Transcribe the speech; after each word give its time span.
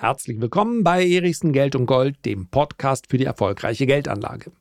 Herzlich 0.00 0.40
willkommen 0.40 0.84
bei 0.84 1.04
Erichsen 1.04 1.52
Geld 1.52 1.74
und 1.74 1.86
Gold, 1.86 2.24
dem 2.24 2.46
Podcast 2.46 3.06
für 3.10 3.18
die 3.18 3.24
erfolgreiche 3.24 3.84
Geldanlage. 3.84 4.52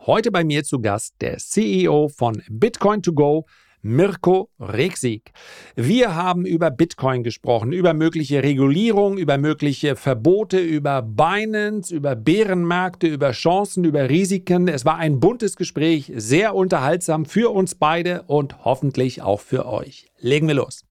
Heute 0.00 0.30
bei 0.30 0.44
mir 0.44 0.62
zu 0.62 0.82
Gast 0.82 1.14
der 1.22 1.38
CEO 1.38 2.08
von 2.08 2.42
Bitcoin 2.50 3.02
2 3.02 3.12
Go, 3.12 3.46
Mirko 3.80 4.50
Reksig. 4.60 5.32
Wir 5.74 6.14
haben 6.14 6.44
über 6.44 6.70
Bitcoin 6.70 7.22
gesprochen, 7.22 7.72
über 7.72 7.94
mögliche 7.94 8.42
Regulierung, 8.42 9.16
über 9.16 9.38
mögliche 9.38 9.96
Verbote, 9.96 10.58
über 10.58 11.00
Binance, 11.00 11.94
über 11.94 12.14
Bärenmärkte, 12.14 13.06
über 13.06 13.30
Chancen, 13.30 13.84
über 13.84 14.10
Risiken. 14.10 14.68
Es 14.68 14.84
war 14.84 14.96
ein 14.98 15.18
buntes 15.18 15.56
Gespräch, 15.56 16.12
sehr 16.14 16.54
unterhaltsam 16.54 17.24
für 17.24 17.54
uns 17.54 17.74
beide 17.74 18.24
und 18.24 18.66
hoffentlich 18.66 19.22
auch 19.22 19.40
für 19.40 19.64
euch. 19.64 20.10
Legen 20.18 20.46
wir 20.46 20.56
los. 20.56 20.84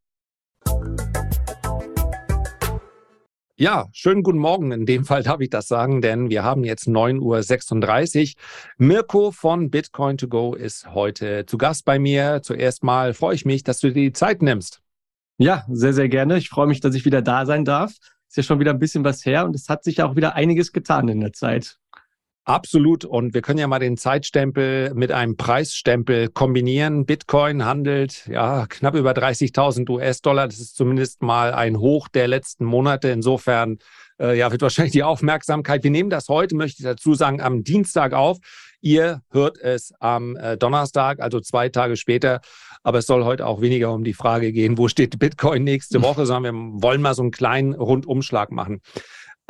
Ja, 3.60 3.88
schönen 3.92 4.22
guten 4.22 4.38
Morgen. 4.38 4.72
In 4.72 4.86
dem 4.86 5.04
Fall 5.04 5.24
darf 5.24 5.40
ich 5.40 5.50
das 5.50 5.68
sagen, 5.68 6.00
denn 6.00 6.30
wir 6.30 6.44
haben 6.44 6.64
jetzt 6.64 6.88
9.36 6.88 8.36
Uhr. 8.36 8.42
Mirko 8.78 9.32
von 9.32 9.72
Bitcoin 9.72 10.20
to 10.20 10.28
go 10.28 10.54
ist 10.54 10.94
heute 10.94 11.44
zu 11.48 11.58
Gast 11.58 11.84
bei 11.84 11.98
mir. 11.98 12.42
Zuerst 12.44 12.84
mal 12.84 13.16
freue 13.16 13.34
ich 13.34 13.46
mich, 13.46 13.64
dass 13.64 13.80
du 13.80 13.88
dir 13.88 14.04
die 14.04 14.14
Zeit 14.14 14.44
nimmst. 14.44 14.84
Ja, 15.40 15.66
sehr, 15.72 15.94
sehr 15.94 16.08
gerne. 16.08 16.38
Ich 16.38 16.50
freue 16.50 16.68
mich, 16.68 16.82
dass 16.82 16.94
ich 16.94 17.04
wieder 17.04 17.24
da 17.24 17.48
sein 17.48 17.66
darf. 17.66 17.94
Ist 18.28 18.38
ja 18.38 18.44
schon 18.44 18.60
wieder 18.60 18.74
ein 18.74 18.80
bisschen 18.80 19.04
was 19.04 19.26
her 19.26 19.44
und 19.46 19.56
es 19.56 19.70
hat 19.70 19.84
sich 19.84 20.04
auch 20.04 20.16
wieder 20.16 20.36
einiges 20.36 20.72
getan 20.72 21.08
in 21.08 21.20
der 21.20 21.34
Zeit. 21.34 21.80
Absolut. 22.48 23.04
Und 23.04 23.34
wir 23.34 23.42
können 23.42 23.60
ja 23.60 23.68
mal 23.68 23.80
den 23.80 23.98
Zeitstempel 23.98 24.94
mit 24.94 25.12
einem 25.12 25.36
Preisstempel 25.36 26.30
kombinieren. 26.30 27.06
Bitcoin 27.06 27.66
handelt 27.66 28.26
ja 28.28 28.68
knapp 28.70 28.96
über 28.96 29.12
30.000 29.12 29.90
US-Dollar. 29.90 30.48
Das 30.48 30.58
ist 30.58 30.78
zumindest 30.78 31.22
mal 31.22 31.54
ein 31.54 31.78
Hoch 31.78 32.08
der 32.08 32.30
letzten 32.30 32.64
Monate. 32.64 33.10
Insofern 33.10 33.80
äh, 34.18 34.38
ja, 34.38 34.50
wird 34.50 34.62
wahrscheinlich 34.62 34.94
die 34.94 35.04
Aufmerksamkeit. 35.04 35.84
Wir 35.84 35.92
nehmen 35.92 36.10
das 36.10 36.30
heute, 36.30 36.56
möchte 36.56 36.78
ich 36.80 36.86
dazu 36.86 37.16
sagen, 37.16 37.42
am 37.42 37.66
Dienstag 37.66 38.14
auf. 38.14 38.38
Ihr 38.80 39.24
hört 39.30 39.58
es 39.58 39.92
am 40.00 40.38
äh, 40.38 40.56
Donnerstag, 40.56 41.20
also 41.20 41.42
zwei 41.42 41.68
Tage 41.68 41.98
später. 41.98 42.40
Aber 42.82 43.00
es 43.00 43.08
soll 43.08 43.26
heute 43.26 43.46
auch 43.46 43.60
weniger 43.60 43.92
um 43.92 44.06
die 44.06 44.14
Frage 44.14 44.54
gehen, 44.54 44.78
wo 44.78 44.88
steht 44.88 45.20
Bitcoin 45.20 45.66
nächste 45.66 46.02
Woche, 46.02 46.26
sondern 46.26 46.56
wir 46.56 46.82
wollen 46.82 47.02
mal 47.02 47.14
so 47.14 47.24
einen 47.24 47.32
kleinen 47.32 47.74
Rundumschlag 47.74 48.52
machen. 48.52 48.80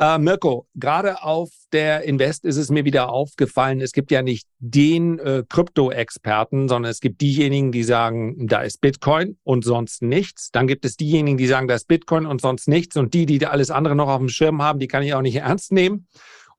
Äh, 0.00 0.18
Mirko, 0.18 0.68
gerade 0.76 1.24
auf 1.24 1.50
der 1.72 2.04
Invest 2.04 2.44
ist 2.44 2.56
es 2.56 2.70
mir 2.70 2.84
wieder 2.84 3.10
aufgefallen, 3.10 3.80
es 3.80 3.90
gibt 3.92 4.12
ja 4.12 4.22
nicht 4.22 4.46
den 4.60 5.18
äh, 5.18 5.42
Krypto-Experten, 5.48 6.68
sondern 6.68 6.90
es 6.90 7.00
gibt 7.00 7.20
diejenigen, 7.20 7.72
die 7.72 7.82
sagen, 7.82 8.46
da 8.46 8.60
ist 8.60 8.80
Bitcoin 8.80 9.38
und 9.42 9.64
sonst 9.64 10.02
nichts. 10.02 10.50
Dann 10.52 10.68
gibt 10.68 10.84
es 10.84 10.96
diejenigen, 10.96 11.36
die 11.36 11.48
sagen, 11.48 11.66
da 11.66 11.74
ist 11.74 11.88
Bitcoin 11.88 12.26
und 12.26 12.40
sonst 12.40 12.68
nichts. 12.68 12.96
Und 12.96 13.12
die, 13.12 13.26
die 13.26 13.44
alles 13.44 13.72
andere 13.72 13.96
noch 13.96 14.08
auf 14.08 14.18
dem 14.18 14.28
Schirm 14.28 14.62
haben, 14.62 14.78
die 14.78 14.86
kann 14.86 15.02
ich 15.02 15.14
auch 15.14 15.22
nicht 15.22 15.36
ernst 15.36 15.72
nehmen. 15.72 16.06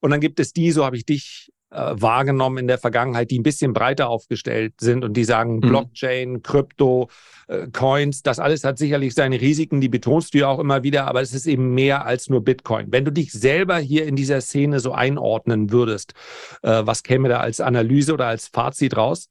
Und 0.01 0.11
dann 0.11 0.19
gibt 0.19 0.41
es 0.41 0.51
die, 0.51 0.71
so 0.71 0.83
habe 0.83 0.97
ich 0.97 1.05
dich 1.05 1.49
wahrgenommen 1.71 2.57
in 2.57 2.67
der 2.67 2.77
Vergangenheit, 2.77 3.31
die 3.31 3.39
ein 3.39 3.43
bisschen 3.43 3.73
breiter 3.73 4.09
aufgestellt 4.09 4.73
sind 4.79 5.03
und 5.03 5.13
die 5.13 5.23
sagen, 5.23 5.55
mhm. 5.55 5.61
Blockchain, 5.61 6.41
Krypto, 6.41 7.09
äh, 7.47 7.67
Coins, 7.71 8.23
das 8.23 8.39
alles 8.39 8.63
hat 8.63 8.77
sicherlich 8.77 9.13
seine 9.13 9.39
Risiken, 9.39 9.81
die 9.81 9.89
betonst 9.89 10.33
du 10.33 10.39
ja 10.39 10.47
auch 10.47 10.59
immer 10.59 10.83
wieder, 10.83 11.07
aber 11.07 11.21
es 11.21 11.33
ist 11.33 11.45
eben 11.45 11.73
mehr 11.73 12.05
als 12.05 12.29
nur 12.29 12.43
Bitcoin. 12.43 12.87
Wenn 12.91 13.05
du 13.05 13.11
dich 13.11 13.31
selber 13.31 13.77
hier 13.77 14.05
in 14.05 14.15
dieser 14.15 14.41
Szene 14.41 14.79
so 14.79 14.93
einordnen 14.93 15.71
würdest, 15.71 16.13
äh, 16.61 16.81
was 16.83 17.03
käme 17.03 17.29
da 17.29 17.39
als 17.39 17.59
Analyse 17.59 18.13
oder 18.13 18.27
als 18.27 18.47
Fazit 18.47 18.97
raus? 18.97 19.29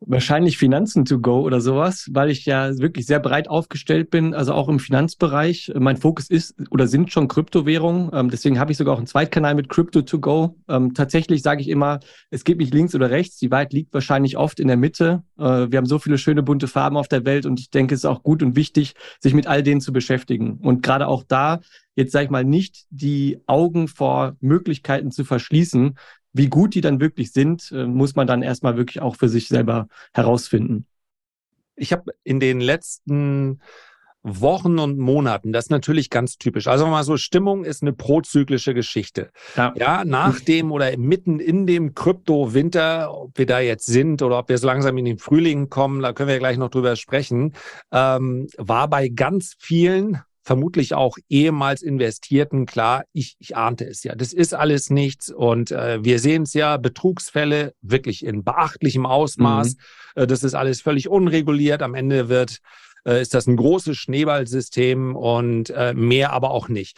Wahrscheinlich 0.00 0.58
Finanzen 0.58 1.04
to 1.04 1.18
go 1.18 1.40
oder 1.40 1.60
sowas, 1.60 2.08
weil 2.12 2.30
ich 2.30 2.44
ja 2.46 2.76
wirklich 2.78 3.06
sehr 3.06 3.20
breit 3.20 3.48
aufgestellt 3.48 4.10
bin, 4.10 4.32
also 4.32 4.52
auch 4.52 4.68
im 4.68 4.78
Finanzbereich. 4.78 5.72
Mein 5.78 5.96
Fokus 5.96 6.30
ist 6.30 6.54
oder 6.70 6.86
sind 6.86 7.12
schon 7.12 7.28
Kryptowährungen. 7.28 8.10
Ähm, 8.12 8.30
deswegen 8.30 8.58
habe 8.58 8.70
ich 8.70 8.78
sogar 8.78 8.94
auch 8.94 8.98
einen 8.98 9.06
Zweitkanal 9.06 9.54
mit 9.54 9.68
Crypto 9.68 10.02
to 10.02 10.20
go. 10.20 10.56
Ähm, 10.68 10.94
tatsächlich 10.94 11.42
sage 11.42 11.60
ich 11.60 11.68
immer, 11.68 12.00
es 12.30 12.44
geht 12.44 12.58
nicht 12.58 12.72
links 12.72 12.94
oder 12.94 13.10
rechts. 13.10 13.38
Die 13.38 13.50
Wahrheit 13.50 13.72
liegt 13.72 13.92
wahrscheinlich 13.92 14.36
oft 14.36 14.60
in 14.60 14.68
der 14.68 14.76
Mitte. 14.76 15.24
Äh, 15.38 15.42
wir 15.70 15.78
haben 15.78 15.86
so 15.86 15.98
viele 15.98 16.18
schöne 16.18 16.42
bunte 16.42 16.68
Farben 16.68 16.96
auf 16.96 17.08
der 17.08 17.24
Welt 17.24 17.44
und 17.44 17.58
ich 17.58 17.70
denke, 17.70 17.94
es 17.94 18.00
ist 18.00 18.06
auch 18.06 18.22
gut 18.22 18.42
und 18.42 18.56
wichtig, 18.56 18.94
sich 19.20 19.34
mit 19.34 19.46
all 19.46 19.62
denen 19.62 19.80
zu 19.80 19.92
beschäftigen. 19.92 20.58
Und 20.62 20.82
gerade 20.82 21.08
auch 21.08 21.24
da 21.26 21.60
jetzt 21.96 22.12
sage 22.12 22.26
ich 22.26 22.30
mal 22.30 22.44
nicht 22.44 22.86
die 22.90 23.40
Augen 23.48 23.88
vor 23.88 24.36
Möglichkeiten 24.40 25.10
zu 25.10 25.24
verschließen, 25.24 25.98
wie 26.38 26.48
gut 26.48 26.74
die 26.74 26.80
dann 26.80 27.00
wirklich 27.00 27.32
sind, 27.32 27.70
äh, 27.72 27.84
muss 27.84 28.14
man 28.14 28.26
dann 28.26 28.42
erstmal 28.42 28.76
wirklich 28.76 29.02
auch 29.02 29.16
für 29.16 29.28
sich 29.28 29.48
selber 29.48 29.88
herausfinden. 30.14 30.86
Ich 31.76 31.92
habe 31.92 32.12
in 32.24 32.40
den 32.40 32.60
letzten 32.60 33.60
Wochen 34.22 34.78
und 34.78 34.98
Monaten, 34.98 35.52
das 35.52 35.66
ist 35.66 35.70
natürlich 35.70 36.10
ganz 36.10 36.38
typisch. 36.38 36.66
Also 36.66 36.86
mal 36.86 37.04
so, 37.04 37.16
Stimmung 37.16 37.64
ist 37.64 37.82
eine 37.82 37.92
prozyklische 37.92 38.74
Geschichte. 38.74 39.30
Ja, 39.56 39.72
ja 39.76 40.04
nach 40.04 40.40
dem 40.40 40.72
oder 40.72 40.96
mitten 40.96 41.40
in 41.40 41.66
dem 41.66 41.94
Krypto-Winter, 41.94 43.14
ob 43.14 43.38
wir 43.38 43.46
da 43.46 43.60
jetzt 43.60 43.86
sind 43.86 44.22
oder 44.22 44.38
ob 44.38 44.48
wir 44.48 44.58
so 44.58 44.66
langsam 44.66 44.98
in 44.98 45.04
den 45.04 45.18
Frühling 45.18 45.68
kommen, 45.68 46.02
da 46.02 46.12
können 46.12 46.28
wir 46.28 46.38
gleich 46.38 46.58
noch 46.58 46.70
drüber 46.70 46.96
sprechen, 46.96 47.54
ähm, 47.92 48.48
war 48.56 48.88
bei 48.88 49.08
ganz 49.08 49.54
vielen 49.58 50.20
vermutlich 50.48 50.94
auch 50.94 51.18
ehemals 51.28 51.82
Investierten 51.82 52.64
klar, 52.64 53.04
ich, 53.12 53.36
ich 53.38 53.54
ahnte 53.54 53.84
es 53.84 54.02
ja. 54.02 54.14
Das 54.14 54.32
ist 54.32 54.54
alles 54.54 54.88
nichts 54.88 55.30
und 55.30 55.72
äh, 55.72 56.02
wir 56.02 56.18
sehen 56.18 56.44
es 56.44 56.54
ja, 56.54 56.78
Betrugsfälle 56.78 57.74
wirklich 57.82 58.24
in 58.24 58.44
beachtlichem 58.44 59.04
Ausmaß. 59.04 59.74
Mhm. 59.74 60.22
Äh, 60.22 60.26
das 60.26 60.44
ist 60.44 60.54
alles 60.54 60.80
völlig 60.80 61.10
unreguliert. 61.10 61.82
Am 61.82 61.94
Ende 61.94 62.30
wird, 62.30 62.60
äh, 63.04 63.20
ist 63.20 63.34
das 63.34 63.46
ein 63.46 63.56
großes 63.56 63.98
Schneeballsystem 63.98 65.14
und 65.16 65.68
äh, 65.68 65.92
mehr 65.92 66.32
aber 66.32 66.50
auch 66.52 66.68
nicht. 66.68 66.96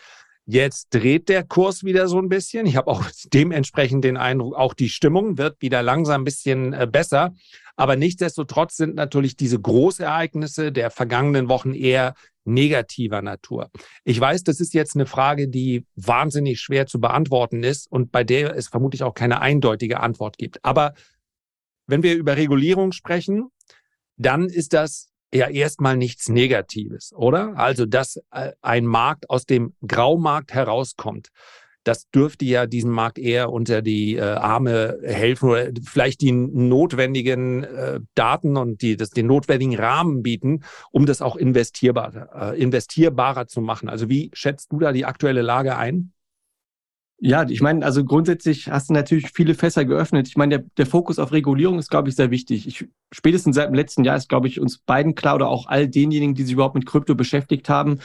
Jetzt 0.53 0.89
dreht 0.91 1.29
der 1.29 1.45
Kurs 1.45 1.85
wieder 1.85 2.09
so 2.09 2.19
ein 2.19 2.29
bisschen. 2.29 2.67
Ich 2.67 2.75
habe 2.75 2.91
auch 2.91 3.05
dementsprechend 3.33 4.03
den 4.03 4.17
Eindruck, 4.17 4.57
auch 4.57 4.75
die 4.75 4.89
Stimmung 4.89 5.39
wird 5.39 5.63
wieder 5.63 5.81
langsam 5.81 6.23
ein 6.23 6.25
bisschen 6.25 6.73
äh, 6.73 6.89
besser. 6.91 7.35
Aber 7.77 7.95
nichtsdestotrotz 7.95 8.77
sind 8.77 8.97
natürlich 8.97 9.37
diese 9.37 9.61
Großereignisse 9.61 10.73
der 10.73 10.91
vergangenen 10.91 11.49
Wochen 11.49 11.73
eher 11.73 12.15
negativer 12.45 13.23
Natur. 13.23 13.71
Ich 14.03 14.19
weiß, 14.19 14.43
das 14.43 14.59
ist 14.59 14.75
jetzt 14.75 14.97
eine 14.97 15.07
Frage, 15.07 15.47
die 15.47 15.87
wahnsinnig 15.95 16.61
schwer 16.61 16.87
zu 16.87 17.01
beantworten 17.01 17.63
ist 17.63 17.87
und 17.89 18.11
bei 18.11 18.25
der 18.25 18.57
es 18.57 18.67
vermutlich 18.67 19.05
auch 19.05 19.15
keine 19.15 19.41
eindeutige 19.41 20.01
Antwort 20.01 20.37
gibt. 20.37 20.65
Aber 20.65 20.95
wenn 21.87 22.03
wir 22.03 22.17
über 22.17 22.37
Regulierung 22.37 22.91
sprechen, 22.91 23.51
dann 24.17 24.47
ist 24.47 24.73
das 24.73 25.10
ja 25.33 25.49
erstmal 25.49 25.97
nichts 25.97 26.29
Negatives, 26.29 27.13
oder? 27.15 27.57
Also, 27.57 27.87
dass 27.87 28.17
äh, 28.31 28.53
ein 28.63 28.87
Markt 28.87 29.31
aus 29.31 29.45
dem 29.45 29.75
Graumarkt 29.87 30.53
herauskommt 30.53 31.31
das 31.85 32.11
dürfte 32.11 32.45
ja 32.45 32.67
diesem 32.67 32.91
Markt 32.91 33.19
eher 33.19 33.51
unter 33.51 33.83
die 33.83 34.17
äh, 34.17 34.21
Arme 34.21 34.99
helfen 35.03 35.49
oder 35.49 35.71
vielleicht 35.85 36.21
die 36.21 36.33
notwendigen 36.33 37.65
äh, 37.65 38.01
Daten 38.15 38.57
und 38.57 38.83
die, 38.83 38.97
das, 38.97 39.11
den 39.11 39.27
notwendigen 39.27 39.77
Rahmen 39.77 40.23
bieten, 40.23 40.63
um 40.91 41.07
das 41.07 41.23
auch 41.23 41.37
investierbar, 41.37 42.55
investierbarer 42.55 43.47
zu 43.47 43.61
machen. 43.61 43.89
Also 43.89 44.09
wie 44.09 44.31
schätzt 44.35 44.73
du 44.73 44.79
da 44.79 44.93
die 44.93 45.07
aktuelle 45.07 45.43
Lage 45.43 45.77
ein? 45.77 46.13
Ja, 47.23 47.47
ich 47.47 47.61
meine, 47.61 47.85
also 47.85 48.03
grundsätzlich 48.03 48.71
hast 48.71 48.89
du 48.89 48.95
natürlich 48.95 49.31
viele 49.35 49.55
Fässer 49.55 49.85
geöffnet. 49.85 50.27
Ich 50.27 50.37
meine, 50.37 50.59
der, 50.59 50.67
der 50.79 50.87
Fokus 50.87 51.19
auf 51.19 51.33
Regulierung 51.33 51.79
ist, 51.79 51.91
glaube 51.91 52.09
ich, 52.09 52.17
sehr 52.17 52.31
wichtig. 52.31 52.67
Ich, 52.67 52.87
spätestens 53.13 53.57
seit 53.57 53.69
dem 53.69 53.75
letzten 53.75 54.05
Jahr 54.05 54.17
ist, 54.17 54.31
glaube 54.31 54.49
ich, 54.49 54.59
uns 54.59 54.79
beiden 54.79 55.15
klar 55.15 55.35
oder 55.35 55.49
auch 55.49 55.67
all 55.67 55.87
denjenigen, 55.87 56.35
die 56.35 56.45
sich 56.45 56.55
überhaupt 56.55 56.77
mit 56.77 56.87
Krypto 56.87 57.15
beschäftigt 57.15 57.69
haben, 57.69 58.01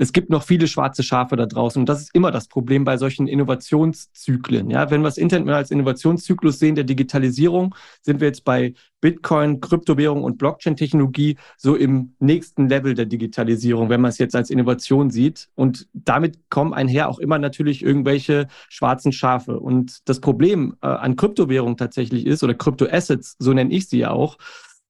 es 0.00 0.12
gibt 0.12 0.30
noch 0.30 0.44
viele 0.44 0.68
schwarze 0.68 1.02
Schafe 1.02 1.34
da 1.34 1.44
draußen. 1.44 1.80
Und 1.80 1.88
das 1.88 2.02
ist 2.02 2.14
immer 2.14 2.30
das 2.30 2.46
Problem 2.46 2.84
bei 2.84 2.96
solchen 2.96 3.26
Innovationszyklen. 3.26 4.70
Ja, 4.70 4.92
wenn 4.92 5.00
wir 5.00 5.08
das 5.08 5.18
Internet 5.18 5.52
als 5.52 5.72
Innovationszyklus 5.72 6.60
sehen 6.60 6.76
der 6.76 6.84
Digitalisierung, 6.84 7.74
sind 8.00 8.20
wir 8.20 8.28
jetzt 8.28 8.44
bei 8.44 8.74
Bitcoin, 9.00 9.60
Kryptowährung 9.60 10.22
und 10.22 10.38
Blockchain-Technologie 10.38 11.36
so 11.56 11.74
im 11.74 12.14
nächsten 12.20 12.68
Level 12.68 12.94
der 12.94 13.06
Digitalisierung, 13.06 13.88
wenn 13.88 14.00
man 14.00 14.10
es 14.10 14.18
jetzt 14.18 14.36
als 14.36 14.50
Innovation 14.50 15.10
sieht. 15.10 15.48
Und 15.56 15.88
damit 15.92 16.48
kommen 16.48 16.74
einher 16.74 17.08
auch 17.08 17.18
immer 17.18 17.40
natürlich 17.40 17.82
irgendwelche 17.82 18.46
schwarzen 18.68 19.10
Schafe. 19.10 19.58
Und 19.58 20.08
das 20.08 20.20
Problem 20.20 20.76
äh, 20.80 20.86
an 20.86 21.16
Kryptowährung 21.16 21.76
tatsächlich 21.76 22.24
ist, 22.24 22.44
oder 22.44 22.54
Kryptoassets, 22.54 23.34
so 23.40 23.52
nenne 23.52 23.74
ich 23.74 23.88
sie 23.88 23.98
ja 23.98 24.10
auch, 24.12 24.38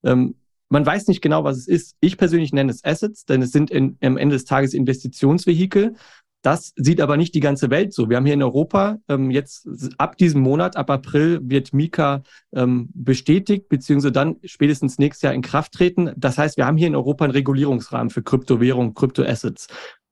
ähm, 0.05 0.35
man 0.69 0.85
weiß 0.85 1.09
nicht 1.09 1.23
genau, 1.23 1.45
was 1.45 1.57
es 1.57 1.69
ist. 1.69 1.97
Ich 2.01 2.17
persönlich 2.17 2.53
nenne 2.53 2.71
es 2.71 2.85
Assets, 2.85 3.25
denn 3.25 3.43
es 3.43 3.53
sind 3.53 3.71
in, 3.71 3.97
am 4.03 4.17
Ende 4.17 4.37
des 4.37 4.45
Tages 4.45 4.75
Investitionsvehikel. 4.75 5.95
Das 6.43 6.73
sieht 6.77 7.01
aber 7.01 7.17
nicht 7.17 7.35
die 7.35 7.41
ganze 7.41 7.69
Welt 7.69 7.93
so. 7.93 8.09
Wir 8.09 8.17
haben 8.17 8.25
hier 8.25 8.35
in 8.35 8.43
Europa 8.43 8.99
ähm, 9.09 9.31
jetzt 9.31 9.69
ab 9.99 10.17
diesem 10.17 10.41
Monat, 10.41 10.77
ab 10.77 10.89
April, 10.89 11.41
wird 11.43 11.73
Mika 11.73 12.23
ähm, 12.55 12.91
bestätigt, 12.95 13.69
beziehungsweise 13.69 14.13
dann 14.13 14.37
spätestens 14.45 14.99
nächstes 14.99 15.23
Jahr 15.23 15.35
in 15.35 15.43
Kraft 15.43 15.73
treten. 15.73 16.13
Das 16.17 16.39
heißt, 16.39 16.57
wir 16.57 16.65
haben 16.65 16.77
hier 16.77 16.87
in 16.87 16.95
Europa 16.95 17.25
einen 17.25 17.33
Regulierungsrahmen 17.33 18.11
für 18.11 18.23
Kryptowährungen, 18.23 18.95
Kryptoassets. 18.95 19.67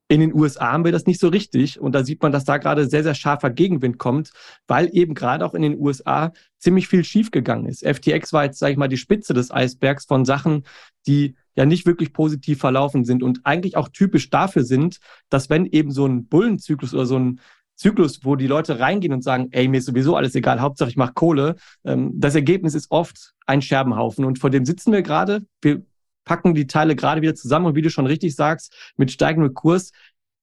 In 0.09 0.21
den 0.21 0.33
USA 0.35 0.73
haben 0.73 0.85
wir 0.85 0.93
das 0.93 1.07
nicht 1.07 1.19
so 1.19 1.29
richtig 1.29 1.81
und 1.81 1.93
da 1.93 2.05
sieht 2.05 2.23
man, 2.23 2.31
dass 2.31 2.45
da 2.45 2.59
gerade 2.59 2.89
sehr, 2.89 3.03
sehr 3.03 3.15
scharfer 3.15 3.51
Gegenwind 3.51 3.99
kommt, 3.99 4.31
weil 4.69 4.89
eben 4.93 5.15
gerade 5.15 5.45
auch 5.45 5.55
in 5.55 5.63
den 5.63 5.79
USA 5.79 6.33
ziemlich 6.59 6.87
viel 6.87 7.03
schiefgegangen 7.03 7.67
ist. 7.67 7.85
FTX 7.85 8.33
war 8.33 8.45
jetzt, 8.45 8.61
sage 8.61 8.73
ich 8.73 8.79
mal, 8.79 8.89
die 8.89 8.99
Spitze 8.99 9.35
des 9.35 9.51
Eisbergs 9.51 10.05
von 10.05 10.25
Sachen, 10.25 10.65
die 11.09 11.35
ja 11.57 11.67
nicht 11.67 11.87
wirklich 11.87 12.13
positiv 12.13 12.61
verlaufen 12.61 13.05
sind 13.05 13.25
und 13.25 13.41
eigentlich 13.45 13.77
auch 13.77 13.89
typisch 13.89 14.31
dafür 14.31 14.63
sind, 14.63 14.99
dass 15.29 15.51
wenn 15.51 15.67
eben 15.67 15.91
so 15.91 16.07
ein 16.07 16.27
Bullenzyklus 16.29 16.95
oder 16.95 17.07
so 17.07 17.19
ein 17.19 17.41
Zyklus, 17.77 18.25
wo 18.25 18.37
die 18.37 18.47
Leute 18.47 18.79
reingehen 18.79 19.13
und 19.13 19.23
sagen, 19.23 19.49
ey, 19.51 19.69
mir 19.69 19.79
ist 19.79 19.87
sowieso 19.87 20.17
alles 20.17 20.35
egal, 20.35 20.61
Hauptsache 20.61 20.89
ich 20.89 20.97
mache 20.97 21.13
Kohle. 21.15 21.57
Ähm, 21.85 22.13
das 22.15 22.35
Ergebnis 22.35 22.75
ist 22.75 22.91
oft 22.91 23.35
ein 23.47 23.63
Scherbenhaufen 23.63 24.25
und 24.25 24.39
vor 24.39 24.51
dem 24.51 24.65
sitzen 24.65 24.93
wir 24.93 25.03
gerade. 25.03 25.45
Wir 25.61 25.83
packen 26.27 26.55
die 26.55 26.67
Teile 26.67 26.95
gerade 26.95 27.23
wieder 27.23 27.35
zusammen 27.35 27.65
und 27.65 27.75
wie 27.77 27.83
du 27.83 27.89
schon 27.89 28.07
richtig 28.07 28.37
sagst, 28.37 28.75
mit 28.99 29.11
steigendem 29.11 29.55
Kurs 29.55 29.93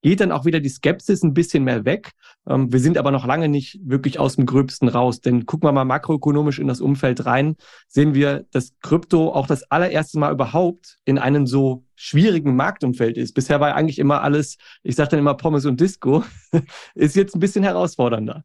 geht 0.04 0.20
dann 0.20 0.32
auch 0.32 0.44
wieder 0.44 0.60
die 0.60 0.68
Skepsis 0.68 1.22
ein 1.22 1.32
bisschen 1.32 1.64
mehr 1.64 1.86
weg. 1.86 2.10
Ähm, 2.46 2.70
wir 2.70 2.78
sind 2.78 2.98
aber 2.98 3.10
noch 3.10 3.24
lange 3.24 3.48
nicht 3.48 3.80
wirklich 3.82 4.18
aus 4.18 4.36
dem 4.36 4.44
Gröbsten 4.44 4.88
raus. 4.88 5.22
Denn 5.22 5.46
gucken 5.46 5.66
wir 5.66 5.72
mal 5.72 5.86
makroökonomisch 5.86 6.58
in 6.58 6.68
das 6.68 6.82
Umfeld 6.82 7.24
rein, 7.24 7.56
sehen 7.88 8.12
wir, 8.12 8.44
dass 8.50 8.74
Krypto 8.82 9.32
auch 9.32 9.46
das 9.46 9.62
allererste 9.70 10.18
Mal 10.18 10.30
überhaupt 10.30 10.98
in 11.06 11.18
einem 11.18 11.46
so 11.46 11.86
schwierigen 11.96 12.54
Marktumfeld 12.54 13.16
ist. 13.16 13.32
Bisher 13.32 13.60
war 13.60 13.74
eigentlich 13.74 13.98
immer 13.98 14.20
alles, 14.20 14.58
ich 14.82 14.94
sage 14.94 15.10
dann 15.10 15.20
immer 15.20 15.34
Pommes 15.34 15.64
und 15.64 15.80
Disco, 15.80 16.22
ist 16.94 17.16
jetzt 17.16 17.34
ein 17.34 17.40
bisschen 17.40 17.64
herausfordernder. 17.64 18.44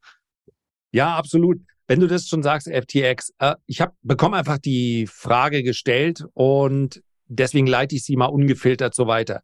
Ja, 0.94 1.18
absolut. 1.18 1.60
Wenn 1.88 2.00
du 2.00 2.08
das 2.08 2.30
schon 2.30 2.42
sagst, 2.42 2.70
FTX, 2.70 3.34
äh, 3.40 3.56
ich 3.66 3.82
habe 3.82 3.92
bekomme 4.02 4.38
einfach 4.38 4.60
die 4.60 5.08
Frage 5.08 5.62
gestellt 5.62 6.24
und 6.36 7.02
deswegen 7.30 7.68
leite 7.68 7.96
ich 7.96 8.04
sie 8.04 8.16
mal 8.16 8.26
ungefiltert 8.26 8.94
so 8.94 9.08
weiter. 9.08 9.42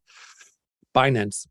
Binance. 0.94 1.48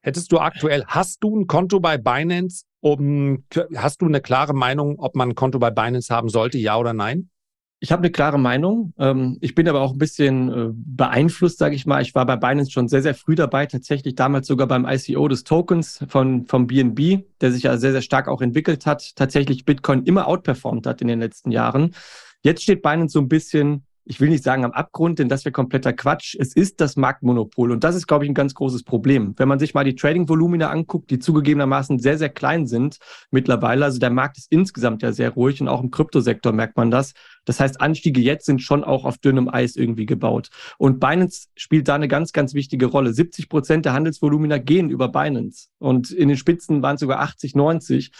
Hättest 0.00 0.30
du 0.30 0.38
aktuell, 0.38 0.84
hast 0.86 1.22
du 1.24 1.36
ein 1.36 1.46
Konto 1.46 1.80
bei 1.80 1.98
Binance? 1.98 2.64
Um, 2.80 3.44
hast 3.74 4.00
du 4.02 4.06
eine 4.06 4.20
klare 4.20 4.54
Meinung, 4.54 5.00
ob 5.00 5.16
man 5.16 5.30
ein 5.30 5.34
Konto 5.34 5.58
bei 5.58 5.70
Binance 5.70 6.14
haben 6.14 6.28
sollte, 6.28 6.58
ja 6.58 6.76
oder 6.76 6.92
nein? 6.92 7.30
Ich 7.78 7.92
habe 7.92 8.00
eine 8.00 8.10
klare 8.10 8.38
Meinung. 8.38 8.94
Ähm, 8.98 9.36
ich 9.40 9.54
bin 9.54 9.68
aber 9.68 9.80
auch 9.80 9.92
ein 9.92 9.98
bisschen 9.98 10.48
äh, 10.48 10.68
beeinflusst, 10.72 11.58
sage 11.58 11.74
ich 11.74 11.84
mal. 11.84 12.00
Ich 12.00 12.14
war 12.14 12.24
bei 12.24 12.36
Binance 12.36 12.70
schon 12.70 12.88
sehr, 12.88 13.02
sehr 13.02 13.14
früh 13.14 13.34
dabei, 13.34 13.66
tatsächlich 13.66 14.14
damals 14.14 14.46
sogar 14.46 14.66
beim 14.66 14.86
ICO 14.86 15.28
des 15.28 15.44
Tokens 15.44 16.02
von, 16.08 16.46
vom 16.46 16.66
BNB, 16.66 17.24
der 17.40 17.52
sich 17.52 17.64
ja 17.64 17.76
sehr, 17.76 17.92
sehr 17.92 18.02
stark 18.02 18.28
auch 18.28 18.40
entwickelt 18.40 18.86
hat, 18.86 19.14
tatsächlich 19.16 19.64
Bitcoin 19.64 20.04
immer 20.04 20.26
outperformt 20.26 20.86
hat 20.86 21.02
in 21.02 21.08
den 21.08 21.20
letzten 21.20 21.50
Jahren. 21.50 21.94
Jetzt 22.42 22.62
steht 22.62 22.80
Binance 22.80 23.12
so 23.12 23.20
ein 23.20 23.28
bisschen 23.28 23.84
ich 24.08 24.20
will 24.20 24.28
nicht 24.28 24.44
sagen 24.44 24.64
am 24.64 24.70
Abgrund, 24.70 25.18
denn 25.18 25.28
das 25.28 25.44
wäre 25.44 25.52
kompletter 25.52 25.92
Quatsch. 25.92 26.36
Es 26.38 26.54
ist 26.54 26.80
das 26.80 26.96
Marktmonopol 26.96 27.72
und 27.72 27.82
das 27.82 27.96
ist, 27.96 28.06
glaube 28.06 28.24
ich, 28.24 28.30
ein 28.30 28.34
ganz 28.34 28.54
großes 28.54 28.84
Problem. 28.84 29.34
Wenn 29.36 29.48
man 29.48 29.58
sich 29.58 29.74
mal 29.74 29.84
die 29.84 29.96
Trading-Volumina 29.96 30.70
anguckt, 30.70 31.10
die 31.10 31.18
zugegebenermaßen 31.18 31.98
sehr, 31.98 32.16
sehr 32.16 32.28
klein 32.28 32.66
sind 32.68 32.98
mittlerweile, 33.32 33.84
also 33.84 33.98
der 33.98 34.10
Markt 34.10 34.38
ist 34.38 34.50
insgesamt 34.52 35.02
ja 35.02 35.12
sehr 35.12 35.30
ruhig 35.30 35.60
und 35.60 35.66
auch 35.66 35.82
im 35.82 35.90
Kryptosektor 35.90 36.52
merkt 36.52 36.76
man 36.76 36.92
das. 36.92 37.14
Das 37.46 37.58
heißt, 37.58 37.80
Anstiege 37.80 38.20
jetzt 38.20 38.46
sind 38.46 38.62
schon 38.62 38.84
auch 38.84 39.04
auf 39.04 39.18
dünnem 39.18 39.48
Eis 39.48 39.74
irgendwie 39.74 40.06
gebaut. 40.06 40.50
Und 40.78 41.00
Binance 41.00 41.48
spielt 41.56 41.88
da 41.88 41.96
eine 41.96 42.08
ganz, 42.08 42.32
ganz 42.32 42.54
wichtige 42.54 42.86
Rolle. 42.86 43.12
70 43.12 43.48
Prozent 43.48 43.84
der 43.84 43.92
Handelsvolumina 43.92 44.58
gehen 44.58 44.88
über 44.88 45.08
Binance 45.08 45.68
und 45.78 46.12
in 46.12 46.28
den 46.28 46.36
Spitzen 46.36 46.80
waren 46.82 46.94
es 46.94 47.00
sogar 47.00 47.20
80, 47.20 47.56
90 47.56 48.12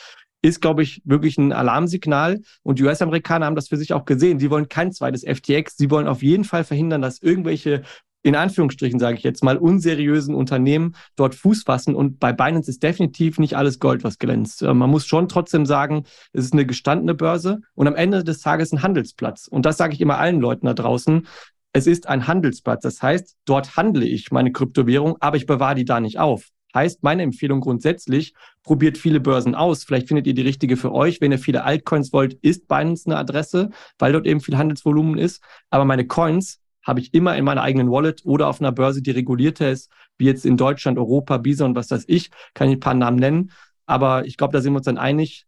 ist, 0.47 0.61
glaube 0.61 0.83
ich, 0.83 1.03
wirklich 1.05 1.39
ein 1.39 1.53
Alarmsignal. 1.53 2.41
Und 2.63 2.79
die 2.79 2.85
US-Amerikaner 2.85 3.47
haben 3.47 3.57
das 3.57 3.69
für 3.69 3.77
sich 3.77 3.93
auch 3.93 4.05
gesehen. 4.05 4.39
Sie 4.39 4.51
wollen 4.51 4.69
kein 4.69 4.93
zweites 4.93 5.25
FTX. 5.25 5.77
Sie 5.77 5.91
wollen 5.91 6.07
auf 6.07 6.23
jeden 6.23 6.45
Fall 6.45 6.65
verhindern, 6.65 7.03
dass 7.03 7.21
irgendwelche 7.21 7.83
in 8.23 8.35
Anführungsstrichen 8.35 8.99
sage 8.99 9.17
ich 9.17 9.23
jetzt 9.23 9.45
mal, 9.45 9.57
unseriösen 9.57 10.35
Unternehmen 10.35 10.97
dort 11.15 11.37
Fuß 11.37 11.63
fassen. 11.63 11.95
Und 11.95 12.19
bei 12.19 12.33
Binance 12.33 12.69
ist 12.69 12.83
definitiv 12.83 13.39
nicht 13.39 13.57
alles 13.57 13.79
Gold, 13.79 14.03
was 14.03 14.19
glänzt. 14.19 14.63
Äh, 14.63 14.75
man 14.75 14.91
muss 14.91 15.07
schon 15.07 15.29
trotzdem 15.29 15.65
sagen, 15.65 16.03
es 16.33 16.47
ist 16.47 16.53
eine 16.53 16.67
gestandene 16.67 17.15
Börse 17.15 17.61
und 17.75 17.87
am 17.87 17.95
Ende 17.95 18.25
des 18.25 18.41
Tages 18.41 18.73
ein 18.73 18.83
Handelsplatz. 18.83 19.47
Und 19.47 19.65
das 19.65 19.77
sage 19.77 19.95
ich 19.95 20.01
immer 20.01 20.19
allen 20.19 20.41
Leuten 20.41 20.67
da 20.67 20.75
draußen. 20.75 21.27
Es 21.73 21.87
ist 21.87 22.09
ein 22.09 22.27
Handelsplatz. 22.27 22.83
Das 22.83 23.01
heißt, 23.01 23.37
dort 23.45 23.77
handle 23.77 24.05
ich 24.05 24.33
meine 24.33 24.51
Kryptowährung, 24.51 25.17
aber 25.21 25.37
ich 25.37 25.47
bewahre 25.47 25.77
die 25.77 25.85
da 25.85 26.01
nicht 26.01 26.19
auf. 26.19 26.49
Heißt, 26.77 27.03
meine 27.03 27.23
Empfehlung 27.23 27.63
grundsätzlich, 27.63 28.35
probiert 28.63 28.99
viele 28.99 29.19
Börsen 29.19 29.55
aus. 29.55 29.83
Vielleicht 29.83 30.09
findet 30.09 30.27
ihr 30.27 30.35
die 30.35 30.43
richtige 30.43 30.77
für 30.77 30.93
euch. 30.93 31.23
Wenn 31.23 31.33
ihr 31.33 31.39
viele 31.39 31.65
Altcoins 31.65 32.13
wollt, 32.13 32.35
ist 32.43 32.69
Binance 32.69 33.07
eine 33.07 33.17
Adresse, 33.17 33.71
weil 33.99 34.13
dort 34.13 34.27
eben 34.27 34.41
viel 34.41 34.59
Handelsvolumen 34.59 35.17
ist. 35.17 35.43
Aber 35.71 35.87
meine 35.87 36.07
Coins 36.07 36.61
habe 36.85 37.01
ich 37.01 37.15
immer 37.15 37.35
in 37.35 37.47
meiner 37.47 37.63
eigenen 37.63 37.91
Wallet 37.91 38.21
oder 38.27 38.49
auf 38.49 38.61
einer 38.61 38.73
Börse, 38.73 39.01
die 39.01 39.11
regulierter 39.11 39.71
ist, 39.71 39.91
wie 40.19 40.27
jetzt 40.27 40.45
in 40.45 40.59
Deutschland, 40.59 40.99
Europa, 40.99 41.39
Bison, 41.39 41.75
was 41.75 41.91
weiß 41.91 42.05
ich, 42.09 42.31
kann 42.53 42.69
ich 42.69 42.77
ein 42.77 42.81
paar 42.81 42.95
Namen 42.95 43.19
nennen. 43.19 43.53
Aber 43.87 44.27
ich 44.27 44.37
glaube, 44.37 44.53
da 44.53 44.61
sind 44.61 44.75
wir 44.75 44.79
uns 44.79 44.85
dann 44.85 44.99
einig. 44.99 45.47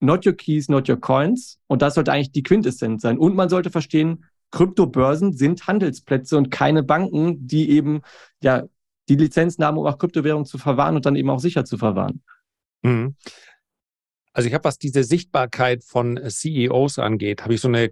Not 0.00 0.26
your 0.26 0.32
keys, 0.32 0.70
not 0.70 0.88
your 0.88 0.98
coins. 0.98 1.58
Und 1.66 1.82
das 1.82 1.94
sollte 1.94 2.10
eigentlich 2.10 2.32
die 2.32 2.42
Quintessenz 2.42 3.02
sein. 3.02 3.18
Und 3.18 3.36
man 3.36 3.50
sollte 3.50 3.70
verstehen, 3.70 4.24
Kryptobörsen 4.50 5.34
sind 5.34 5.66
Handelsplätze 5.66 6.38
und 6.38 6.50
keine 6.50 6.82
Banken, 6.82 7.46
die 7.46 7.70
eben 7.70 8.00
ja 8.42 8.64
die 9.10 9.16
Lizenzen 9.16 9.64
haben, 9.64 9.76
um 9.76 9.86
auch 9.86 9.98
Kryptowährungen 9.98 10.46
zu 10.46 10.56
verwahren 10.56 10.96
und 10.96 11.04
dann 11.04 11.16
eben 11.16 11.28
auch 11.28 11.40
sicher 11.40 11.64
zu 11.64 11.76
verwahren. 11.76 12.22
Mhm. 12.82 13.16
Also 14.32 14.46
ich 14.46 14.54
habe, 14.54 14.62
was 14.62 14.78
diese 14.78 15.02
Sichtbarkeit 15.02 15.82
von 15.82 16.16
CEOs 16.28 17.00
angeht, 17.00 17.42
habe 17.42 17.54
ich 17.54 17.60
so 17.60 17.66
eine 17.66 17.90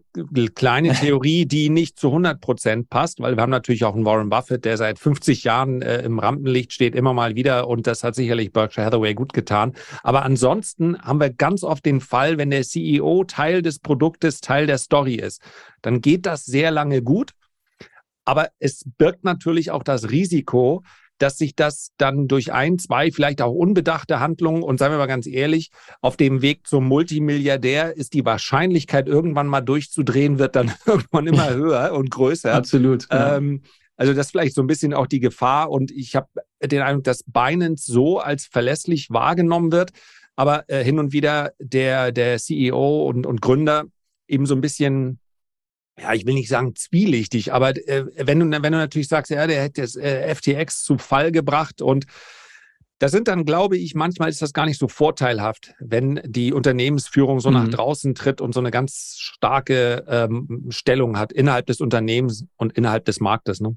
kleine 0.54 0.92
Theorie, 0.94 1.46
die 1.46 1.68
nicht 1.68 1.98
zu 1.98 2.08
100 2.08 2.40
Prozent 2.40 2.88
passt, 2.88 3.18
weil 3.18 3.36
wir 3.36 3.42
haben 3.42 3.50
natürlich 3.50 3.84
auch 3.84 3.96
einen 3.96 4.04
Warren 4.04 4.28
Buffett, 4.28 4.64
der 4.64 4.76
seit 4.76 5.00
50 5.00 5.42
Jahren 5.42 5.82
äh, 5.82 6.02
im 6.02 6.20
Rampenlicht 6.20 6.72
steht, 6.72 6.94
immer 6.94 7.12
mal 7.12 7.34
wieder 7.34 7.66
und 7.66 7.88
das 7.88 8.04
hat 8.04 8.14
sicherlich 8.14 8.52
Berkshire 8.52 8.86
Hathaway 8.86 9.14
gut 9.14 9.32
getan. 9.32 9.74
Aber 10.04 10.22
ansonsten 10.22 10.96
haben 11.02 11.18
wir 11.18 11.30
ganz 11.30 11.64
oft 11.64 11.84
den 11.84 12.00
Fall, 12.00 12.38
wenn 12.38 12.50
der 12.50 12.62
CEO 12.62 13.24
Teil 13.24 13.60
des 13.60 13.80
Produktes, 13.80 14.40
Teil 14.40 14.68
der 14.68 14.78
Story 14.78 15.16
ist, 15.16 15.42
dann 15.82 16.00
geht 16.00 16.24
das 16.24 16.44
sehr 16.44 16.70
lange 16.70 17.02
gut. 17.02 17.32
Aber 18.24 18.50
es 18.60 18.84
birgt 18.98 19.24
natürlich 19.24 19.72
auch 19.72 19.82
das 19.82 20.10
Risiko, 20.10 20.84
dass 21.18 21.38
sich 21.38 21.54
das 21.54 21.90
dann 21.98 22.28
durch 22.28 22.52
ein, 22.52 22.78
zwei, 22.78 23.10
vielleicht 23.10 23.42
auch 23.42 23.52
unbedachte 23.52 24.20
Handlungen 24.20 24.62
und 24.62 24.78
seien 24.78 24.92
wir 24.92 24.98
mal 24.98 25.06
ganz 25.06 25.26
ehrlich, 25.26 25.70
auf 26.00 26.16
dem 26.16 26.42
Weg 26.42 26.66
zum 26.66 26.86
Multimilliardär 26.86 27.96
ist 27.96 28.14
die 28.14 28.24
Wahrscheinlichkeit, 28.24 29.08
irgendwann 29.08 29.46
mal 29.46 29.60
durchzudrehen, 29.60 30.38
wird 30.38 30.56
dann 30.56 30.72
irgendwann 30.86 31.26
immer 31.26 31.50
höher 31.50 31.92
und 31.92 32.10
größer. 32.10 32.54
Absolut. 32.54 33.08
Genau. 33.08 33.36
Ähm, 33.36 33.62
also 33.96 34.14
das 34.14 34.26
ist 34.26 34.30
vielleicht 34.30 34.54
so 34.54 34.62
ein 34.62 34.68
bisschen 34.68 34.94
auch 34.94 35.08
die 35.08 35.18
Gefahr 35.18 35.70
und 35.70 35.90
ich 35.90 36.14
habe 36.14 36.28
den 36.62 36.82
Eindruck, 36.82 37.04
dass 37.04 37.24
Binance 37.24 37.90
so 37.90 38.20
als 38.20 38.46
verlässlich 38.46 39.10
wahrgenommen 39.10 39.72
wird, 39.72 39.90
aber 40.36 40.64
äh, 40.68 40.84
hin 40.84 41.00
und 41.00 41.12
wieder 41.12 41.52
der, 41.58 42.12
der 42.12 42.38
CEO 42.38 43.08
und, 43.08 43.26
und 43.26 43.42
Gründer 43.42 43.86
eben 44.28 44.46
so 44.46 44.54
ein 44.54 44.60
bisschen 44.60 45.18
ja, 46.00 46.14
ich 46.14 46.26
will 46.26 46.34
nicht 46.34 46.48
sagen 46.48 46.74
zwielichtig, 46.74 47.52
aber 47.52 47.76
äh, 47.88 48.06
wenn, 48.16 48.40
du, 48.40 48.50
wenn 48.50 48.72
du 48.72 48.78
natürlich 48.78 49.08
sagst, 49.08 49.30
ja, 49.30 49.46
der 49.46 49.62
hätte 49.62 49.82
das 49.82 49.96
äh, 49.96 50.34
FTX 50.34 50.82
zu 50.82 50.98
Fall 50.98 51.32
gebracht 51.32 51.82
und 51.82 52.06
das 53.00 53.12
sind 53.12 53.28
dann, 53.28 53.44
glaube 53.44 53.76
ich, 53.76 53.94
manchmal 53.94 54.28
ist 54.28 54.42
das 54.42 54.52
gar 54.52 54.66
nicht 54.66 54.78
so 54.78 54.88
vorteilhaft, 54.88 55.74
wenn 55.78 56.20
die 56.24 56.52
Unternehmensführung 56.52 57.38
so 57.38 57.48
mhm. 57.50 57.54
nach 57.54 57.68
draußen 57.68 58.14
tritt 58.14 58.40
und 58.40 58.52
so 58.52 58.60
eine 58.60 58.72
ganz 58.72 59.16
starke 59.18 60.04
ähm, 60.08 60.66
Stellung 60.70 61.16
hat 61.16 61.32
innerhalb 61.32 61.66
des 61.66 61.80
Unternehmens 61.80 62.44
und 62.56 62.76
innerhalb 62.76 63.04
des 63.04 63.20
Marktes. 63.20 63.60
Ne? 63.60 63.76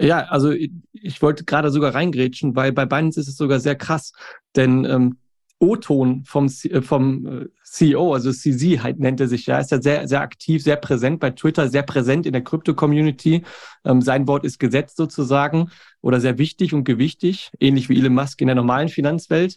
Ja, 0.00 0.20
also 0.26 0.52
ich, 0.52 0.70
ich 0.92 1.20
wollte 1.20 1.44
gerade 1.44 1.72
sogar 1.72 1.94
reingrätschen, 1.94 2.54
weil 2.54 2.72
bei 2.72 2.86
Binance 2.86 3.18
ist 3.18 3.28
es 3.28 3.36
sogar 3.36 3.58
sehr 3.58 3.74
krass, 3.74 4.12
denn 4.54 4.84
ähm, 4.84 5.18
O-Ton 5.60 6.24
vom, 6.24 6.46
äh, 6.46 6.82
vom 6.82 7.26
äh, 7.26 7.46
CEO, 7.64 8.14
also 8.14 8.32
CZ 8.32 8.82
halt 8.82 9.00
nennt 9.00 9.20
er 9.20 9.28
sich, 9.28 9.46
ja, 9.46 9.58
ist 9.58 9.70
ja 9.70 9.82
sehr, 9.82 10.06
sehr 10.06 10.20
aktiv, 10.20 10.62
sehr 10.62 10.76
präsent 10.76 11.20
bei 11.20 11.30
Twitter, 11.30 11.68
sehr 11.68 11.82
präsent 11.82 12.26
in 12.26 12.32
der 12.32 12.44
Krypto-Community. 12.44 13.44
Ähm, 13.84 14.00
sein 14.00 14.26
Wort 14.28 14.44
ist 14.44 14.58
Gesetz 14.58 14.94
sozusagen 14.94 15.70
oder 16.00 16.20
sehr 16.20 16.38
wichtig 16.38 16.74
und 16.74 16.84
gewichtig, 16.84 17.50
ähnlich 17.58 17.88
wie 17.88 17.98
Elon 17.98 18.14
Musk 18.14 18.40
in 18.40 18.46
der 18.46 18.56
normalen 18.56 18.88
Finanzwelt. 18.88 19.56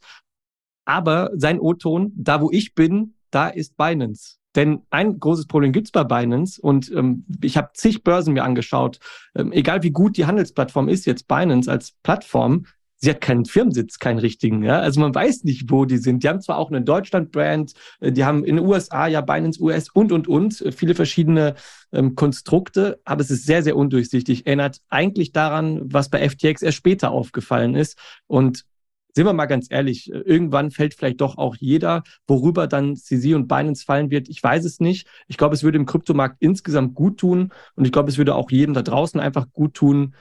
Aber 0.85 1.29
sein 1.35 1.59
O-Ton, 1.59 2.11
da 2.15 2.41
wo 2.41 2.49
ich 2.51 2.73
bin, 2.73 3.13
da 3.29 3.47
ist 3.47 3.77
Binance. 3.77 4.37
Denn 4.55 4.81
ein 4.89 5.19
großes 5.19 5.47
Problem 5.47 5.71
gibt's 5.71 5.91
bei 5.91 6.03
Binance 6.03 6.61
und 6.61 6.91
ähm, 6.91 7.25
ich 7.41 7.55
habe 7.55 7.69
zig 7.73 8.03
Börsen 8.03 8.33
mir 8.33 8.43
angeschaut. 8.43 8.99
Ähm, 9.35 9.51
egal 9.51 9.83
wie 9.83 9.91
gut 9.91 10.17
die 10.17 10.25
Handelsplattform 10.25 10.89
ist, 10.89 11.05
jetzt 11.05 11.27
Binance 11.27 11.71
als 11.71 11.93
Plattform, 12.03 12.65
sie 13.01 13.09
hat 13.09 13.21
keinen 13.21 13.45
Firmensitz, 13.45 13.99
keinen 13.99 14.19
richtigen. 14.19 14.63
Ja? 14.63 14.79
Also 14.79 14.99
man 14.99 15.13
weiß 15.13 15.43
nicht, 15.43 15.69
wo 15.69 15.85
die 15.85 15.97
sind. 15.97 16.23
Die 16.23 16.29
haben 16.29 16.41
zwar 16.41 16.57
auch 16.57 16.69
eine 16.69 16.81
Deutschland-Brand, 16.81 17.73
äh, 17.99 18.11
die 18.11 18.23
haben 18.23 18.45
in 18.45 18.57
den 18.57 18.65
USA 18.65 19.07
ja 19.07 19.21
Binance 19.21 19.61
US 19.61 19.89
und, 19.89 20.11
und, 20.11 20.27
und, 20.27 20.61
äh, 20.61 20.71
viele 20.71 20.95
verschiedene 20.95 21.55
ähm, 21.91 22.15
Konstrukte, 22.15 22.99
aber 23.03 23.21
es 23.21 23.31
ist 23.31 23.45
sehr, 23.45 23.63
sehr 23.63 23.75
undurchsichtig. 23.75 24.45
Erinnert 24.45 24.77
eigentlich 24.89 25.31
daran, 25.31 25.81
was 25.83 26.09
bei 26.09 26.27
FTX 26.29 26.61
erst 26.61 26.77
später 26.77 27.11
aufgefallen 27.11 27.75
ist. 27.75 27.97
Und 28.27 28.65
sind 29.13 29.25
wir 29.25 29.33
mal 29.33 29.47
ganz 29.47 29.67
ehrlich, 29.69 30.11
äh, 30.11 30.19
irgendwann 30.19 30.69
fällt 30.69 30.93
vielleicht 30.93 31.21
doch 31.21 31.37
auch 31.37 31.55
jeder, 31.57 32.03
worüber 32.27 32.67
dann 32.67 32.95
CZ 32.95 33.33
und 33.33 33.47
Binance 33.47 33.83
fallen 33.83 34.11
wird. 34.11 34.29
Ich 34.29 34.41
weiß 34.41 34.63
es 34.63 34.79
nicht. 34.79 35.07
Ich 35.27 35.37
glaube, 35.37 35.55
es 35.55 35.63
würde 35.63 35.79
im 35.79 35.87
Kryptomarkt 35.87 36.37
insgesamt 36.39 36.93
gut 36.93 37.17
tun 37.17 37.51
und 37.75 37.85
ich 37.85 37.91
glaube, 37.91 38.09
es 38.09 38.19
würde 38.19 38.35
auch 38.35 38.51
jedem 38.51 38.75
da 38.75 38.83
draußen 38.83 39.19
einfach 39.19 39.47
gut 39.51 39.73
tun, 39.73 40.13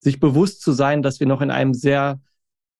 sich 0.00 0.18
bewusst 0.20 0.62
zu 0.62 0.72
sein, 0.72 1.02
dass 1.02 1.20
wir 1.20 1.26
noch 1.26 1.40
in 1.40 1.50
einem 1.50 1.74
sehr 1.74 2.20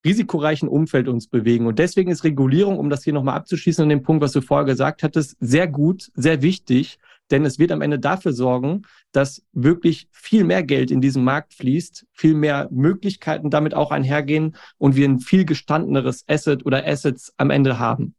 risikoreichen 0.05 0.69
Umfeld 0.69 1.09
uns 1.09 1.29
bewegen. 1.29 1.67
Und 1.67 1.79
deswegen 1.79 2.11
ist 2.11 2.25
Regulierung, 2.25 2.79
um 2.79 2.89
das 2.89 3.05
hier 3.05 3.12
nochmal 3.12 3.37
abzuschließen 3.37 3.83
an 3.83 3.91
dem 3.91 4.03
Punkt, 4.03 4.23
was 4.23 4.33
du 4.33 4.41
vorher 4.41 4.65
gesagt 4.65 5.03
hattest, 5.03 5.37
sehr 5.41 5.69
gut, 5.69 6.11
sehr 6.15 6.43
wichtig. 6.43 6.99
denn 7.31 7.45
es 7.45 7.59
wird 7.59 7.73
am 7.73 7.81
Ende 7.81 7.99
dafür 7.99 8.33
sorgen, 8.33 8.83
dass 9.12 9.43
wirklich 9.53 10.09
viel 10.11 10.45
mehr 10.45 10.62
Geld 10.62 10.91
in 10.91 11.00
diesen 11.00 11.25
Markt 11.25 11.55
fließt, 11.55 12.07
viel 12.12 12.35
mehr 12.35 12.69
Möglichkeiten 12.71 13.50
damit 13.50 13.75
auch 13.75 13.91
einhergehen 13.91 14.57
und 14.79 14.97
wir 14.97 15.09
ein 15.09 15.21
viel 15.21 15.45
gestandeneres 15.45 16.25
Asset 16.29 16.67
oder 16.67 16.87
Assets 16.87 17.33
am 17.37 17.50
Ende 17.50 17.79
haben. 17.79 18.15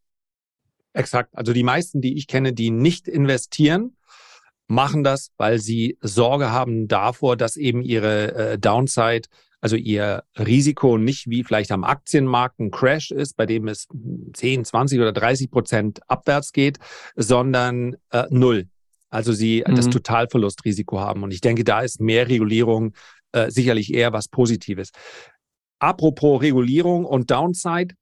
Exakt. 0.93 1.29
Also 1.37 1.53
die 1.53 1.63
meisten, 1.63 2.01
die 2.01 2.17
ich 2.17 2.27
kenne, 2.27 2.53
die 2.53 2.69
nicht 2.69 3.07
investieren, 3.07 3.95
machen 4.71 5.03
das, 5.03 5.31
weil 5.37 5.59
sie 5.59 5.97
Sorge 6.01 6.51
haben 6.51 6.87
davor, 6.87 7.35
dass 7.35 7.57
eben 7.57 7.81
ihre 7.81 8.33
äh, 8.53 8.57
Downside, 8.57 9.23
also 9.59 9.75
ihr 9.75 10.23
Risiko 10.39 10.97
nicht 10.97 11.29
wie 11.29 11.43
vielleicht 11.43 11.71
am 11.71 11.83
Aktienmarkt 11.83 12.59
ein 12.59 12.71
Crash 12.71 13.11
ist, 13.11 13.35
bei 13.35 13.45
dem 13.45 13.67
es 13.67 13.87
10, 14.33 14.65
20 14.65 14.99
oder 14.99 15.11
30 15.11 15.51
Prozent 15.51 15.99
abwärts 16.09 16.53
geht, 16.53 16.79
sondern 17.15 17.97
äh, 18.11 18.25
null. 18.29 18.67
Also 19.09 19.33
sie 19.33 19.63
mhm. 19.67 19.75
das 19.75 19.89
Totalverlustrisiko 19.89 20.99
haben. 20.99 21.21
Und 21.23 21.31
ich 21.31 21.41
denke, 21.41 21.63
da 21.63 21.81
ist 21.81 21.99
mehr 21.99 22.29
Regulierung 22.29 22.93
äh, 23.33 23.51
sicherlich 23.51 23.93
eher 23.93 24.13
was 24.13 24.29
Positives. 24.29 24.91
Apropos 25.79 26.41
Regulierung 26.41 27.05
und 27.05 27.29
Downside, 27.29 27.95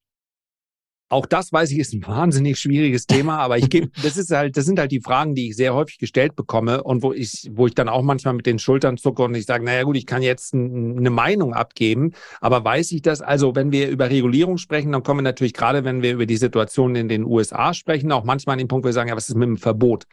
auch 1.10 1.26
das 1.26 1.52
weiß 1.52 1.72
ich, 1.72 1.80
ist 1.80 1.94
ein 1.94 2.06
wahnsinnig 2.06 2.60
schwieriges 2.60 3.08
Thema, 3.08 3.40
aber 3.40 3.58
ich 3.58 3.70
gebe, 3.70 3.90
das 4.04 4.16
ist 4.16 4.32
halt, 4.32 4.56
das 4.56 4.66
sind 4.66 4.80
halt 4.80 4.92
die 4.92 5.02
Fragen, 5.02 5.36
die 5.36 5.50
ich 5.50 5.56
sehr 5.56 5.74
häufig 5.74 5.98
gestellt 5.98 6.36
bekomme 6.36 6.84
und 6.84 7.04
wo 7.04 7.12
ich, 7.12 7.50
wo 7.52 7.68
ich 7.68 7.74
dann 7.74 7.90
auch 7.90 8.04
manchmal 8.04 8.36
mit 8.36 8.46
den 8.46 8.60
Schultern 8.60 8.98
zucke 8.98 9.24
und 9.24 9.36
ich 9.36 9.46
sage, 9.46 9.66
naja 9.66 9.84
gut, 9.84 9.98
ich 9.98 10.06
kann 10.06 10.22
jetzt 10.22 10.54
eine 10.54 11.10
Meinung 11.10 11.54
abgeben, 11.54 12.14
aber 12.42 12.64
weiß 12.64 12.92
ich 12.92 13.02
das? 13.02 13.22
Also, 13.22 13.56
wenn 13.56 13.72
wir 13.72 13.90
über 13.90 14.10
Regulierung 14.10 14.58
sprechen, 14.58 14.92
dann 14.92 15.04
kommen 15.04 15.20
wir 15.20 15.24
natürlich 15.24 15.54
gerade, 15.54 15.84
wenn 15.84 16.02
wir 16.02 16.14
über 16.14 16.26
die 16.26 16.38
Situation 16.38 16.96
in 16.96 17.10
den 17.10 17.26
USA 17.26 17.74
sprechen, 17.74 18.12
auch 18.12 18.24
manchmal 18.24 18.54
an 18.54 18.60
den 18.60 18.68
Punkt, 18.68 18.86
wo 18.86 18.90
wir 18.90 18.94
sagen, 18.94 19.10
ja, 19.10 19.16
was 19.16 19.30
ist 19.30 19.36
mit 19.36 19.48
dem 19.48 19.58
Verbot? 19.58 20.06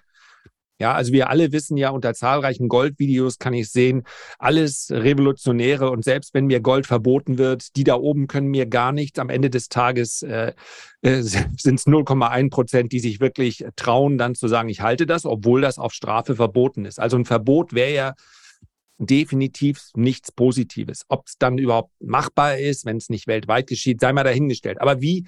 Ja, 0.79 0.93
also 0.93 1.13
wir 1.13 1.31
alle 1.31 1.53
wissen 1.53 1.79
ja, 1.79 1.89
unter 1.89 2.13
zahlreichen 2.13 2.69
Goldvideos 2.69 3.39
kann 3.39 3.55
ich 3.55 3.71
sehen, 3.71 4.03
alles 4.39 4.89
Revolutionäre 4.91 5.91
und 5.91 6.05
selbst 6.05 6.35
wenn 6.35 6.47
mir 6.47 6.61
Gold 6.61 6.87
verboten 6.87 7.39
wird, 7.39 7.77
die 7.77 7.85
da 7.85 7.95
oben 7.95 8.27
können 8.27 8.49
mir 8.49 8.67
gar 8.67 8.93
nichts. 8.93 9.19
Am 9.19 9.31
Ende 9.31 9.49
des 9.49 9.71
Tages 9.71 10.21
äh, 10.23 10.53
äh, 11.01 11.23
sind 11.23 11.57
es 11.81 11.87
0,1 11.87 12.51
Prozent, 12.51 12.93
die 12.93 13.01
sich 13.01 13.21
wirklich 13.21 13.65
trauen, 13.77 14.19
dann 14.19 14.35
zu 14.35 14.49
sagen, 14.49 14.69
ich 14.69 14.83
halte 14.83 15.07
das, 15.07 15.25
obwohl 15.25 15.63
das 15.63 15.79
auf 15.79 15.95
Strafe 15.95 16.37
verboten 16.37 16.85
ist. 16.85 17.01
Also 17.01 17.17
ein 17.17 17.25
Verbot 17.25 17.73
wäre 17.73 17.95
ja 17.95 18.15
definitiv 18.99 19.91
nichts 19.95 20.31
Positives. 20.31 21.05
Ob 21.09 21.27
es 21.27 21.39
dann 21.39 21.57
überhaupt 21.57 21.93
machbar 22.01 22.59
ist, 22.59 22.85
wenn 22.85 22.99
es 22.99 23.09
nicht 23.09 23.27
weltweit 23.27 23.67
geschieht, 23.67 24.01
sei 24.01 24.13
mal 24.13 24.25
dahingestellt. 24.25 24.81
Aber 24.81 25.01
wie, 25.01 25.27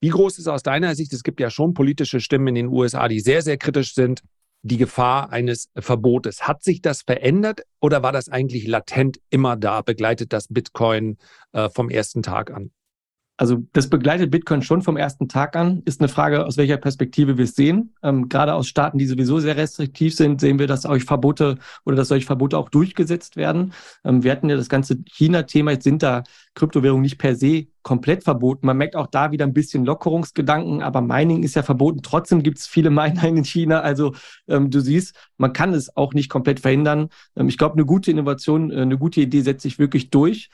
wie 0.00 0.08
groß 0.08 0.38
ist 0.38 0.48
aus 0.48 0.62
deiner 0.62 0.94
Sicht, 0.94 1.12
es 1.12 1.22
gibt 1.22 1.40
ja 1.40 1.50
schon 1.50 1.74
politische 1.74 2.20
Stimmen 2.20 2.48
in 2.48 2.54
den 2.54 2.66
USA, 2.68 3.08
die 3.08 3.20
sehr, 3.20 3.42
sehr 3.42 3.56
kritisch 3.56 3.94
sind, 3.94 4.22
die 4.66 4.76
Gefahr 4.76 5.30
eines 5.30 5.68
Verbotes. 5.76 6.46
Hat 6.46 6.62
sich 6.62 6.82
das 6.82 7.02
verändert 7.02 7.62
oder 7.80 8.02
war 8.02 8.12
das 8.12 8.28
eigentlich 8.28 8.66
latent 8.66 9.18
immer 9.30 9.56
da? 9.56 9.82
Begleitet 9.82 10.32
das 10.32 10.48
Bitcoin 10.48 11.18
äh, 11.52 11.68
vom 11.70 11.88
ersten 11.88 12.22
Tag 12.22 12.50
an? 12.50 12.70
Also 13.38 13.62
das 13.72 13.90
begleitet 13.90 14.30
Bitcoin 14.30 14.62
schon 14.62 14.80
vom 14.80 14.96
ersten 14.96 15.28
Tag 15.28 15.56
an. 15.56 15.82
Ist 15.84 16.00
eine 16.00 16.08
Frage, 16.08 16.46
aus 16.46 16.56
welcher 16.56 16.78
Perspektive 16.78 17.36
wir 17.36 17.44
es 17.44 17.54
sehen. 17.54 17.94
Ähm, 18.02 18.28
gerade 18.28 18.54
aus 18.54 18.66
Staaten, 18.66 18.96
die 18.96 19.06
sowieso 19.06 19.40
sehr 19.40 19.56
restriktiv 19.56 20.14
sind, 20.14 20.40
sehen 20.40 20.58
wir, 20.58 20.66
dass 20.66 20.86
euch 20.86 21.04
Verbote 21.04 21.58
oder 21.84 21.96
dass 21.96 22.08
solche 22.08 22.26
Verbote 22.26 22.56
auch 22.56 22.70
durchgesetzt 22.70 23.36
werden. 23.36 23.74
Ähm, 24.04 24.22
wir 24.22 24.32
hatten 24.32 24.48
ja 24.48 24.56
das 24.56 24.70
ganze 24.70 25.02
China-Thema. 25.04 25.72
Jetzt 25.72 25.84
sind 25.84 26.02
da 26.02 26.22
Kryptowährungen 26.54 27.02
nicht 27.02 27.18
per 27.18 27.36
se 27.36 27.66
komplett 27.82 28.24
verboten. 28.24 28.66
Man 28.66 28.78
merkt 28.78 28.96
auch 28.96 29.06
da 29.06 29.30
wieder 29.30 29.44
ein 29.44 29.52
bisschen 29.52 29.84
Lockerungsgedanken, 29.84 30.82
aber 30.82 31.02
Mining 31.02 31.42
ist 31.42 31.54
ja 31.54 31.62
verboten. 31.62 32.00
Trotzdem 32.02 32.42
gibt 32.42 32.58
es 32.58 32.66
viele 32.66 32.90
Miner 32.90 33.24
in 33.24 33.44
China. 33.44 33.80
Also 33.80 34.14
ähm, 34.48 34.70
du 34.70 34.80
siehst, 34.80 35.14
man 35.36 35.52
kann 35.52 35.74
es 35.74 35.94
auch 35.96 36.14
nicht 36.14 36.30
komplett 36.30 36.58
verhindern. 36.58 37.10
Ähm, 37.36 37.48
ich 37.48 37.58
glaube, 37.58 37.74
eine 37.74 37.84
gute 37.84 38.10
Innovation, 38.10 38.70
äh, 38.70 38.80
eine 38.80 38.98
gute 38.98 39.20
Idee 39.20 39.42
setzt 39.42 39.62
sich 39.62 39.78
wirklich 39.78 40.10
durch. 40.10 40.48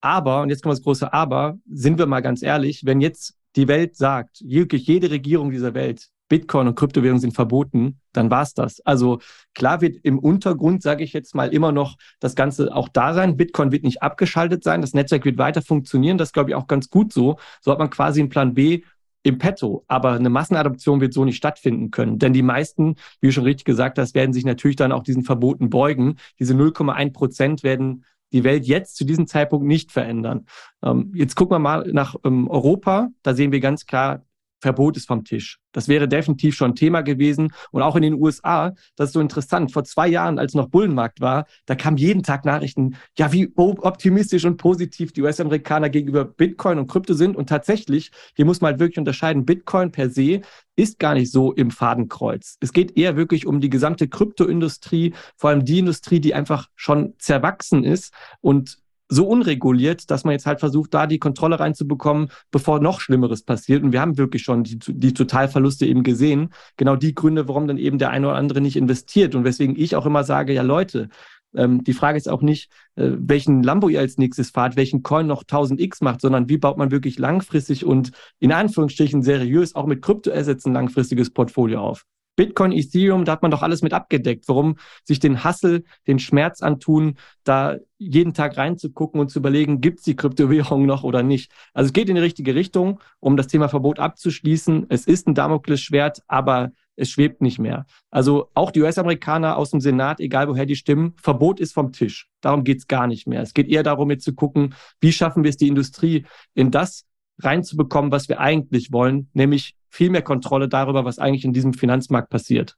Aber, 0.00 0.42
und 0.42 0.50
jetzt 0.50 0.62
kommt 0.62 0.74
das 0.74 0.82
große 0.82 1.12
Aber, 1.12 1.58
sind 1.70 1.98
wir 1.98 2.06
mal 2.06 2.20
ganz 2.20 2.42
ehrlich, 2.42 2.82
wenn 2.84 3.00
jetzt 3.00 3.34
die 3.56 3.68
Welt 3.68 3.96
sagt, 3.96 4.42
wirklich 4.44 4.86
jede 4.86 5.10
Regierung 5.10 5.50
dieser 5.50 5.74
Welt, 5.74 6.08
Bitcoin 6.28 6.68
und 6.68 6.74
Kryptowährungen 6.74 7.20
sind 7.20 7.34
verboten, 7.34 8.00
dann 8.12 8.30
war's 8.30 8.54
das. 8.54 8.80
Also 8.80 9.18
klar 9.54 9.80
wird 9.80 9.96
im 10.02 10.18
Untergrund, 10.18 10.82
sage 10.82 11.02
ich 11.02 11.12
jetzt 11.12 11.34
mal, 11.34 11.52
immer 11.52 11.72
noch 11.72 11.96
das 12.20 12.34
Ganze 12.34 12.74
auch 12.74 12.88
da 12.88 13.14
sein. 13.14 13.36
Bitcoin 13.36 13.72
wird 13.72 13.82
nicht 13.82 14.02
abgeschaltet 14.02 14.62
sein, 14.62 14.82
das 14.82 14.92
Netzwerk 14.92 15.24
wird 15.24 15.38
weiter 15.38 15.62
funktionieren. 15.62 16.18
Das 16.18 16.32
glaube 16.32 16.50
ich 16.50 16.56
auch 16.56 16.66
ganz 16.66 16.90
gut 16.90 17.12
so. 17.12 17.38
So 17.60 17.72
hat 17.72 17.78
man 17.78 17.90
quasi 17.90 18.20
einen 18.20 18.28
Plan 18.28 18.54
B 18.54 18.82
im 19.22 19.38
Petto. 19.38 19.84
Aber 19.88 20.12
eine 20.12 20.30
Massenadoption 20.30 21.00
wird 21.00 21.12
so 21.12 21.24
nicht 21.24 21.36
stattfinden 21.36 21.90
können. 21.90 22.18
Denn 22.18 22.32
die 22.32 22.42
meisten, 22.42 22.96
wie 23.20 23.28
du 23.28 23.32
schon 23.32 23.44
richtig 23.44 23.64
gesagt 23.64 23.98
hast, 23.98 24.14
werden 24.14 24.32
sich 24.32 24.44
natürlich 24.44 24.76
dann 24.76 24.92
auch 24.92 25.02
diesen 25.02 25.24
Verboten 25.24 25.70
beugen. 25.70 26.16
Diese 26.38 26.54
0,1 26.54 27.12
Prozent 27.12 27.62
werden 27.62 28.04
die 28.32 28.44
Welt 28.44 28.66
jetzt 28.66 28.96
zu 28.96 29.04
diesem 29.04 29.26
Zeitpunkt 29.26 29.66
nicht 29.66 29.92
verändern. 29.92 30.46
Ähm, 30.82 31.12
jetzt 31.14 31.34
gucken 31.34 31.54
wir 31.54 31.58
mal 31.58 31.88
nach 31.92 32.16
ähm, 32.24 32.48
Europa. 32.48 33.08
Da 33.22 33.34
sehen 33.34 33.52
wir 33.52 33.60
ganz 33.60 33.86
klar, 33.86 34.24
Verbot 34.60 34.96
ist 34.96 35.06
vom 35.06 35.24
Tisch. 35.24 35.58
Das 35.72 35.88
wäre 35.88 36.08
definitiv 36.08 36.54
schon 36.54 36.74
Thema 36.74 37.02
gewesen. 37.02 37.52
Und 37.70 37.82
auch 37.82 37.96
in 37.96 38.02
den 38.02 38.14
USA, 38.14 38.74
das 38.96 39.10
ist 39.10 39.12
so 39.12 39.20
interessant. 39.20 39.72
Vor 39.72 39.84
zwei 39.84 40.08
Jahren, 40.08 40.38
als 40.38 40.54
noch 40.54 40.68
Bullenmarkt 40.68 41.20
war, 41.20 41.46
da 41.66 41.74
kamen 41.74 41.96
jeden 41.96 42.22
Tag 42.22 42.44
Nachrichten, 42.44 42.96
ja, 43.16 43.32
wie 43.32 43.52
optimistisch 43.56 44.44
und 44.44 44.56
positiv 44.56 45.12
die 45.12 45.22
US-Amerikaner 45.22 45.90
gegenüber 45.90 46.24
Bitcoin 46.24 46.78
und 46.78 46.88
Krypto 46.88 47.14
sind. 47.14 47.36
Und 47.36 47.48
tatsächlich, 47.48 48.10
hier 48.34 48.44
muss 48.44 48.60
man 48.60 48.72
halt 48.72 48.80
wirklich 48.80 48.98
unterscheiden, 48.98 49.44
Bitcoin 49.44 49.92
per 49.92 50.10
se 50.10 50.40
ist 50.76 50.98
gar 50.98 51.14
nicht 51.14 51.32
so 51.32 51.52
im 51.52 51.70
Fadenkreuz. 51.70 52.56
Es 52.60 52.72
geht 52.72 52.96
eher 52.96 53.16
wirklich 53.16 53.46
um 53.46 53.60
die 53.60 53.70
gesamte 53.70 54.08
Kryptoindustrie, 54.08 55.12
vor 55.36 55.50
allem 55.50 55.64
die 55.64 55.80
Industrie, 55.80 56.20
die 56.20 56.34
einfach 56.34 56.68
schon 56.76 57.14
zerwachsen 57.18 57.84
ist 57.84 58.12
und 58.40 58.78
so 59.08 59.26
unreguliert, 59.26 60.10
dass 60.10 60.24
man 60.24 60.32
jetzt 60.32 60.46
halt 60.46 60.60
versucht, 60.60 60.94
da 60.94 61.06
die 61.06 61.18
Kontrolle 61.18 61.58
reinzubekommen, 61.58 62.28
bevor 62.50 62.80
noch 62.80 63.00
Schlimmeres 63.00 63.42
passiert. 63.42 63.82
Und 63.82 63.92
wir 63.92 64.00
haben 64.00 64.18
wirklich 64.18 64.42
schon 64.42 64.64
die, 64.64 64.78
die 64.78 65.14
Totalverluste 65.14 65.86
eben 65.86 66.02
gesehen. 66.02 66.50
Genau 66.76 66.96
die 66.96 67.14
Gründe, 67.14 67.48
warum 67.48 67.66
dann 67.66 67.78
eben 67.78 67.98
der 67.98 68.10
eine 68.10 68.28
oder 68.28 68.36
andere 68.36 68.60
nicht 68.60 68.76
investiert. 68.76 69.34
Und 69.34 69.44
weswegen 69.44 69.76
ich 69.78 69.96
auch 69.96 70.06
immer 70.06 70.24
sage, 70.24 70.52
ja 70.52 70.62
Leute, 70.62 71.08
ähm, 71.54 71.82
die 71.84 71.94
Frage 71.94 72.18
ist 72.18 72.28
auch 72.28 72.42
nicht, 72.42 72.70
äh, 72.96 73.10
welchen 73.18 73.62
Lambo 73.62 73.88
ihr 73.88 74.00
als 74.00 74.18
nächstes 74.18 74.50
fahrt, 74.50 74.76
welchen 74.76 75.02
Coin 75.02 75.26
noch 75.26 75.44
1000x 75.44 76.04
macht, 76.04 76.20
sondern 76.20 76.48
wie 76.48 76.58
baut 76.58 76.76
man 76.76 76.90
wirklich 76.90 77.18
langfristig 77.18 77.84
und 77.84 78.12
in 78.38 78.52
Anführungsstrichen 78.52 79.22
seriös 79.22 79.74
auch 79.74 79.86
mit 79.86 80.02
Kryptoassets 80.02 80.66
ein 80.66 80.74
langfristiges 80.74 81.30
Portfolio 81.30 81.80
auf. 81.80 82.04
Bitcoin, 82.38 82.70
Ethereum, 82.70 83.24
da 83.24 83.32
hat 83.32 83.42
man 83.42 83.50
doch 83.50 83.62
alles 83.62 83.82
mit 83.82 83.92
abgedeckt. 83.92 84.44
Warum 84.46 84.76
sich 85.02 85.18
den 85.18 85.42
Hassel, 85.42 85.82
den 86.06 86.20
Schmerz 86.20 86.62
antun, 86.62 87.16
da 87.42 87.78
jeden 87.98 88.32
Tag 88.32 88.56
reinzugucken 88.56 89.20
und 89.20 89.28
zu 89.28 89.40
überlegen, 89.40 89.80
gibt 89.80 89.98
es 89.98 90.04
die 90.04 90.14
Kryptowährung 90.14 90.86
noch 90.86 91.02
oder 91.02 91.24
nicht? 91.24 91.50
Also 91.74 91.88
es 91.88 91.92
geht 91.92 92.08
in 92.08 92.14
die 92.14 92.20
richtige 92.20 92.54
Richtung, 92.54 93.00
um 93.18 93.36
das 93.36 93.48
Thema 93.48 93.68
Verbot 93.68 93.98
abzuschließen. 93.98 94.86
Es 94.88 95.04
ist 95.08 95.26
ein 95.26 95.34
Damoklesschwert, 95.34 96.22
aber 96.28 96.70
es 96.94 97.10
schwebt 97.10 97.42
nicht 97.42 97.58
mehr. 97.58 97.86
Also 98.08 98.50
auch 98.54 98.70
die 98.70 98.82
US-Amerikaner 98.82 99.56
aus 99.56 99.70
dem 99.70 99.80
Senat, 99.80 100.20
egal 100.20 100.46
woher 100.46 100.64
die 100.66 100.76
stimmen, 100.76 101.14
Verbot 101.20 101.58
ist 101.58 101.74
vom 101.74 101.90
Tisch. 101.90 102.28
Darum 102.40 102.62
geht 102.62 102.78
es 102.78 102.86
gar 102.86 103.08
nicht 103.08 103.26
mehr. 103.26 103.42
Es 103.42 103.52
geht 103.52 103.66
eher 103.66 103.82
darum, 103.82 104.12
jetzt 104.12 104.24
zu 104.24 104.34
gucken, 104.34 104.76
wie 105.00 105.12
schaffen 105.12 105.42
wir 105.42 105.50
es, 105.50 105.56
die 105.56 105.66
Industrie 105.66 106.24
in 106.54 106.70
das 106.70 107.07
reinzubekommen, 107.40 108.10
was 108.10 108.28
wir 108.28 108.40
eigentlich 108.40 108.92
wollen, 108.92 109.28
nämlich 109.32 109.74
viel 109.88 110.10
mehr 110.10 110.22
Kontrolle 110.22 110.68
darüber, 110.68 111.04
was 111.04 111.18
eigentlich 111.18 111.44
in 111.44 111.52
diesem 111.52 111.72
Finanzmarkt 111.72 112.30
passiert. 112.30 112.76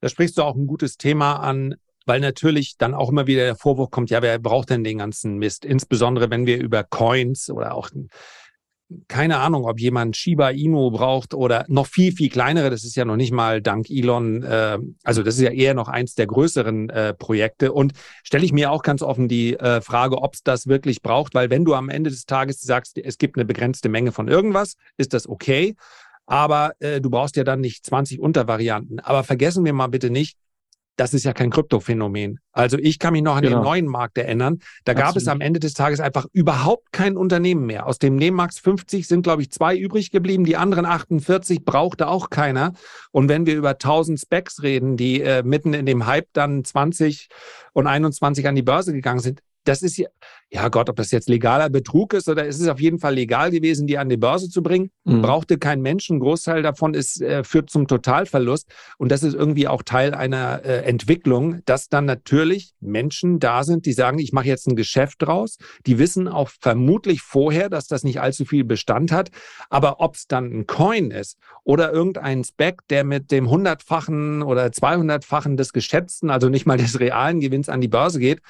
Da 0.00 0.08
sprichst 0.08 0.38
du 0.38 0.42
auch 0.42 0.54
ein 0.54 0.66
gutes 0.66 0.96
Thema 0.96 1.36
an, 1.36 1.76
weil 2.06 2.20
natürlich 2.20 2.76
dann 2.76 2.94
auch 2.94 3.08
immer 3.08 3.26
wieder 3.26 3.44
der 3.44 3.56
Vorwurf 3.56 3.90
kommt, 3.90 4.10
ja, 4.10 4.22
wer 4.22 4.38
braucht 4.38 4.70
denn 4.70 4.84
den 4.84 4.98
ganzen 4.98 5.38
Mist? 5.38 5.64
Insbesondere 5.64 6.30
wenn 6.30 6.46
wir 6.46 6.62
über 6.62 6.84
Coins 6.84 7.50
oder 7.50 7.74
auch 7.74 7.90
keine 9.08 9.38
Ahnung, 9.38 9.64
ob 9.64 9.80
jemand 9.80 10.16
Shiba 10.16 10.50
Inu 10.50 10.90
braucht 10.90 11.34
oder 11.34 11.64
noch 11.68 11.86
viel, 11.86 12.12
viel 12.12 12.28
kleinere. 12.28 12.70
Das 12.70 12.84
ist 12.84 12.96
ja 12.96 13.04
noch 13.04 13.16
nicht 13.16 13.32
mal 13.32 13.62
dank 13.62 13.88
Elon, 13.90 14.42
äh, 14.42 14.78
also 15.02 15.22
das 15.22 15.36
ist 15.36 15.40
ja 15.40 15.50
eher 15.50 15.74
noch 15.74 15.88
eins 15.88 16.14
der 16.14 16.26
größeren 16.26 16.90
äh, 16.90 17.14
Projekte. 17.14 17.72
Und 17.72 17.92
stelle 18.22 18.44
ich 18.44 18.52
mir 18.52 18.70
auch 18.70 18.82
ganz 18.82 19.02
offen 19.02 19.28
die 19.28 19.58
äh, 19.58 19.80
Frage, 19.80 20.18
ob 20.18 20.34
es 20.34 20.42
das 20.42 20.66
wirklich 20.66 21.02
braucht, 21.02 21.34
weil 21.34 21.50
wenn 21.50 21.64
du 21.64 21.74
am 21.74 21.88
Ende 21.88 22.10
des 22.10 22.26
Tages 22.26 22.60
sagst, 22.60 22.98
es 22.98 23.18
gibt 23.18 23.36
eine 23.36 23.44
begrenzte 23.44 23.88
Menge 23.88 24.12
von 24.12 24.28
irgendwas, 24.28 24.74
ist 24.96 25.14
das 25.14 25.28
okay. 25.28 25.74
Aber 26.26 26.72
äh, 26.78 27.00
du 27.00 27.10
brauchst 27.10 27.36
ja 27.36 27.44
dann 27.44 27.60
nicht 27.60 27.84
20 27.84 28.20
Untervarianten. 28.20 29.00
Aber 29.00 29.24
vergessen 29.24 29.64
wir 29.64 29.72
mal 29.72 29.88
bitte 29.88 30.10
nicht, 30.10 30.38
das 30.96 31.14
ist 31.14 31.24
ja 31.24 31.32
kein 31.32 31.50
Kryptophänomen. 31.50 32.38
Also 32.52 32.78
ich 32.78 32.98
kann 32.98 33.12
mich 33.12 33.22
noch 33.22 33.36
an 33.36 33.42
genau. 33.42 33.58
den 33.58 33.64
neuen 33.64 33.86
Markt 33.86 34.16
erinnern. 34.16 34.60
Da 34.84 34.92
Absolut. 34.92 35.08
gab 35.08 35.16
es 35.16 35.28
am 35.28 35.40
Ende 35.40 35.60
des 35.60 35.74
Tages 35.74 36.00
einfach 36.00 36.26
überhaupt 36.32 36.92
kein 36.92 37.16
Unternehmen 37.16 37.66
mehr. 37.66 37.86
Aus 37.86 37.98
dem 37.98 38.16
Nebenmarkt 38.16 38.58
50 38.58 39.08
sind, 39.08 39.22
glaube 39.22 39.42
ich, 39.42 39.50
zwei 39.50 39.76
übrig 39.76 40.10
geblieben. 40.10 40.44
Die 40.44 40.56
anderen 40.56 40.86
48 40.86 41.64
brauchte 41.64 42.06
auch 42.08 42.30
keiner. 42.30 42.74
Und 43.10 43.28
wenn 43.28 43.46
wir 43.46 43.56
über 43.56 43.70
1000 43.70 44.20
Specs 44.20 44.62
reden, 44.62 44.96
die 44.96 45.20
äh, 45.20 45.42
mitten 45.42 45.74
in 45.74 45.86
dem 45.86 46.06
Hype 46.06 46.28
dann 46.32 46.64
20 46.64 47.28
und 47.72 47.86
21 47.86 48.46
an 48.46 48.54
die 48.54 48.62
Börse 48.62 48.92
gegangen 48.92 49.20
sind, 49.20 49.40
das 49.64 49.82
ist 49.82 49.96
ja, 49.96 50.08
ja 50.50 50.68
Gott, 50.68 50.88
ob 50.90 50.96
das 50.96 51.10
jetzt 51.10 51.28
legaler 51.28 51.70
Betrug 51.70 52.12
ist 52.12 52.28
oder 52.28 52.46
es 52.46 52.60
ist 52.60 52.68
auf 52.68 52.80
jeden 52.80 52.98
Fall 52.98 53.14
legal 53.14 53.50
gewesen, 53.50 53.86
die 53.86 53.98
an 53.98 54.08
die 54.08 54.16
Börse 54.16 54.48
zu 54.48 54.62
bringen. 54.62 54.90
Mhm. 55.04 55.22
Brauchte 55.22 55.58
kein 55.58 55.80
Mensch. 55.80 56.10
Ein 56.10 56.20
Großteil 56.20 56.62
davon 56.62 56.94
ist, 56.94 57.20
äh, 57.20 57.42
führt 57.44 57.70
zum 57.70 57.88
Totalverlust. 57.88 58.70
Und 58.98 59.10
das 59.10 59.22
ist 59.22 59.34
irgendwie 59.34 59.66
auch 59.66 59.82
Teil 59.82 60.14
einer 60.14 60.64
äh, 60.64 60.84
Entwicklung, 60.84 61.62
dass 61.64 61.88
dann 61.88 62.04
natürlich 62.04 62.74
Menschen 62.80 63.38
da 63.40 63.64
sind, 63.64 63.86
die 63.86 63.92
sagen, 63.92 64.18
ich 64.18 64.32
mache 64.32 64.46
jetzt 64.46 64.68
ein 64.68 64.76
Geschäft 64.76 65.22
draus. 65.22 65.56
Die 65.86 65.98
wissen 65.98 66.28
auch 66.28 66.50
vermutlich 66.60 67.22
vorher, 67.22 67.70
dass 67.70 67.86
das 67.86 68.04
nicht 68.04 68.20
allzu 68.20 68.44
viel 68.44 68.64
Bestand 68.64 69.12
hat. 69.12 69.30
Aber 69.70 70.00
ob 70.00 70.16
es 70.16 70.26
dann 70.26 70.52
ein 70.52 70.66
Coin 70.66 71.10
ist 71.10 71.38
oder 71.64 71.92
irgendein 71.92 72.44
Spec, 72.44 72.86
der 72.90 73.04
mit 73.04 73.30
dem 73.30 73.48
hundertfachen 73.48 74.42
oder 74.42 74.70
zweihundertfachen 74.72 75.56
des 75.56 75.72
Geschätzten, 75.72 76.30
also 76.30 76.50
nicht 76.50 76.66
mal 76.66 76.76
des 76.76 77.00
realen 77.00 77.40
Gewinns 77.40 77.70
an 77.70 77.80
die 77.80 77.88
Börse 77.88 78.20
geht, 78.20 78.40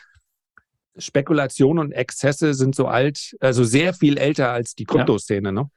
Spekulation 0.96 1.78
und 1.78 1.92
Exzesse 1.92 2.54
sind 2.54 2.74
so 2.74 2.86
alt, 2.86 3.36
also 3.40 3.64
sehr 3.64 3.94
viel 3.94 4.18
älter 4.18 4.50
als 4.50 4.74
die 4.74 4.84
Kryptoszene, 4.84 5.48
ja. 5.48 5.52
ne? 5.52 5.70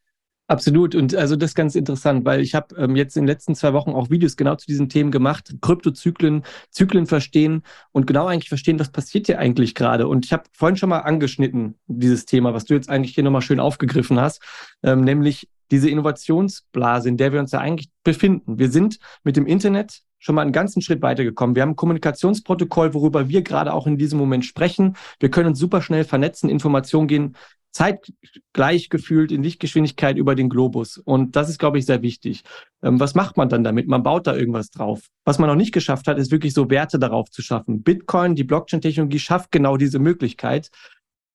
Absolut. 0.50 0.96
Und 0.96 1.14
also 1.14 1.36
das 1.36 1.52
ist 1.52 1.56
ganz 1.56 1.76
interessant, 1.76 2.24
weil 2.24 2.40
ich 2.40 2.56
habe 2.56 2.74
ähm, 2.78 2.96
jetzt 2.96 3.18
in 3.18 3.24
den 3.24 3.28
letzten 3.28 3.54
zwei 3.54 3.74
Wochen 3.74 3.92
auch 3.92 4.10
Videos 4.10 4.38
genau 4.38 4.56
zu 4.56 4.66
diesen 4.66 4.88
Themen 4.88 5.12
gemacht, 5.12 5.54
Kryptozyklen, 5.62 6.44
Zyklen 6.72 7.06
verstehen 7.06 7.64
und 7.92 8.08
genau 8.08 8.28
eigentlich 8.28 8.48
verstehen, 8.48 8.80
was 8.80 8.90
passiert 8.90 9.26
hier 9.26 9.40
eigentlich 9.40 9.76
gerade. 9.76 10.08
Und 10.08 10.26
ich 10.26 10.32
habe 10.32 10.44
vorhin 10.54 10.78
schon 10.78 10.88
mal 10.88 11.00
angeschnitten, 11.00 11.76
dieses 11.88 12.26
Thema, 12.26 12.54
was 12.54 12.64
du 12.64 12.76
jetzt 12.76 12.90
eigentlich 12.90 13.14
hier 13.14 13.26
nochmal 13.26 13.42
schön 13.42 13.60
aufgegriffen 13.60 14.22
hast, 14.22 14.42
ähm, 14.84 15.02
nämlich 15.02 15.50
diese 15.70 15.90
Innovationsblase, 15.90 17.10
in 17.10 17.18
der 17.18 17.34
wir 17.34 17.42
uns 17.42 17.52
ja 17.52 17.60
eigentlich 17.60 17.90
befinden. 18.06 18.58
Wir 18.58 18.72
sind 18.72 19.00
mit 19.26 19.36
dem 19.36 19.48
Internet 19.48 20.04
schon 20.20 20.36
mal 20.36 20.42
einen 20.42 20.52
ganzen 20.52 20.82
Schritt 20.82 21.02
weitergekommen. 21.02 21.56
Wir 21.56 21.64
haben 21.64 21.72
ein 21.72 21.76
Kommunikationsprotokoll, 21.76 22.94
worüber 22.94 23.30
wir 23.30 23.42
gerade 23.42 23.74
auch 23.74 23.88
in 23.88 23.98
diesem 23.98 24.20
Moment 24.20 24.46
sprechen. 24.46 24.96
Wir 25.20 25.30
können 25.30 25.50
uns 25.50 25.60
super 25.60 25.82
schnell 25.82 26.04
vernetzen, 26.04 26.50
Informationen 26.50 27.08
gehen 27.08 27.36
zeitgleich 27.78 28.90
gefühlt 28.90 29.32
in 29.32 29.44
Lichtgeschwindigkeit 29.44 30.18
über 30.18 30.34
den 30.34 30.50
Globus. 30.50 30.98
Und 30.98 31.36
das 31.36 31.48
ist, 31.48 31.60
glaube 31.60 31.78
ich, 31.78 31.86
sehr 31.86 32.02
wichtig. 32.02 32.44
Ähm, 32.82 33.00
was 33.00 33.14
macht 33.14 33.38
man 33.38 33.50
dann 33.50 33.64
damit? 33.64 33.88
Man 33.88 34.02
baut 34.02 34.26
da 34.26 34.36
irgendwas 34.36 34.72
drauf. 34.72 35.10
Was 35.26 35.38
man 35.38 35.48
noch 35.48 35.56
nicht 35.56 35.74
geschafft 35.74 36.08
hat, 36.08 36.18
ist 36.18 36.32
wirklich 36.32 36.56
so 36.56 36.72
Werte 36.72 36.98
darauf 36.98 37.30
zu 37.30 37.44
schaffen. 37.44 37.84
Bitcoin, 37.84 38.34
die 38.34 38.44
Blockchain-Technologie 38.44 39.20
schafft 39.20 39.52
genau 39.52 39.78
diese 39.78 40.00
Möglichkeit. 40.00 40.72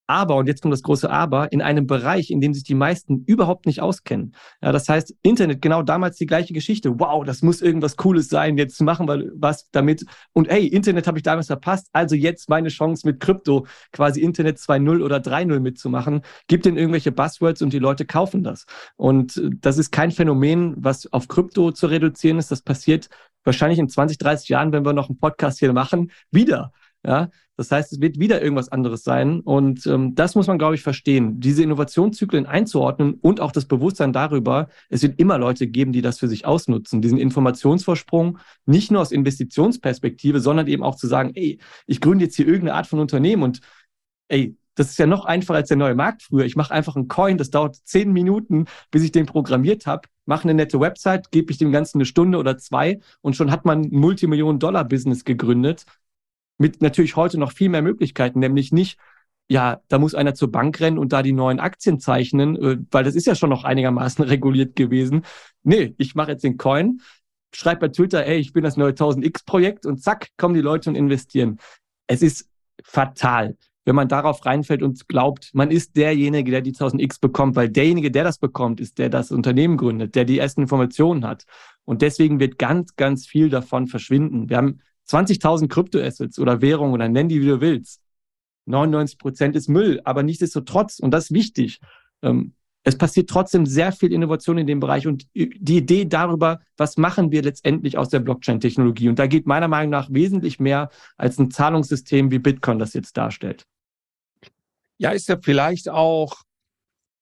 Aber, 0.06 0.36
und 0.36 0.46
jetzt 0.46 0.62
kommt 0.62 0.72
das 0.72 0.82
große 0.82 1.08
Aber, 1.08 1.52
in 1.52 1.62
einem 1.62 1.86
Bereich, 1.86 2.30
in 2.30 2.40
dem 2.40 2.52
sich 2.54 2.64
die 2.64 2.74
meisten 2.74 3.24
überhaupt 3.24 3.66
nicht 3.66 3.80
auskennen. 3.80 4.34
Ja, 4.60 4.72
das 4.72 4.88
heißt, 4.88 5.14
Internet, 5.22 5.62
genau 5.62 5.82
damals 5.82 6.16
die 6.16 6.26
gleiche 6.26 6.52
Geschichte. 6.52 6.98
Wow, 6.98 7.24
das 7.24 7.42
muss 7.42 7.62
irgendwas 7.62 7.96
Cooles 7.96 8.28
sein, 8.28 8.58
jetzt 8.58 8.80
machen 8.82 9.08
wir 9.08 9.30
was 9.34 9.70
damit. 9.70 10.04
Und 10.32 10.48
hey, 10.48 10.66
Internet 10.66 11.06
habe 11.06 11.18
ich 11.18 11.22
damals 11.22 11.46
verpasst, 11.46 11.88
also 11.92 12.14
jetzt 12.14 12.48
meine 12.48 12.68
Chance 12.68 13.06
mit 13.06 13.20
Krypto, 13.20 13.66
quasi 13.92 14.20
Internet 14.20 14.58
2.0 14.58 15.02
oder 15.02 15.18
3.0 15.18 15.60
mitzumachen. 15.60 16.22
Gibt 16.48 16.66
denn 16.66 16.76
irgendwelche 16.76 17.12
Buzzwords 17.12 17.62
und 17.62 17.72
die 17.72 17.78
Leute 17.78 18.04
kaufen 18.04 18.42
das. 18.42 18.66
Und 18.96 19.40
das 19.60 19.78
ist 19.78 19.92
kein 19.92 20.10
Phänomen, 20.10 20.74
was 20.76 21.12
auf 21.12 21.28
Krypto 21.28 21.70
zu 21.72 21.86
reduzieren 21.86 22.38
ist. 22.38 22.50
Das 22.50 22.62
passiert 22.62 23.08
wahrscheinlich 23.44 23.78
in 23.78 23.88
20, 23.88 24.18
30 24.18 24.48
Jahren, 24.48 24.72
wenn 24.72 24.84
wir 24.84 24.92
noch 24.92 25.08
einen 25.08 25.18
Podcast 25.18 25.58
hier 25.58 25.72
machen, 25.72 26.10
wieder. 26.30 26.72
Ja, 27.04 27.30
das 27.56 27.70
heißt, 27.70 27.92
es 27.92 28.00
wird 28.00 28.20
wieder 28.20 28.40
irgendwas 28.40 28.70
anderes 28.70 29.02
sein. 29.02 29.40
Und 29.40 29.86
ähm, 29.86 30.14
das 30.14 30.34
muss 30.36 30.46
man, 30.46 30.58
glaube 30.58 30.76
ich, 30.76 30.82
verstehen. 30.82 31.40
Diese 31.40 31.62
Innovationszyklen 31.62 32.46
einzuordnen 32.46 33.14
und 33.14 33.40
auch 33.40 33.50
das 33.50 33.66
Bewusstsein 33.66 34.12
darüber, 34.12 34.68
es 34.88 35.02
wird 35.02 35.18
immer 35.18 35.36
Leute 35.36 35.66
geben, 35.66 35.92
die 35.92 36.02
das 36.02 36.20
für 36.20 36.28
sich 36.28 36.46
ausnutzen. 36.46 37.02
Diesen 37.02 37.18
Informationsvorsprung 37.18 38.38
nicht 38.66 38.92
nur 38.92 39.00
aus 39.00 39.10
Investitionsperspektive, 39.10 40.40
sondern 40.40 40.68
eben 40.68 40.84
auch 40.84 40.94
zu 40.94 41.08
sagen, 41.08 41.32
ey, 41.34 41.58
ich 41.86 42.00
gründe 42.00 42.24
jetzt 42.24 42.36
hier 42.36 42.46
irgendeine 42.46 42.74
Art 42.74 42.86
von 42.86 43.00
Unternehmen 43.00 43.42
und 43.42 43.60
ey, 44.28 44.56
das 44.74 44.90
ist 44.90 44.98
ja 44.98 45.06
noch 45.06 45.26
einfacher 45.26 45.58
als 45.58 45.68
der 45.68 45.76
neue 45.76 45.94
Markt 45.94 46.22
früher. 46.22 46.44
Ich 46.44 46.56
mache 46.56 46.72
einfach 46.72 46.96
einen 46.96 47.08
Coin, 47.08 47.36
das 47.36 47.50
dauert 47.50 47.76
zehn 47.84 48.12
Minuten, 48.12 48.64
bis 48.90 49.02
ich 49.02 49.12
den 49.12 49.26
programmiert 49.26 49.86
habe, 49.86 50.08
mache 50.24 50.44
eine 50.44 50.54
nette 50.54 50.80
Website, 50.80 51.30
gebe 51.30 51.52
ich 51.52 51.58
dem 51.58 51.72
Ganzen 51.72 51.98
eine 51.98 52.06
Stunde 52.06 52.38
oder 52.38 52.56
zwei 52.56 53.00
und 53.20 53.36
schon 53.36 53.50
hat 53.50 53.64
man 53.64 53.82
ein 53.82 53.90
Multimillionen-Dollar-Business 53.90 55.24
gegründet 55.24 55.84
mit 56.62 56.80
natürlich 56.80 57.16
heute 57.16 57.38
noch 57.38 57.50
viel 57.50 57.68
mehr 57.68 57.82
Möglichkeiten, 57.82 58.38
nämlich 58.38 58.70
nicht, 58.70 58.96
ja, 59.50 59.80
da 59.88 59.98
muss 59.98 60.14
einer 60.14 60.34
zur 60.34 60.52
Bank 60.52 60.80
rennen 60.80 60.96
und 60.96 61.12
da 61.12 61.22
die 61.22 61.32
neuen 61.32 61.58
Aktien 61.58 61.98
zeichnen, 61.98 62.56
äh, 62.56 62.78
weil 62.92 63.02
das 63.02 63.16
ist 63.16 63.26
ja 63.26 63.34
schon 63.34 63.50
noch 63.50 63.64
einigermaßen 63.64 64.24
reguliert 64.34 64.76
gewesen. 64.76 65.24
Nee, 65.64 65.94
ich 65.98 66.14
mache 66.14 66.30
jetzt 66.30 66.44
den 66.44 66.56
Coin, 66.56 67.00
schreibe 67.52 67.80
bei 67.80 67.88
Twitter, 67.88 68.24
ey, 68.24 68.38
ich 68.38 68.52
bin 68.52 68.62
das 68.62 68.76
neue 68.76 68.92
1000x-Projekt 68.92 69.86
und 69.86 70.00
zack, 70.00 70.28
kommen 70.36 70.54
die 70.54 70.60
Leute 70.60 70.88
und 70.88 70.94
investieren. 70.94 71.58
Es 72.06 72.22
ist 72.22 72.48
fatal, 72.84 73.56
wenn 73.84 73.96
man 73.96 74.06
darauf 74.06 74.46
reinfällt 74.46 74.84
und 74.84 75.08
glaubt, 75.08 75.50
man 75.54 75.72
ist 75.72 75.96
derjenige, 75.96 76.52
der 76.52 76.60
die 76.60 76.74
1000x 76.74 77.20
bekommt, 77.20 77.56
weil 77.56 77.70
derjenige, 77.70 78.12
der 78.12 78.22
das 78.22 78.38
bekommt, 78.38 78.80
ist 78.80 78.98
der 78.98 79.10
das 79.10 79.32
Unternehmen 79.32 79.76
gründet, 79.76 80.14
der 80.14 80.24
die 80.24 80.38
ersten 80.38 80.62
Informationen 80.62 81.26
hat. 81.26 81.44
Und 81.84 82.02
deswegen 82.02 82.38
wird 82.38 82.60
ganz, 82.60 82.94
ganz 82.94 83.26
viel 83.26 83.50
davon 83.50 83.88
verschwinden. 83.88 84.48
Wir 84.48 84.58
haben 84.58 84.78
20.000 85.08 85.68
Kryptoassets 85.68 86.38
oder 86.38 86.60
Währungen 86.60 86.94
oder 86.94 87.08
nenn 87.08 87.28
die, 87.28 87.40
wie 87.40 87.46
du 87.46 87.60
willst. 87.60 88.00
99 88.66 89.18
Prozent 89.18 89.56
ist 89.56 89.68
Müll, 89.68 90.00
aber 90.04 90.22
nichtsdestotrotz, 90.22 90.98
und 90.98 91.10
das 91.10 91.24
ist 91.24 91.32
wichtig, 91.32 91.80
ähm, 92.22 92.54
es 92.84 92.98
passiert 92.98 93.30
trotzdem 93.30 93.64
sehr 93.64 93.92
viel 93.92 94.12
Innovation 94.12 94.58
in 94.58 94.66
dem 94.66 94.80
Bereich 94.80 95.06
und 95.06 95.26
die 95.34 95.76
Idee 95.76 96.04
darüber, 96.04 96.60
was 96.76 96.96
machen 96.96 97.30
wir 97.30 97.42
letztendlich 97.42 97.96
aus 97.96 98.08
der 98.08 98.18
Blockchain-Technologie. 98.18 99.08
Und 99.08 99.18
da 99.18 99.28
geht 99.28 99.46
meiner 99.46 99.68
Meinung 99.68 99.90
nach 99.90 100.08
wesentlich 100.10 100.58
mehr 100.58 100.90
als 101.16 101.38
ein 101.38 101.50
Zahlungssystem 101.50 102.30
wie 102.32 102.40
Bitcoin 102.40 102.80
das 102.80 102.92
jetzt 102.92 103.16
darstellt. 103.16 103.66
Ja, 104.98 105.10
ist 105.10 105.28
ja 105.28 105.38
vielleicht 105.40 105.88
auch, 105.88 106.42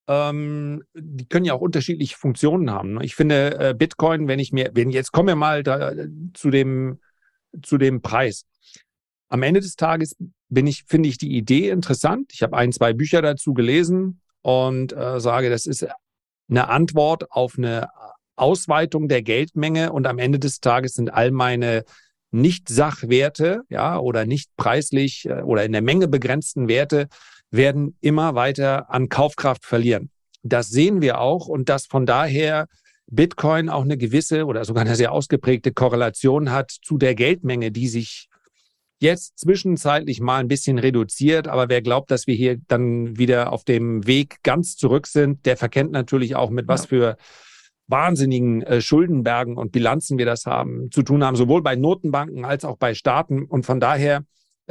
ähm, 0.09 0.83
die 0.95 1.29
können 1.29 1.45
ja 1.45 1.53
auch 1.53 1.61
unterschiedliche 1.61 2.17
Funktionen 2.17 2.71
haben. 2.71 2.95
Ne? 2.95 3.05
Ich 3.05 3.15
finde 3.15 3.59
äh, 3.59 3.75
Bitcoin, 3.75 4.29
wenn 4.29 4.39
ich 4.39 4.53
mir, 4.53 4.71
wenn 4.73 4.91
jetzt 4.91 5.13
kommen 5.13 5.29
wir 5.29 5.37
mal 5.37 5.63
da, 5.63 5.93
zu 6.33 6.51
dem 6.51 7.01
zu 7.63 7.79
dem 7.79 8.03
Preis. 8.03 8.45
Am 9.29 9.43
Ende 9.43 9.61
des 9.61 9.77
Tages 9.77 10.17
bin 10.49 10.67
ich, 10.67 10.85
finde 10.87 11.09
ich 11.09 11.19
die 11.19 11.37
Idee 11.37 11.71
interessant. 11.71 12.33
Ich 12.33 12.43
habe 12.43 12.57
ein, 12.57 12.73
zwei 12.73 12.93
Bücher 12.93 13.23
dazu 13.23 13.55
gelesen 13.55 14.21
und 14.43 14.93
äh, 14.93 15.21
sage, 15.21 15.51
das 15.51 15.67
ist 15.67 15.87
eine 16.49 16.69
Antwort 16.69 17.31
auf 17.31 17.57
eine 17.57 17.89
Ausweitung 18.37 19.09
der 19.09 19.23
Geldmenge 19.23 19.93
und 19.93 20.07
am 20.07 20.19
Ende 20.19 20.39
des 20.39 20.61
Tages 20.61 20.95
sind 20.95 21.13
all 21.13 21.31
meine 21.31 21.85
nicht-Sachwerte, 22.33 23.63
ja, 23.69 23.99
oder 23.99 24.25
nicht 24.25 24.51
preislich 24.57 25.27
äh, 25.27 25.43
oder 25.43 25.65
in 25.65 25.73
der 25.73 25.83
Menge 25.83 26.09
begrenzten 26.09 26.69
Werte 26.69 27.09
werden 27.51 27.97
immer 28.01 28.35
weiter 28.35 28.91
an 28.91 29.09
Kaufkraft 29.09 29.65
verlieren. 29.65 30.11
Das 30.43 30.69
sehen 30.69 31.03
wir 31.03 31.21
auch 31.21 31.47
und 31.47 31.69
das 31.69 31.87
von 31.87 32.07
daher 32.07 32.67
Bitcoin 33.11 33.69
auch 33.69 33.83
eine 33.83 33.99
gewisse 33.99 34.47
oder 34.47 34.65
sogar 34.65 34.85
eine 34.85 34.97
sehr 34.97 35.13
ausgeprägte 35.13 35.73
Korrelation 35.73 36.51
hat 36.51 36.71
zu 36.71 36.97
der 36.97 37.15
Geldmenge, 37.15 37.71
die 37.71 37.89
sich 37.89 38.29
jetzt 39.01 39.39
zwischenzeitlich 39.39 40.21
mal 40.21 40.39
ein 40.39 40.49
bisschen 40.49 40.79
reduziert. 40.79 41.49
Aber 41.49 41.69
wer 41.69 41.83
glaubt, 41.83 42.11
dass 42.11 42.27
wir 42.27 42.35
hier 42.35 42.59
dann 42.69 43.19
wieder 43.19 43.53
auf 43.53 43.65
dem 43.65 44.07
Weg 44.07 44.43
ganz 44.43 44.77
zurück 44.77 45.07
sind, 45.07 45.47
der 45.47 45.57
verkennt 45.57 45.91
natürlich 45.91 46.37
auch, 46.37 46.51
mit 46.51 46.69
was 46.69 46.87
für 46.87 47.17
wahnsinnigen 47.89 48.63
äh, 48.63 48.81
Schuldenbergen 48.81 49.57
und 49.57 49.73
Bilanzen 49.73 50.17
wir 50.17 50.27
das 50.27 50.47
haben, 50.47 50.91
zu 50.93 51.03
tun 51.03 51.25
haben, 51.25 51.35
sowohl 51.35 51.63
bei 51.63 51.75
Notenbanken 51.75 52.45
als 52.45 52.65
auch 52.65 52.77
bei 52.77 52.95
Staaten. 52.95 53.45
Und 53.45 53.67
von 53.67 53.81
daher 53.81 54.25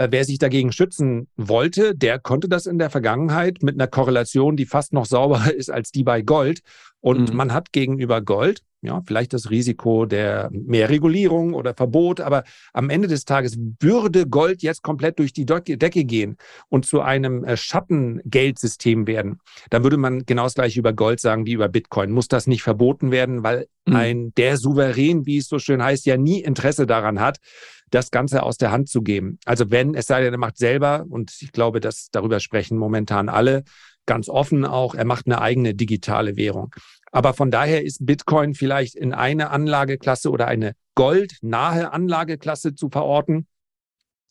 wer 0.10 0.24
sich 0.24 0.40
dagegen 0.40 0.72
schützen 0.72 1.28
wollte, 1.36 1.96
der 1.96 2.20
konnte 2.20 2.48
das 2.48 2.66
in 2.66 2.80
der 2.80 2.90
Vergangenheit 2.90 3.62
mit 3.62 3.76
einer 3.76 3.88
Korrelation, 3.88 4.56
die 4.56 4.66
fast 4.66 4.94
noch 4.94 5.06
sauberer 5.06 5.54
ist 5.54 5.70
als 5.70 5.92
die 5.92 6.04
bei 6.04 6.22
Gold. 6.22 6.62
Und 7.02 7.32
mhm. 7.32 7.36
man 7.36 7.54
hat 7.54 7.72
gegenüber 7.72 8.22
Gold, 8.22 8.62
ja, 8.82 9.02
vielleicht 9.06 9.34
das 9.34 9.50
Risiko 9.50 10.06
der 10.06 10.50
mehr 10.52 10.90
Regulierung 10.90 11.54
oder 11.54 11.74
Verbot, 11.74 12.22
aber 12.22 12.44
am 12.74 12.90
Ende 12.90 13.08
des 13.08 13.26
Tages 13.26 13.58
würde 13.80 14.28
Gold 14.28 14.62
jetzt 14.62 14.84
komplett 14.84 15.20
durch 15.20 15.34
die 15.34 15.46
Decke 15.46 16.06
gehen 16.06 16.38
und 16.70 16.86
zu 16.86 17.02
einem 17.02 17.44
äh, 17.44 17.58
Schattengeldsystem 17.58 19.08
werden. 19.08 19.40
Dann 19.70 19.84
würde 19.84 19.98
man 19.98 20.26
genau 20.26 20.44
das 20.44 20.56
gleiche 20.56 20.80
über 20.80 20.94
Gold 20.94 21.20
sagen 21.20 21.46
wie 21.46 21.54
über 21.54 21.68
Bitcoin. 21.68 22.12
Muss 22.12 22.30
das 22.30 22.48
nicht 22.48 22.64
verboten 22.64 23.12
werden, 23.12 23.44
weil 23.44 23.68
mhm. 23.86 23.96
ein 23.96 24.34
der 24.36 24.58
Souverän, 24.58 25.26
wie 25.26 25.38
es 25.38 25.48
so 25.48 25.60
schön 25.60 25.84
heißt, 25.84 26.06
ja 26.06 26.16
nie 26.16 26.42
Interesse 26.42 26.86
daran 26.86 27.20
hat, 27.20 27.40
das 27.90 28.12
Ganze 28.12 28.44
aus 28.44 28.58
der 28.58 28.72
Hand 28.72 28.90
zu 28.90 29.02
geben. 29.02 29.40
Also 29.46 29.72
wenn, 29.72 29.96
es 29.96 30.08
sei 30.08 30.22
denn, 30.22 30.34
er 30.34 30.40
macht 30.40 30.58
selber, 30.58 31.06
und 31.10 31.36
ich 31.42 31.52
glaube, 31.52 31.80
dass 31.80 32.10
darüber 32.12 32.40
sprechen 32.40 32.78
momentan 32.78 33.30
alle, 33.30 33.64
ganz 34.06 34.30
offen 34.30 34.66
auch, 34.66 34.96
er 34.96 35.06
macht 35.06 35.28
eine 35.28 35.42
eigene 35.42 35.76
digitale 35.76 36.36
Währung. 36.36 36.74
Aber 37.12 37.34
von 37.34 37.52
daher 37.52 37.84
ist 37.84 38.06
Bitcoin 38.06 38.54
vielleicht 38.54 38.96
in 38.96 39.14
eine 39.14 39.50
Anlageklasse 39.50 40.30
oder 40.32 40.48
eine 40.48 40.74
goldnahe 40.96 41.92
Anlageklasse 41.92 42.76
zu 42.76 42.90
verorten. 42.90 43.48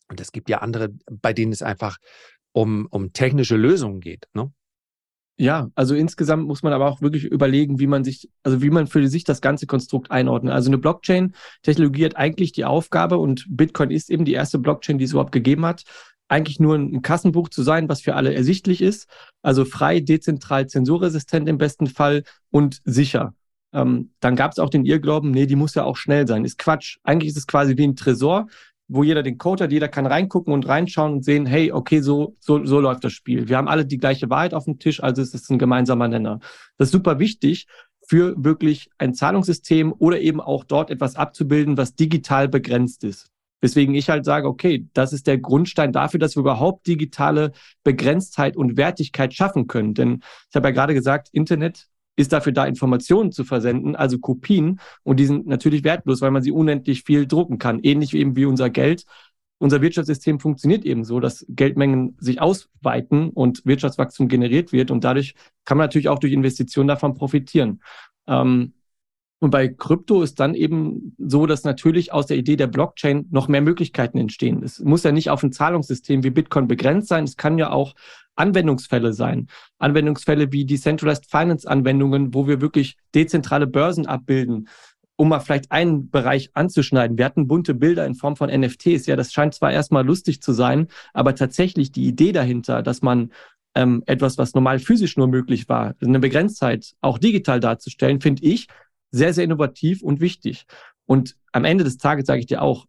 Und 0.09 0.19
es 0.19 0.31
gibt 0.31 0.49
ja 0.49 0.59
andere, 0.59 0.89
bei 1.09 1.33
denen 1.33 1.51
es 1.51 1.61
einfach 1.61 1.97
um, 2.51 2.87
um 2.89 3.13
technische 3.13 3.55
Lösungen 3.55 4.01
geht. 4.01 4.27
Ne? 4.33 4.51
Ja, 5.41 5.71
also 5.73 5.95
insgesamt 5.95 6.45
muss 6.47 6.63
man 6.63 6.73
aber 6.73 6.89
auch 6.89 7.01
wirklich 7.01 7.23
überlegen, 7.23 7.79
wie 7.79 7.87
man 7.87 8.03
sich, 8.03 8.29
also 8.43 8.61
wie 8.61 8.69
man 8.69 8.87
für 8.87 9.07
sich 9.07 9.23
das 9.23 9.39
ganze 9.39 9.67
Konstrukt 9.67 10.11
einordnet. 10.11 10.53
Also 10.53 10.69
eine 10.69 10.77
Blockchain-Technologie 10.77 12.03
hat 12.03 12.17
eigentlich 12.17 12.51
die 12.51 12.65
Aufgabe 12.65 13.17
und 13.17 13.45
Bitcoin 13.47 13.89
ist 13.89 14.11
eben 14.11 14.25
die 14.25 14.33
erste 14.33 14.59
Blockchain, 14.59 14.97
die 14.97 15.05
es 15.05 15.11
überhaupt 15.11 15.31
gegeben 15.31 15.65
hat, 15.65 15.83
eigentlich 16.27 16.59
nur 16.59 16.75
ein 16.75 17.01
Kassenbuch 17.01 17.47
zu 17.47 17.63
sein, 17.63 17.87
was 17.87 18.01
für 18.01 18.15
alle 18.15 18.33
ersichtlich 18.33 18.81
ist. 18.81 19.07
Also 19.41 19.63
frei, 19.63 20.01
dezentral, 20.01 20.67
zensurresistent 20.67 21.47
im 21.47 21.57
besten 21.57 21.87
Fall 21.87 22.23
und 22.51 22.81
sicher. 22.83 23.33
Ähm, 23.71 24.11
dann 24.19 24.35
gab 24.35 24.51
es 24.51 24.59
auch 24.59 24.69
den 24.69 24.83
Irrglauben, 24.83 25.31
nee, 25.31 25.45
die 25.45 25.55
muss 25.55 25.73
ja 25.73 25.85
auch 25.85 25.95
schnell 25.95 26.27
sein. 26.27 26.43
Ist 26.43 26.57
Quatsch. 26.57 26.97
Eigentlich 27.03 27.29
ist 27.29 27.37
es 27.37 27.47
quasi 27.47 27.77
wie 27.77 27.87
ein 27.87 27.95
Tresor, 27.95 28.47
wo 28.89 29.03
jeder 29.03 29.23
den 29.23 29.37
Code 29.37 29.63
hat, 29.63 29.71
jeder 29.71 29.87
kann 29.87 30.07
reingucken 30.07 30.51
und 30.51 30.67
reinschauen 30.67 31.13
und 31.13 31.23
sehen, 31.23 31.45
hey, 31.45 31.71
okay, 31.71 32.01
so, 32.01 32.35
so, 32.39 32.65
so 32.65 32.79
läuft 32.79 33.03
das 33.03 33.13
Spiel. 33.13 33.47
Wir 33.47 33.57
haben 33.57 33.67
alle 33.67 33.85
die 33.85 33.97
gleiche 33.97 34.29
Wahrheit 34.29 34.53
auf 34.53 34.65
dem 34.65 34.79
Tisch, 34.79 35.01
also 35.01 35.21
ist 35.21 35.35
es 35.35 35.49
ein 35.49 35.59
gemeinsamer 35.59 36.07
Nenner. 36.07 36.39
Das 36.77 36.87
ist 36.87 36.93
super 36.93 37.19
wichtig 37.19 37.67
für 38.07 38.33
wirklich 38.37 38.89
ein 38.97 39.13
Zahlungssystem 39.13 39.93
oder 39.97 40.19
eben 40.19 40.41
auch 40.41 40.63
dort 40.63 40.89
etwas 40.89 41.15
abzubilden, 41.15 41.77
was 41.77 41.93
digital 41.93 42.49
begrenzt 42.49 43.03
ist. 43.03 43.29
Weswegen 43.61 43.93
ich 43.93 44.09
halt 44.09 44.25
sage, 44.25 44.47
okay, 44.47 44.87
das 44.93 45.13
ist 45.13 45.27
der 45.27 45.37
Grundstein 45.37 45.91
dafür, 45.91 46.19
dass 46.19 46.35
wir 46.35 46.41
überhaupt 46.41 46.87
digitale 46.87 47.51
Begrenztheit 47.83 48.57
und 48.57 48.77
Wertigkeit 48.77 49.33
schaffen 49.33 49.67
können. 49.67 49.93
Denn 49.93 50.23
ich 50.49 50.55
habe 50.55 50.69
ja 50.69 50.73
gerade 50.73 50.93
gesagt, 50.95 51.29
Internet 51.31 51.87
ist 52.15 52.33
dafür 52.33 52.51
da, 52.51 52.65
Informationen 52.65 53.31
zu 53.31 53.43
versenden, 53.43 53.95
also 53.95 54.19
Kopien. 54.19 54.79
Und 55.03 55.19
die 55.19 55.25
sind 55.25 55.47
natürlich 55.47 55.83
wertlos, 55.83 56.21
weil 56.21 56.31
man 56.31 56.43
sie 56.43 56.51
unendlich 56.51 57.03
viel 57.03 57.27
drucken 57.27 57.57
kann. 57.57 57.79
Ähnlich 57.79 58.13
eben 58.13 58.35
wie 58.35 58.45
unser 58.45 58.69
Geld. 58.69 59.05
Unser 59.57 59.81
Wirtschaftssystem 59.81 60.39
funktioniert 60.39 60.85
eben 60.85 61.03
so, 61.03 61.19
dass 61.19 61.45
Geldmengen 61.49 62.15
sich 62.19 62.41
ausweiten 62.41 63.29
und 63.29 63.65
Wirtschaftswachstum 63.65 64.27
generiert 64.27 64.71
wird. 64.71 64.91
Und 64.91 65.03
dadurch 65.03 65.35
kann 65.65 65.77
man 65.77 65.85
natürlich 65.85 66.09
auch 66.09 66.19
durch 66.19 66.33
Investitionen 66.33 66.87
davon 66.87 67.13
profitieren. 67.13 67.81
Ähm, 68.27 68.73
und 69.39 69.51
bei 69.51 69.69
Krypto 69.69 70.21
ist 70.21 70.39
dann 70.41 70.53
eben 70.53 71.15
so, 71.17 71.45
dass 71.45 71.63
natürlich 71.63 72.11
aus 72.11 72.25
der 72.25 72.37
Idee 72.37 72.57
der 72.57 72.67
Blockchain 72.67 73.27
noch 73.31 73.47
mehr 73.47 73.61
Möglichkeiten 73.61 74.17
entstehen. 74.17 74.61
Es 74.63 74.79
muss 74.79 75.03
ja 75.03 75.13
nicht 75.13 75.29
auf 75.29 75.41
ein 75.43 75.53
Zahlungssystem 75.53 76.23
wie 76.23 76.29
Bitcoin 76.29 76.67
begrenzt 76.67 77.07
sein. 77.07 77.23
Es 77.23 77.37
kann 77.37 77.57
ja 77.57 77.71
auch 77.71 77.95
Anwendungsfälle 78.35 79.13
sein. 79.13 79.47
Anwendungsfälle 79.77 80.51
wie 80.51 80.65
Decentralized 80.65 81.25
Finance 81.29 81.69
Anwendungen, 81.69 82.33
wo 82.33 82.47
wir 82.47 82.59
wirklich 82.59 82.97
dezentrale 83.15 83.65
Börsen 83.65 84.07
abbilden, 84.07 84.67
um 85.15 85.29
mal 85.29 85.39
vielleicht 85.39 85.71
einen 85.71 86.09
Bereich 86.09 86.49
anzuschneiden. 86.53 87.17
Wir 87.17 87.23
hatten 87.23 87.47
bunte 87.47 87.73
Bilder 87.73 88.05
in 88.05 88.15
Form 88.15 88.35
von 88.35 88.49
NFTs. 88.49 89.05
Ja, 89.05 89.15
das 89.15 89.31
scheint 89.31 89.53
zwar 89.53 89.71
erstmal 89.71 90.05
lustig 90.05 90.41
zu 90.41 90.51
sein, 90.51 90.87
aber 91.13 91.33
tatsächlich 91.33 91.93
die 91.93 92.07
Idee 92.07 92.33
dahinter, 92.33 92.83
dass 92.83 93.01
man 93.01 93.31
ähm, 93.73 94.03
etwas, 94.05 94.37
was 94.37 94.53
normal 94.53 94.79
physisch 94.79 95.15
nur 95.15 95.27
möglich 95.27 95.69
war, 95.69 95.95
eine 96.01 96.19
Begrenztheit 96.19 96.93
auch 96.99 97.17
digital 97.19 97.61
darzustellen, 97.61 98.19
finde 98.19 98.43
ich 98.43 98.67
sehr, 99.11 99.33
sehr 99.33 99.43
innovativ 99.43 100.01
und 100.01 100.19
wichtig. 100.19 100.65
Und 101.05 101.35
am 101.51 101.65
Ende 101.65 101.83
des 101.83 101.97
Tages 101.97 102.27
sage 102.27 102.39
ich 102.39 102.45
dir 102.45 102.61
auch, 102.61 102.85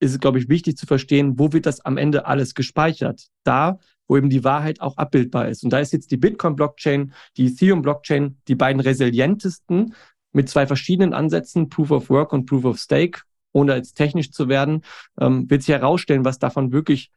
ist 0.00 0.12
es, 0.12 0.20
glaube 0.20 0.38
ich, 0.38 0.48
wichtig 0.48 0.76
zu 0.76 0.86
verstehen, 0.86 1.38
wo 1.38 1.52
wird 1.52 1.66
das 1.66 1.80
am 1.80 1.96
Ende 1.96 2.26
alles 2.26 2.54
gespeichert? 2.54 3.28
Da, 3.42 3.78
wo 4.06 4.16
eben 4.16 4.30
die 4.30 4.44
Wahrheit 4.44 4.80
auch 4.80 4.96
abbildbar 4.96 5.48
ist. 5.48 5.64
Und 5.64 5.70
da 5.70 5.78
ist 5.78 5.92
jetzt 5.92 6.10
die 6.10 6.16
Bitcoin-Blockchain, 6.16 7.12
die 7.36 7.46
Ethereum-Blockchain, 7.46 8.38
die 8.48 8.54
beiden 8.54 8.80
resilientesten 8.80 9.94
mit 10.32 10.48
zwei 10.48 10.66
verschiedenen 10.66 11.14
Ansätzen, 11.14 11.68
Proof 11.68 11.90
of 11.90 12.10
Work 12.10 12.32
und 12.32 12.46
Proof 12.46 12.64
of 12.64 12.78
Stake, 12.78 13.22
ohne 13.52 13.76
jetzt 13.76 13.94
technisch 13.94 14.30
zu 14.32 14.48
werden, 14.48 14.82
ähm, 15.18 15.48
wird 15.48 15.62
sich 15.62 15.74
herausstellen, 15.74 16.24
was 16.24 16.38
davon 16.38 16.72
wirklich 16.72 17.10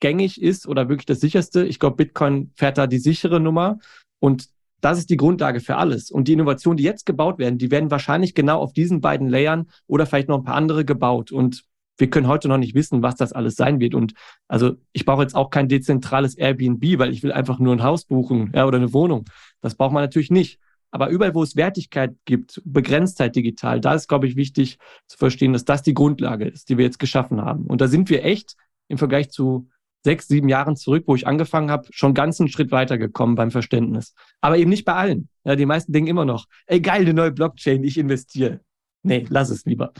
gängig 0.00 0.40
ist 0.40 0.66
oder 0.66 0.88
wirklich 0.88 1.06
das 1.06 1.20
sicherste. 1.20 1.66
Ich 1.66 1.78
glaube, 1.78 1.96
Bitcoin 1.96 2.52
fährt 2.54 2.78
da 2.78 2.86
die 2.86 2.98
sichere 2.98 3.40
Nummer 3.40 3.78
und 4.20 4.48
das 4.80 4.98
ist 4.98 5.10
die 5.10 5.16
Grundlage 5.16 5.60
für 5.60 5.76
alles. 5.76 6.10
Und 6.10 6.28
die 6.28 6.32
Innovationen, 6.32 6.76
die 6.76 6.84
jetzt 6.84 7.06
gebaut 7.06 7.38
werden, 7.38 7.58
die 7.58 7.70
werden 7.70 7.90
wahrscheinlich 7.90 8.34
genau 8.34 8.60
auf 8.60 8.72
diesen 8.72 9.00
beiden 9.00 9.28
Layern 9.28 9.66
oder 9.86 10.06
vielleicht 10.06 10.28
noch 10.28 10.38
ein 10.38 10.44
paar 10.44 10.56
andere 10.56 10.84
gebaut. 10.84 11.32
Und 11.32 11.64
wir 11.98 12.10
können 12.10 12.28
heute 12.28 12.48
noch 12.48 12.56
nicht 12.56 12.74
wissen, 12.74 13.02
was 13.02 13.16
das 13.16 13.32
alles 13.32 13.56
sein 13.56 13.78
wird. 13.78 13.94
Und 13.94 14.14
also 14.48 14.72
ich 14.92 15.04
brauche 15.04 15.22
jetzt 15.22 15.36
auch 15.36 15.50
kein 15.50 15.68
dezentrales 15.68 16.34
Airbnb, 16.34 16.98
weil 16.98 17.12
ich 17.12 17.22
will 17.22 17.32
einfach 17.32 17.58
nur 17.58 17.74
ein 17.74 17.82
Haus 17.82 18.06
buchen 18.06 18.52
ja, 18.54 18.66
oder 18.66 18.78
eine 18.78 18.92
Wohnung. 18.92 19.26
Das 19.60 19.74
braucht 19.74 19.92
man 19.92 20.02
natürlich 20.02 20.30
nicht. 20.30 20.58
Aber 20.90 21.08
überall, 21.08 21.34
wo 21.34 21.42
es 21.42 21.54
Wertigkeit 21.54 22.16
gibt, 22.24 22.60
Begrenztheit 22.64 23.36
digital, 23.36 23.80
da 23.80 23.94
ist, 23.94 24.08
glaube 24.08 24.26
ich, 24.26 24.34
wichtig 24.34 24.78
zu 25.06 25.18
verstehen, 25.18 25.52
dass 25.52 25.64
das 25.64 25.82
die 25.82 25.94
Grundlage 25.94 26.46
ist, 26.46 26.68
die 26.68 26.78
wir 26.78 26.84
jetzt 26.84 26.98
geschaffen 26.98 27.40
haben. 27.42 27.66
Und 27.66 27.80
da 27.80 27.86
sind 27.86 28.10
wir 28.10 28.24
echt 28.24 28.56
im 28.88 28.98
Vergleich 28.98 29.30
zu 29.30 29.68
sechs, 30.02 30.28
sieben 30.28 30.48
Jahren 30.48 30.76
zurück, 30.76 31.04
wo 31.06 31.14
ich 31.14 31.26
angefangen 31.26 31.70
habe, 31.70 31.88
schon 31.90 32.14
ganz 32.14 32.40
einen 32.40 32.48
Schritt 32.48 32.70
weitergekommen 32.70 33.36
beim 33.36 33.50
Verständnis. 33.50 34.14
Aber 34.40 34.56
eben 34.56 34.70
nicht 34.70 34.84
bei 34.84 34.94
allen. 34.94 35.28
Ja, 35.44 35.56
die 35.56 35.66
meisten 35.66 35.92
denken 35.92 36.08
immer 36.08 36.24
noch, 36.24 36.46
ey 36.66 36.80
geil, 36.80 37.02
eine 37.02 37.14
neue 37.14 37.32
Blockchain, 37.32 37.84
ich 37.84 37.98
investiere. 37.98 38.60
Nee, 39.02 39.26
lass 39.28 39.50
es 39.50 39.64
lieber. 39.64 39.92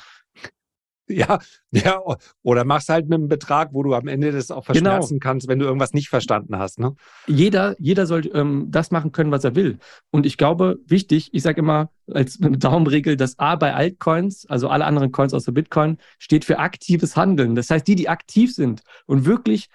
Ja, 1.11 1.41
ja, 1.73 2.01
oder 2.43 2.65
machst 2.65 2.89
halt 2.89 3.09
mit 3.09 3.19
einem 3.19 3.29
Betrag, 3.29 3.71
wo 3.73 3.83
du 3.83 3.95
am 3.95 4.07
Ende 4.07 4.31
das 4.31 4.53
auch 4.53 4.65
genau. 4.67 4.91
verschmerzen 4.91 5.19
genau. 5.19 5.29
kannst, 5.29 5.49
wenn 5.49 5.59
du 5.59 5.65
irgendwas 5.65 5.93
nicht 5.93 6.09
verstanden 6.09 6.57
hast. 6.57 6.79
Ne? 6.79 6.95
Jeder, 7.27 7.75
jeder 7.81 8.07
soll 8.07 8.31
ähm, 8.33 8.67
das 8.69 8.93
machen 8.93 9.11
können, 9.11 9.33
was 9.33 9.43
er 9.43 9.57
will. 9.57 9.79
Und 10.11 10.25
ich 10.25 10.37
glaube, 10.37 10.79
wichtig, 10.87 11.31
ich 11.33 11.43
sage 11.43 11.61
immer 11.61 11.91
als 12.13 12.39
Daumenregel, 12.41 13.17
das 13.17 13.39
A 13.41 13.57
bei 13.57 13.75
Altcoins, 13.75 14.47
also 14.47 14.69
alle 14.69 14.85
anderen 14.85 15.11
Coins 15.11 15.35
außer 15.35 15.51
Bitcoin, 15.51 15.99
steht 16.21 16.45
für 16.45 16.61
aktives 16.61 17.17
Handeln. 17.17 17.57
Das 17.57 17.71
heißt, 17.71 17.89
die, 17.89 17.97
die 17.97 18.09
aktiv 18.09 18.55
sind 18.55 18.83
und 19.07 19.25
wirklich 19.25 19.69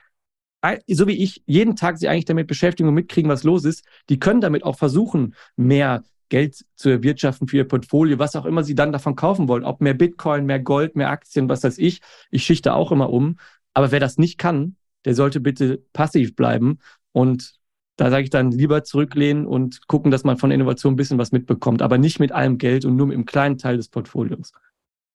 so 0.87 1.07
wie 1.07 1.23
ich, 1.23 1.43
jeden 1.45 1.75
Tag 1.75 1.97
sich 1.97 2.09
eigentlich 2.09 2.25
damit 2.25 2.47
beschäftigen 2.47 2.89
und 2.89 2.95
mitkriegen, 2.95 3.29
was 3.29 3.43
los 3.43 3.65
ist, 3.65 3.85
die 4.09 4.19
können 4.19 4.41
damit 4.41 4.63
auch 4.63 4.77
versuchen, 4.77 5.35
mehr 5.55 6.03
Geld 6.29 6.65
zu 6.75 6.89
erwirtschaften 6.89 7.47
für 7.47 7.57
ihr 7.57 7.67
Portfolio, 7.67 8.19
was 8.19 8.35
auch 8.35 8.45
immer 8.45 8.63
sie 8.63 8.75
dann 8.75 8.91
davon 8.91 9.15
kaufen 9.15 9.47
wollen. 9.47 9.63
Ob 9.63 9.81
mehr 9.81 9.93
Bitcoin, 9.93 10.45
mehr 10.45 10.59
Gold, 10.59 10.95
mehr 10.95 11.09
Aktien, 11.09 11.49
was 11.49 11.63
weiß 11.63 11.77
ich. 11.77 12.01
Ich 12.31 12.43
schichte 12.43 12.73
auch 12.73 12.91
immer 12.91 13.11
um. 13.11 13.37
Aber 13.73 13.91
wer 13.91 13.99
das 13.99 14.17
nicht 14.17 14.37
kann, 14.37 14.75
der 15.05 15.15
sollte 15.15 15.39
bitte 15.39 15.83
passiv 15.93 16.35
bleiben. 16.35 16.79
Und 17.11 17.55
da 17.97 18.09
sage 18.09 18.23
ich 18.23 18.29
dann 18.29 18.51
lieber 18.51 18.83
zurücklehnen 18.83 19.45
und 19.45 19.87
gucken, 19.87 20.11
dass 20.11 20.23
man 20.23 20.37
von 20.37 20.51
Innovation 20.51 20.93
ein 20.93 20.97
bisschen 20.97 21.17
was 21.17 21.31
mitbekommt, 21.31 21.81
aber 21.81 21.97
nicht 21.97 22.19
mit 22.19 22.31
allem 22.31 22.57
Geld 22.57 22.85
und 22.85 22.95
nur 22.95 23.07
mit 23.07 23.15
einem 23.15 23.25
kleinen 23.25 23.57
Teil 23.57 23.77
des 23.77 23.89
Portfolios. 23.89 24.51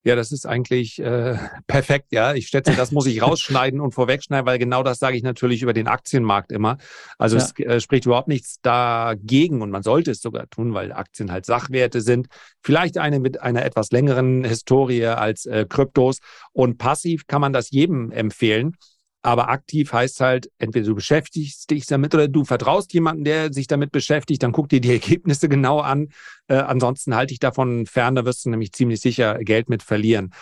Ja, 0.03 0.17
das 0.17 0.33
ist 0.33 0.47
eigentlich 0.47 0.99
äh, 0.99 1.37
perfekt. 1.67 2.07
Ja, 2.11 2.33
ich 2.33 2.49
schätze, 2.49 2.75
das 2.75 2.91
muss 2.91 3.07
ich 3.07 3.21
rausschneiden 3.23 3.81
und 3.81 3.93
vorwegschneiden, 3.93 4.47
weil 4.47 4.59
genau 4.59 4.83
das 4.83 4.99
sage 4.99 5.17
ich 5.17 5.23
natürlich 5.23 5.63
über 5.63 5.75
den 5.75 5.89
Aktienmarkt 5.89 6.53
immer. 6.53 6.79
Also 7.19 7.37
ja. 7.37 7.43
es 7.43 7.59
äh, 7.59 7.81
spricht 7.81 8.07
überhaupt 8.07 8.29
nichts 8.29 8.61
dagegen 8.63 9.61
und 9.61 9.71
man 9.71 9.83
sollte 9.83 10.13
es 10.13 10.21
sogar 10.21 10.49
tun, 10.49 10.73
weil 10.73 10.93
Aktien 10.93 11.31
halt 11.31 11.45
Sachwerte 11.45 12.01
sind. 12.01 12.29
Vielleicht 12.63 12.97
eine 12.97 13.21
mit 13.21 13.43
einer 13.43 13.65
etwas 13.65 13.91
längeren 13.91 14.45
Historie 14.45 15.07
als 15.07 15.45
äh, 15.45 15.67
Kryptos 15.69 16.19
und 16.53 16.79
passiv 16.79 17.27
kann 17.27 17.43
man 17.43 17.53
das 17.53 17.71
jedem 17.71 18.11
empfehlen. 18.11 18.77
Aber 19.23 19.51
aktiv 19.51 19.93
heißt 19.93 20.21
halt, 20.21 20.51
entweder 20.59 20.87
du 20.87 20.95
beschäftigst 20.95 21.71
dich 21.71 21.87
damit 21.87 22.15
oder 22.15 22.27
du 22.27 22.45
vertraust 22.45 22.93
jemanden, 22.95 23.25
der 23.25 23.53
sich 23.53 23.67
damit 23.67 23.93
beschäftigt, 23.93 24.43
dann 24.43 24.53
guck 24.53 24.69
dir 24.69 24.81
die 24.81 24.91
Ergebnisse 24.93 25.49
genau 25.49 25.81
an. 25.81 26.09
Äh, 26.49 26.55
ansonsten 26.55 27.15
halte 27.15 27.35
ich 27.35 27.41
davon 27.41 27.87
fern, 27.87 28.15
da 28.15 28.25
wirst 28.25 28.45
du 28.45 28.51
nämlich 28.51 28.73
ziemlich 28.73 29.01
sicher 29.01 29.39
Geld 29.41 29.69
mit 29.69 29.83
verlieren. 29.83 30.33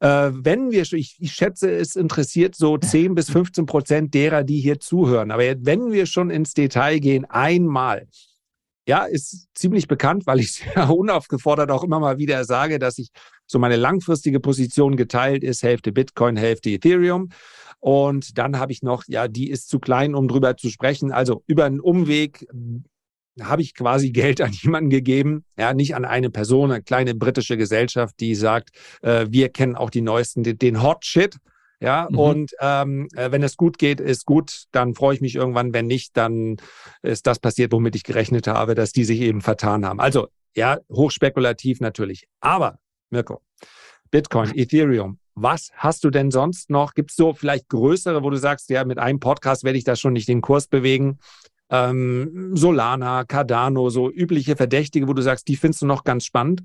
Äh, 0.00 0.30
wenn 0.32 0.70
wir, 0.70 0.82
ich, 0.92 1.16
ich 1.18 1.32
schätze, 1.32 1.70
es 1.70 1.96
interessiert 1.96 2.54
so 2.54 2.78
10 2.78 3.14
bis 3.14 3.30
15 3.30 3.66
Prozent 3.66 4.14
derer, 4.14 4.44
die 4.44 4.60
hier 4.60 4.78
zuhören. 4.78 5.30
Aber 5.30 5.42
wenn 5.42 5.90
wir 5.90 6.06
schon 6.06 6.30
ins 6.30 6.54
Detail 6.54 7.00
gehen, 7.00 7.24
einmal, 7.24 8.06
ja, 8.86 9.04
ist 9.04 9.48
ziemlich 9.54 9.88
bekannt, 9.88 10.26
weil 10.26 10.40
ich 10.40 10.46
es 10.46 10.60
ja 10.74 10.88
unaufgefordert 10.88 11.70
auch 11.70 11.82
immer 11.82 12.00
mal 12.00 12.18
wieder 12.18 12.44
sage, 12.44 12.78
dass 12.78 12.98
ich 12.98 13.10
so 13.46 13.58
meine 13.58 13.76
langfristige 13.76 14.40
Position 14.40 14.96
geteilt 14.96 15.42
ist, 15.42 15.62
Hälfte 15.62 15.92
Bitcoin, 15.92 16.36
Hälfte 16.36 16.70
Ethereum. 16.70 17.30
Und 17.80 18.38
dann 18.38 18.58
habe 18.58 18.72
ich 18.72 18.82
noch, 18.82 19.04
ja, 19.06 19.28
die 19.28 19.50
ist 19.50 19.68
zu 19.68 19.78
klein, 19.78 20.14
um 20.14 20.28
drüber 20.28 20.56
zu 20.56 20.68
sprechen. 20.68 21.12
Also 21.12 21.42
über 21.46 21.64
einen 21.64 21.80
Umweg 21.80 22.46
hm, 22.50 22.84
habe 23.40 23.62
ich 23.62 23.74
quasi 23.74 24.10
Geld 24.12 24.40
an 24.40 24.52
jemanden 24.52 24.90
gegeben, 24.90 25.44
ja, 25.56 25.74
nicht 25.74 25.94
an 25.94 26.04
eine 26.04 26.30
Person, 26.30 26.72
eine 26.72 26.82
kleine 26.82 27.14
britische 27.14 27.56
Gesellschaft, 27.56 28.16
die 28.20 28.34
sagt, 28.34 28.70
äh, 29.02 29.26
wir 29.30 29.48
kennen 29.50 29.76
auch 29.76 29.90
die 29.90 30.00
neuesten, 30.00 30.42
den, 30.42 30.58
den 30.58 30.82
Hot 30.82 31.04
Shit. 31.04 31.36
Ja, 31.80 32.08
mhm. 32.10 32.18
und 32.18 32.52
ähm, 32.60 33.06
äh, 33.14 33.30
wenn 33.30 33.44
es 33.44 33.56
gut 33.56 33.78
geht, 33.78 34.00
ist 34.00 34.26
gut, 34.26 34.64
dann 34.72 34.94
freue 34.96 35.14
ich 35.14 35.20
mich 35.20 35.36
irgendwann. 35.36 35.72
Wenn 35.72 35.86
nicht, 35.86 36.16
dann 36.16 36.56
ist 37.02 37.28
das 37.28 37.38
passiert, 37.38 37.70
womit 37.70 37.94
ich 37.94 38.02
gerechnet 38.02 38.48
habe, 38.48 38.74
dass 38.74 38.90
die 38.90 39.04
sich 39.04 39.20
eben 39.20 39.42
vertan 39.42 39.86
haben. 39.86 40.00
Also, 40.00 40.26
ja, 40.56 40.78
hochspekulativ 40.90 41.78
natürlich. 41.78 42.26
Aber, 42.40 42.80
Mirko, 43.10 43.42
Bitcoin, 44.10 44.52
Ethereum, 44.54 45.18
was 45.34 45.70
hast 45.74 46.04
du 46.04 46.10
denn 46.10 46.30
sonst 46.30 46.70
noch? 46.70 46.94
Gibt 46.94 47.10
es 47.10 47.16
so 47.16 47.32
vielleicht 47.32 47.68
größere, 47.68 48.22
wo 48.22 48.30
du 48.30 48.36
sagst, 48.38 48.70
ja, 48.70 48.84
mit 48.84 48.98
einem 48.98 49.20
Podcast 49.20 49.64
werde 49.64 49.78
ich 49.78 49.84
da 49.84 49.96
schon 49.96 50.14
nicht 50.14 50.28
den 50.28 50.40
Kurs 50.40 50.66
bewegen? 50.66 51.18
Ähm, 51.70 52.56
Solana, 52.56 53.24
Cardano, 53.24 53.90
so 53.90 54.10
übliche 54.10 54.56
Verdächtige, 54.56 55.06
wo 55.06 55.12
du 55.12 55.22
sagst, 55.22 55.48
die 55.48 55.56
findest 55.56 55.82
du 55.82 55.86
noch 55.86 56.04
ganz 56.04 56.24
spannend? 56.24 56.62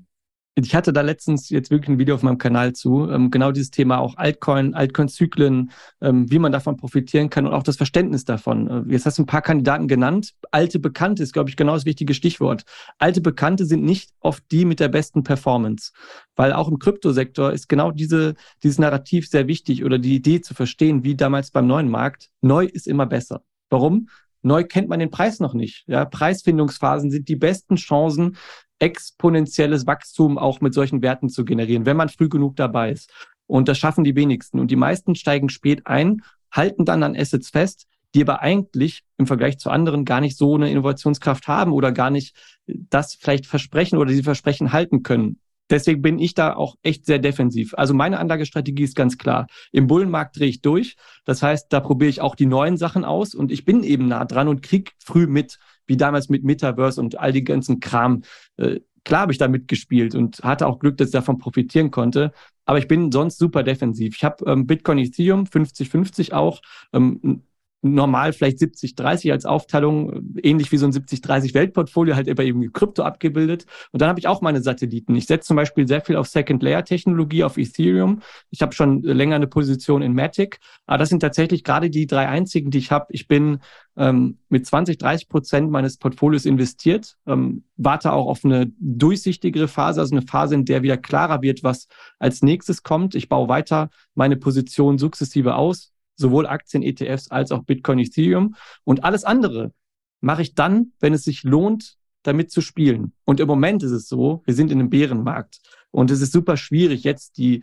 Ich 0.56 0.72
hatte 0.76 0.92
da 0.92 1.00
letztens 1.00 1.50
jetzt 1.50 1.72
wirklich 1.72 1.88
ein 1.88 1.98
Video 1.98 2.14
auf 2.14 2.22
meinem 2.22 2.38
Kanal 2.38 2.74
zu, 2.74 3.10
ähm, 3.10 3.32
genau 3.32 3.50
dieses 3.50 3.72
Thema 3.72 3.98
auch 3.98 4.16
Altcoin, 4.16 4.72
Altcoin-Zyklen, 4.74 5.72
ähm, 6.00 6.30
wie 6.30 6.38
man 6.38 6.52
davon 6.52 6.76
profitieren 6.76 7.28
kann 7.28 7.44
und 7.44 7.52
auch 7.52 7.64
das 7.64 7.76
Verständnis 7.76 8.24
davon. 8.24 8.68
Äh, 8.88 8.92
jetzt 8.92 9.04
hast 9.04 9.18
du 9.18 9.24
ein 9.24 9.26
paar 9.26 9.42
Kandidaten 9.42 9.88
genannt. 9.88 10.34
Alte 10.52 10.78
Bekannte 10.78 11.24
ist, 11.24 11.32
glaube 11.32 11.50
ich, 11.50 11.56
genau 11.56 11.74
das 11.74 11.86
wichtige 11.86 12.14
Stichwort. 12.14 12.62
Alte 12.98 13.20
Bekannte 13.20 13.66
sind 13.66 13.82
nicht 13.82 14.12
oft 14.20 14.44
die 14.52 14.64
mit 14.64 14.78
der 14.78 14.86
besten 14.88 15.24
Performance, 15.24 15.90
weil 16.36 16.52
auch 16.52 16.68
im 16.68 16.78
Kryptosektor 16.78 17.52
ist 17.52 17.68
genau 17.68 17.90
diese, 17.90 18.34
dieses 18.62 18.78
Narrativ 18.78 19.28
sehr 19.28 19.48
wichtig 19.48 19.84
oder 19.84 19.98
die 19.98 20.14
Idee 20.14 20.40
zu 20.40 20.54
verstehen, 20.54 21.02
wie 21.02 21.16
damals 21.16 21.50
beim 21.50 21.66
neuen 21.66 21.88
Markt. 21.90 22.30
Neu 22.42 22.66
ist 22.66 22.86
immer 22.86 23.06
besser. 23.06 23.42
Warum? 23.70 24.08
Neu 24.42 24.62
kennt 24.62 24.88
man 24.88 25.00
den 25.00 25.10
Preis 25.10 25.40
noch 25.40 25.54
nicht. 25.54 25.84
Ja, 25.88 26.04
Preisfindungsphasen 26.04 27.10
sind 27.10 27.28
die 27.28 27.34
besten 27.34 27.76
Chancen, 27.76 28.36
exponentielles 28.78 29.86
Wachstum 29.86 30.38
auch 30.38 30.60
mit 30.60 30.74
solchen 30.74 31.02
Werten 31.02 31.28
zu 31.28 31.44
generieren, 31.44 31.86
wenn 31.86 31.96
man 31.96 32.08
früh 32.08 32.28
genug 32.28 32.56
dabei 32.56 32.90
ist. 32.90 33.12
Und 33.46 33.68
das 33.68 33.78
schaffen 33.78 34.04
die 34.04 34.16
wenigsten. 34.16 34.58
Und 34.58 34.70
die 34.70 34.76
meisten 34.76 35.14
steigen 35.14 35.48
spät 35.48 35.86
ein, 35.86 36.22
halten 36.50 36.84
dann 36.84 37.02
an 37.02 37.16
Assets 37.16 37.50
fest, 37.50 37.86
die 38.14 38.22
aber 38.22 38.40
eigentlich 38.40 39.02
im 39.18 39.26
Vergleich 39.26 39.58
zu 39.58 39.70
anderen 39.70 40.04
gar 40.04 40.20
nicht 40.20 40.36
so 40.36 40.54
eine 40.54 40.70
Innovationskraft 40.70 41.48
haben 41.48 41.72
oder 41.72 41.92
gar 41.92 42.10
nicht 42.10 42.34
das 42.66 43.14
vielleicht 43.14 43.46
versprechen 43.46 43.98
oder 43.98 44.10
diese 44.10 44.22
Versprechen 44.22 44.72
halten 44.72 45.02
können. 45.02 45.40
Deswegen 45.70 46.02
bin 46.02 46.18
ich 46.18 46.34
da 46.34 46.54
auch 46.54 46.76
echt 46.82 47.06
sehr 47.06 47.18
defensiv. 47.18 47.74
Also 47.76 47.94
meine 47.94 48.18
Anlagestrategie 48.18 48.84
ist 48.84 48.96
ganz 48.96 49.16
klar. 49.16 49.46
Im 49.72 49.86
Bullenmarkt 49.86 50.38
drehe 50.38 50.48
ich 50.48 50.60
durch. 50.60 50.96
Das 51.24 51.42
heißt, 51.42 51.72
da 51.72 51.80
probiere 51.80 52.10
ich 52.10 52.20
auch 52.20 52.34
die 52.34 52.46
neuen 52.46 52.76
Sachen 52.76 53.04
aus 53.04 53.34
und 53.34 53.50
ich 53.50 53.64
bin 53.64 53.82
eben 53.82 54.06
nah 54.06 54.24
dran 54.26 54.48
und 54.48 54.62
krieg 54.62 54.92
früh 54.98 55.26
mit, 55.26 55.58
wie 55.86 55.96
damals 55.96 56.28
mit 56.28 56.44
Metaverse 56.44 57.00
und 57.00 57.18
all 57.18 57.32
die 57.32 57.44
ganzen 57.44 57.80
Kram. 57.80 58.22
Äh, 58.56 58.80
klar 59.04 59.22
habe 59.22 59.32
ich 59.32 59.38
da 59.38 59.48
mitgespielt 59.48 60.14
und 60.14 60.40
hatte 60.42 60.66
auch 60.66 60.78
Glück, 60.78 60.96
dass 60.96 61.08
ich 61.08 61.12
davon 61.12 61.38
profitieren 61.38 61.90
konnte. 61.90 62.32
Aber 62.64 62.78
ich 62.78 62.88
bin 62.88 63.12
sonst 63.12 63.38
super 63.38 63.62
defensiv. 63.62 64.16
Ich 64.16 64.24
habe 64.24 64.44
ähm, 64.50 64.66
Bitcoin 64.66 64.98
Ethereum 64.98 65.44
50-50 65.44 66.32
auch. 66.32 66.62
Ähm, 66.92 67.42
normal 67.84 68.32
vielleicht 68.32 68.58
70-30 68.58 69.30
als 69.30 69.44
Aufteilung, 69.44 70.34
ähnlich 70.42 70.72
wie 70.72 70.78
so 70.78 70.86
ein 70.86 70.92
70-30 70.92 71.54
Weltportfolio, 71.54 72.16
halt 72.16 72.26
über 72.26 72.42
eben 72.42 72.72
Krypto 72.72 73.02
abgebildet. 73.02 73.66
Und 73.92 74.00
dann 74.00 74.08
habe 74.08 74.18
ich 74.18 74.26
auch 74.26 74.40
meine 74.40 74.62
Satelliten. 74.62 75.14
Ich 75.14 75.26
setze 75.26 75.48
zum 75.48 75.56
Beispiel 75.56 75.86
sehr 75.86 76.00
viel 76.00 76.16
auf 76.16 76.26
Second-Layer-Technologie, 76.28 77.44
auf 77.44 77.58
Ethereum. 77.58 78.22
Ich 78.50 78.62
habe 78.62 78.72
schon 78.72 79.02
länger 79.02 79.36
eine 79.36 79.46
Position 79.46 80.02
in 80.02 80.14
Matic. 80.14 80.58
Aber 80.86 80.98
das 80.98 81.10
sind 81.10 81.20
tatsächlich 81.20 81.62
gerade 81.62 81.90
die 81.90 82.06
drei 82.06 82.26
einzigen, 82.28 82.70
die 82.70 82.78
ich 82.78 82.90
habe. 82.90 83.06
Ich 83.10 83.28
bin 83.28 83.60
ähm, 83.96 84.38
mit 84.48 84.66
20, 84.66 84.98
30 84.98 85.28
Prozent 85.28 85.70
meines 85.70 85.98
Portfolios 85.98 86.46
investiert, 86.46 87.16
ähm, 87.26 87.64
warte 87.76 88.12
auch 88.12 88.26
auf 88.26 88.44
eine 88.44 88.72
durchsichtigere 88.78 89.68
Phase, 89.68 90.00
also 90.00 90.14
eine 90.14 90.26
Phase, 90.26 90.54
in 90.54 90.64
der 90.64 90.82
wieder 90.82 90.96
klarer 90.96 91.42
wird, 91.42 91.62
was 91.62 91.86
als 92.18 92.42
nächstes 92.42 92.82
kommt. 92.82 93.14
Ich 93.14 93.28
baue 93.28 93.48
weiter 93.48 93.90
meine 94.14 94.36
Position 94.36 94.98
sukzessive 94.98 95.54
aus, 95.54 95.93
sowohl 96.16 96.46
Aktien, 96.46 96.82
ETFs 96.82 97.30
als 97.30 97.52
auch 97.52 97.64
Bitcoin, 97.64 97.98
Ethereum. 97.98 98.54
Und 98.84 99.04
alles 99.04 99.24
andere 99.24 99.72
mache 100.20 100.42
ich 100.42 100.54
dann, 100.54 100.92
wenn 101.00 101.12
es 101.12 101.24
sich 101.24 101.42
lohnt, 101.42 101.96
damit 102.22 102.50
zu 102.50 102.60
spielen. 102.60 103.12
Und 103.24 103.40
im 103.40 103.46
Moment 103.46 103.82
ist 103.82 103.90
es 103.90 104.08
so, 104.08 104.42
wir 104.46 104.54
sind 104.54 104.70
in 104.70 104.80
einem 104.80 104.90
Bärenmarkt. 104.90 105.60
Und 105.90 106.10
es 106.10 106.20
ist 106.20 106.32
super 106.32 106.56
schwierig, 106.56 107.04
jetzt 107.04 107.36
die 107.36 107.62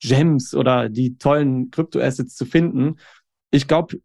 Gems 0.00 0.54
oder 0.54 0.88
die 0.88 1.16
tollen 1.16 1.70
Kryptoassets 1.70 2.36
zu 2.36 2.44
finden. 2.44 2.96
Ich 3.50 3.66
glaube, 3.66 3.98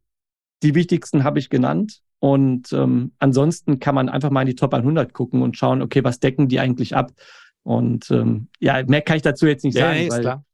die 0.64 0.76
wichtigsten 0.76 1.24
habe 1.24 1.40
ich 1.40 1.50
genannt. 1.50 2.02
Und 2.20 2.74
ähm, 2.74 3.14
ansonsten 3.20 3.80
kann 3.80 3.96
man 3.96 4.10
einfach 4.10 4.30
mal 4.30 4.42
in 4.42 4.48
die 4.48 4.56
Top 4.56 4.74
100 4.74 5.14
gucken 5.14 5.42
und 5.42 5.58
schauen, 5.58 5.82
okay, 5.82 6.04
was 6.04 6.20
decken 6.20 6.48
die 6.48 6.60
eigentlich 6.60 6.96
ab? 6.96 7.12
Und 7.64 8.10
ähm, 8.12 8.48
ja, 8.60 8.84
mehr 8.84 9.02
kann 9.02 9.18
ich 9.18 9.22
dazu 9.22 9.48
jetzt 9.48 9.64
nicht 9.64 9.78
ja, 9.78 9.88
sagen. 9.88 10.08
Ist 10.08 10.20
klar. 10.20 10.46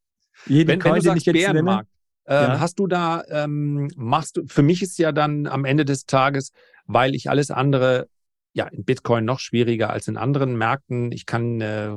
Jede 0.48 0.68
wenn, 0.74 0.80
Coin, 0.80 0.94
wenn 0.94 1.00
du 1.00 1.06
sagst 1.06 1.26
Bärenmarkt, 1.26 1.90
ähm, 1.90 1.95
ja. 2.34 2.60
Hast 2.60 2.80
du 2.80 2.88
da, 2.88 3.24
ähm, 3.30 3.90
machst 3.96 4.38
du, 4.38 4.44
für 4.48 4.64
mich 4.64 4.82
ist 4.82 4.98
ja 4.98 5.12
dann 5.12 5.48
am 5.48 5.66
Ende 5.66 5.86
des 5.86 6.06
Tages, 6.06 6.52
weil 6.86 7.16
ich 7.16 7.30
alles 7.30 7.52
andere, 7.52 8.08
ja, 8.54 8.68
in 8.68 8.84
Bitcoin 8.84 9.26
noch 9.26 9.40
schwieriger 9.40 9.90
als 9.90 10.08
in 10.08 10.18
anderen 10.18 10.58
Märkten. 10.58 11.12
Ich 11.12 11.26
kann 11.26 11.62
äh, 11.62 11.92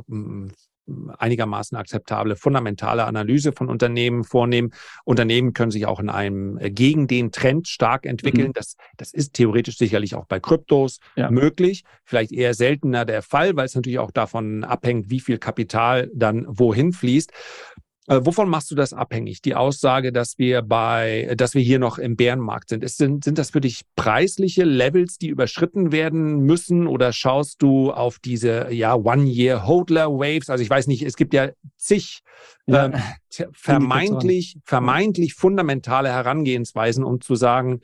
einigermaßen 1.19 1.77
akzeptable 1.77 2.37
fundamentale 2.37 3.05
Analyse 3.05 3.53
von 3.53 3.69
Unternehmen 3.69 4.25
vornehmen. 4.25 4.73
Unternehmen 5.05 5.53
können 5.53 5.71
sich 5.71 5.87
auch 5.87 6.01
in 6.01 6.09
einem 6.09 6.59
äh, 6.59 6.71
gegen 6.71 7.07
den 7.07 7.33
Trend 7.33 7.69
stark 7.69 8.07
entwickeln. 8.07 8.49
Mhm. 8.49 8.53
Das, 8.55 8.77
das 8.97 9.13
ist 9.13 9.35
theoretisch 9.35 9.79
sicherlich 9.79 10.15
auch 10.15 10.27
bei 10.27 10.41
Kryptos 10.41 10.99
ja. 11.17 11.31
möglich. 11.31 11.85
Vielleicht 12.05 12.33
eher 12.33 12.55
seltener 12.55 13.05
der 13.05 13.23
Fall, 13.23 13.57
weil 13.57 13.67
es 13.67 13.75
natürlich 13.75 13.99
auch 13.99 14.11
davon 14.11 14.65
abhängt, 14.65 15.11
wie 15.11 15.21
viel 15.21 15.39
Kapital 15.39 16.11
dann 16.15 16.47
wohin 16.49 16.93
fließt. 16.93 17.33
Äh, 18.09 18.21
wovon 18.25 18.49
machst 18.49 18.71
du 18.71 18.75
das 18.75 18.95
abhängig? 18.95 19.43
Die 19.43 19.55
Aussage, 19.55 20.13
dass 20.13 20.39
wir 20.39 20.63
bei, 20.63 21.33
dass 21.37 21.55
wir 21.55 21.61
hier 21.61 21.79
noch 21.79 21.99
im 21.99 22.17
Bärenmarkt 22.17 22.71
sind. 22.71 22.83
Ist, 22.83 22.97
sind, 22.97 23.23
sind 23.23 23.37
das 23.37 23.51
für 23.51 23.61
dich 23.61 23.83
preisliche 23.97 24.65
Levels, 24.65 25.19
die 25.19 25.29
überschritten 25.29 25.93
werden 25.93 26.41
müssen? 26.41 26.87
Oder 26.87 27.13
schaust 27.13 27.61
du 27.61 27.93
auf 27.93 28.19
diese 28.19 28.73
ja 28.73 28.95
One-Year-Hodler-Waves? 28.95 30.49
Also 30.49 30.63
ich 30.63 30.71
weiß 30.71 30.87
nicht, 30.87 31.03
es 31.03 31.17
gibt 31.17 31.35
ja 31.35 31.51
zig 31.77 32.21
ja. 32.67 32.87
Ähm, 32.87 32.95
vermeintlich, 33.53 34.57
vermeintlich 34.65 35.35
fundamentale 35.35 36.09
Herangehensweisen, 36.09 37.05
um 37.05 37.21
zu 37.21 37.35
sagen, 37.35 37.83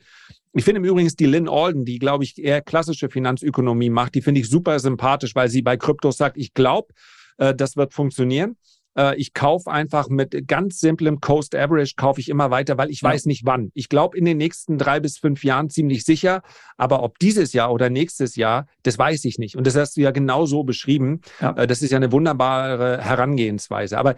ich 0.53 0.63
finde 0.63 0.79
im 0.79 0.85
Übrigen 0.85 1.09
die 1.19 1.25
Lynn 1.25 1.49
Alden, 1.49 1.85
die, 1.85 1.99
glaube 1.99 2.23
ich, 2.23 2.41
eher 2.41 2.61
klassische 2.61 3.09
Finanzökonomie 3.09 3.89
macht, 3.89 4.15
die 4.15 4.21
finde 4.21 4.41
ich 4.41 4.49
super 4.49 4.79
sympathisch, 4.79 5.35
weil 5.35 5.49
sie 5.49 5.61
bei 5.61 5.77
Kryptos 5.77 6.17
sagt, 6.17 6.37
ich 6.37 6.53
glaube, 6.53 6.93
äh, 7.37 7.53
das 7.53 7.75
wird 7.77 7.93
funktionieren. 7.93 8.55
Äh, 8.97 9.15
ich 9.17 9.33
kaufe 9.33 9.71
einfach 9.71 10.09
mit 10.09 10.47
ganz 10.47 10.79
simplem 10.79 11.19
Coast 11.19 11.55
Average 11.55 11.93
kaufe 11.95 12.19
ich 12.19 12.29
immer 12.29 12.51
weiter, 12.51 12.77
weil 12.77 12.89
ich 12.89 13.01
ja. 13.01 13.09
weiß 13.09 13.25
nicht 13.25 13.45
wann. 13.45 13.71
Ich 13.73 13.89
glaube 13.89 14.17
in 14.17 14.25
den 14.25 14.37
nächsten 14.37 14.77
drei 14.77 14.99
bis 14.99 15.17
fünf 15.17 15.43
Jahren 15.43 15.69
ziemlich 15.69 16.03
sicher, 16.03 16.41
aber 16.77 17.03
ob 17.03 17.19
dieses 17.19 17.53
Jahr 17.53 17.71
oder 17.71 17.89
nächstes 17.89 18.35
Jahr, 18.35 18.67
das 18.83 18.97
weiß 18.97 19.25
ich 19.25 19.37
nicht. 19.37 19.55
Und 19.55 19.67
das 19.67 19.75
hast 19.75 19.97
du 19.97 20.01
ja 20.01 20.11
genau 20.11 20.45
so 20.45 20.63
beschrieben. 20.63 21.21
Ja. 21.41 21.51
Äh, 21.51 21.67
das 21.67 21.81
ist 21.81 21.91
ja 21.91 21.97
eine 21.97 22.11
wunderbare 22.11 23.01
Herangehensweise. 23.01 23.97
Aber 23.97 24.15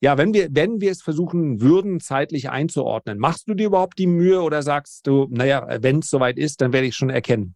ja, 0.00 0.18
wenn 0.18 0.34
wir, 0.34 0.48
wenn 0.50 0.80
wir 0.80 0.90
es 0.90 1.00
versuchen 1.02 1.60
würden, 1.62 2.00
zeitlich 2.00 2.50
einzuordnen, 2.50 3.18
machst 3.18 3.48
du 3.48 3.54
dir 3.54 3.68
überhaupt 3.68 3.98
die 3.98 4.06
Mühe 4.06 4.42
oder 4.42 4.62
sagst 4.62 5.06
du, 5.06 5.26
naja, 5.30 5.66
wenn 5.80 6.00
es 6.00 6.10
soweit 6.10 6.38
ist, 6.38 6.60
dann 6.60 6.72
werde 6.72 6.86
ich 6.86 6.94
schon 6.94 7.08
erkennen? 7.08 7.54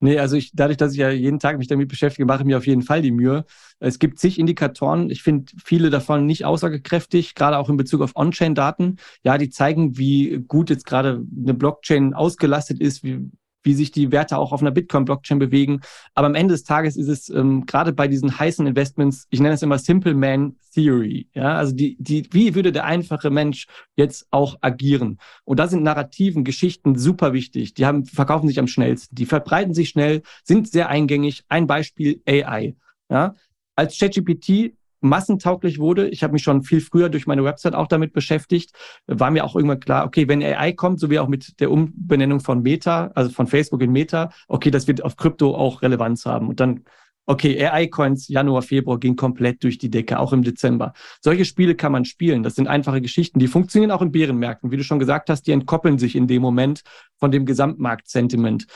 Nee, 0.00 0.18
also 0.18 0.36
ich, 0.36 0.50
dadurch, 0.54 0.76
dass 0.76 0.92
ich 0.92 0.98
ja 0.98 1.10
jeden 1.10 1.38
Tag 1.38 1.56
mich 1.56 1.68
damit 1.68 1.88
beschäftige, 1.88 2.26
mache 2.26 2.40
ich 2.40 2.44
mir 2.44 2.58
auf 2.58 2.66
jeden 2.66 2.82
Fall 2.82 3.00
die 3.00 3.12
Mühe. 3.12 3.46
Es 3.78 3.98
gibt 3.98 4.18
zig 4.18 4.38
Indikatoren. 4.38 5.08
Ich 5.10 5.22
finde 5.22 5.52
viele 5.64 5.88
davon 5.88 6.26
nicht 6.26 6.44
aussagekräftig, 6.44 7.34
gerade 7.34 7.56
auch 7.56 7.70
in 7.70 7.78
Bezug 7.78 8.02
auf 8.02 8.14
On-Chain-Daten. 8.14 8.98
Ja, 9.22 9.38
die 9.38 9.48
zeigen, 9.48 9.96
wie 9.96 10.44
gut 10.46 10.68
jetzt 10.68 10.84
gerade 10.84 11.24
eine 11.36 11.54
Blockchain 11.54 12.12
ausgelastet 12.12 12.78
ist, 12.78 13.04
wie, 13.04 13.30
wie 13.66 13.74
sich 13.74 13.90
die 13.90 14.12
Werte 14.12 14.38
auch 14.38 14.52
auf 14.52 14.62
einer 14.62 14.70
Bitcoin-Blockchain 14.70 15.38
bewegen. 15.38 15.80
Aber 16.14 16.28
am 16.28 16.34
Ende 16.34 16.54
des 16.54 16.62
Tages 16.62 16.96
ist 16.96 17.08
es 17.08 17.28
ähm, 17.28 17.66
gerade 17.66 17.92
bei 17.92 18.08
diesen 18.08 18.38
heißen 18.38 18.66
Investments, 18.66 19.26
ich 19.28 19.40
nenne 19.40 19.54
es 19.54 19.62
immer 19.62 19.78
Simple 19.78 20.14
Man 20.14 20.56
Theory. 20.72 21.28
Ja, 21.34 21.56
also 21.56 21.74
die, 21.74 21.96
die, 21.98 22.28
wie 22.32 22.54
würde 22.54 22.72
der 22.72 22.84
einfache 22.84 23.28
Mensch 23.28 23.66
jetzt 23.96 24.26
auch 24.30 24.56
agieren? 24.60 25.18
Und 25.44 25.58
da 25.58 25.66
sind 25.66 25.82
Narrativen, 25.82 26.44
Geschichten 26.44 26.96
super 26.96 27.32
wichtig. 27.32 27.74
Die 27.74 27.84
haben, 27.84 28.06
verkaufen 28.06 28.46
sich 28.46 28.58
am 28.58 28.68
schnellsten, 28.68 29.14
die 29.14 29.26
verbreiten 29.26 29.74
sich 29.74 29.88
schnell, 29.88 30.22
sind 30.44 30.68
sehr 30.68 30.88
eingängig. 30.88 31.44
Ein 31.48 31.66
Beispiel 31.66 32.22
AI. 32.26 32.76
Ja, 33.10 33.34
als 33.74 33.98
ChatGPT 33.98 34.74
massentauglich 35.08 35.78
wurde. 35.78 36.08
Ich 36.08 36.22
habe 36.22 36.32
mich 36.32 36.42
schon 36.42 36.62
viel 36.62 36.80
früher 36.80 37.08
durch 37.08 37.26
meine 37.26 37.44
Website 37.44 37.74
auch 37.74 37.86
damit 37.86 38.12
beschäftigt. 38.12 38.72
War 39.06 39.30
mir 39.30 39.44
auch 39.44 39.56
irgendwann 39.56 39.80
klar, 39.80 40.06
okay, 40.06 40.28
wenn 40.28 40.42
AI 40.42 40.72
kommt, 40.72 41.00
so 41.00 41.10
wie 41.10 41.18
auch 41.18 41.28
mit 41.28 41.60
der 41.60 41.70
Umbenennung 41.70 42.40
von 42.40 42.62
Meta, 42.62 43.10
also 43.14 43.30
von 43.30 43.46
Facebook 43.46 43.82
in 43.82 43.92
Meta, 43.92 44.30
okay, 44.48 44.70
das 44.70 44.86
wird 44.86 45.02
auf 45.02 45.16
Krypto 45.16 45.54
auch 45.54 45.82
Relevanz 45.82 46.26
haben. 46.26 46.48
Und 46.48 46.60
dann, 46.60 46.84
okay, 47.26 47.64
AI-Coins 47.66 48.28
Januar, 48.28 48.62
Februar 48.62 48.98
ging 48.98 49.16
komplett 49.16 49.62
durch 49.64 49.78
die 49.78 49.90
Decke, 49.90 50.18
auch 50.18 50.32
im 50.32 50.42
Dezember. 50.42 50.92
Solche 51.20 51.44
Spiele 51.44 51.74
kann 51.74 51.92
man 51.92 52.04
spielen. 52.04 52.42
Das 52.42 52.54
sind 52.54 52.68
einfache 52.68 53.00
Geschichten. 53.00 53.38
Die 53.38 53.48
funktionieren 53.48 53.90
auch 53.90 54.02
in 54.02 54.12
Bärenmärkten. 54.12 54.70
Wie 54.70 54.76
du 54.76 54.84
schon 54.84 54.98
gesagt 54.98 55.30
hast, 55.30 55.46
die 55.46 55.52
entkoppeln 55.52 55.98
sich 55.98 56.16
in 56.16 56.26
dem 56.26 56.42
Moment 56.42 56.82
von 57.18 57.30
dem 57.30 57.46
Gesamtmarktsentiment 57.46 58.66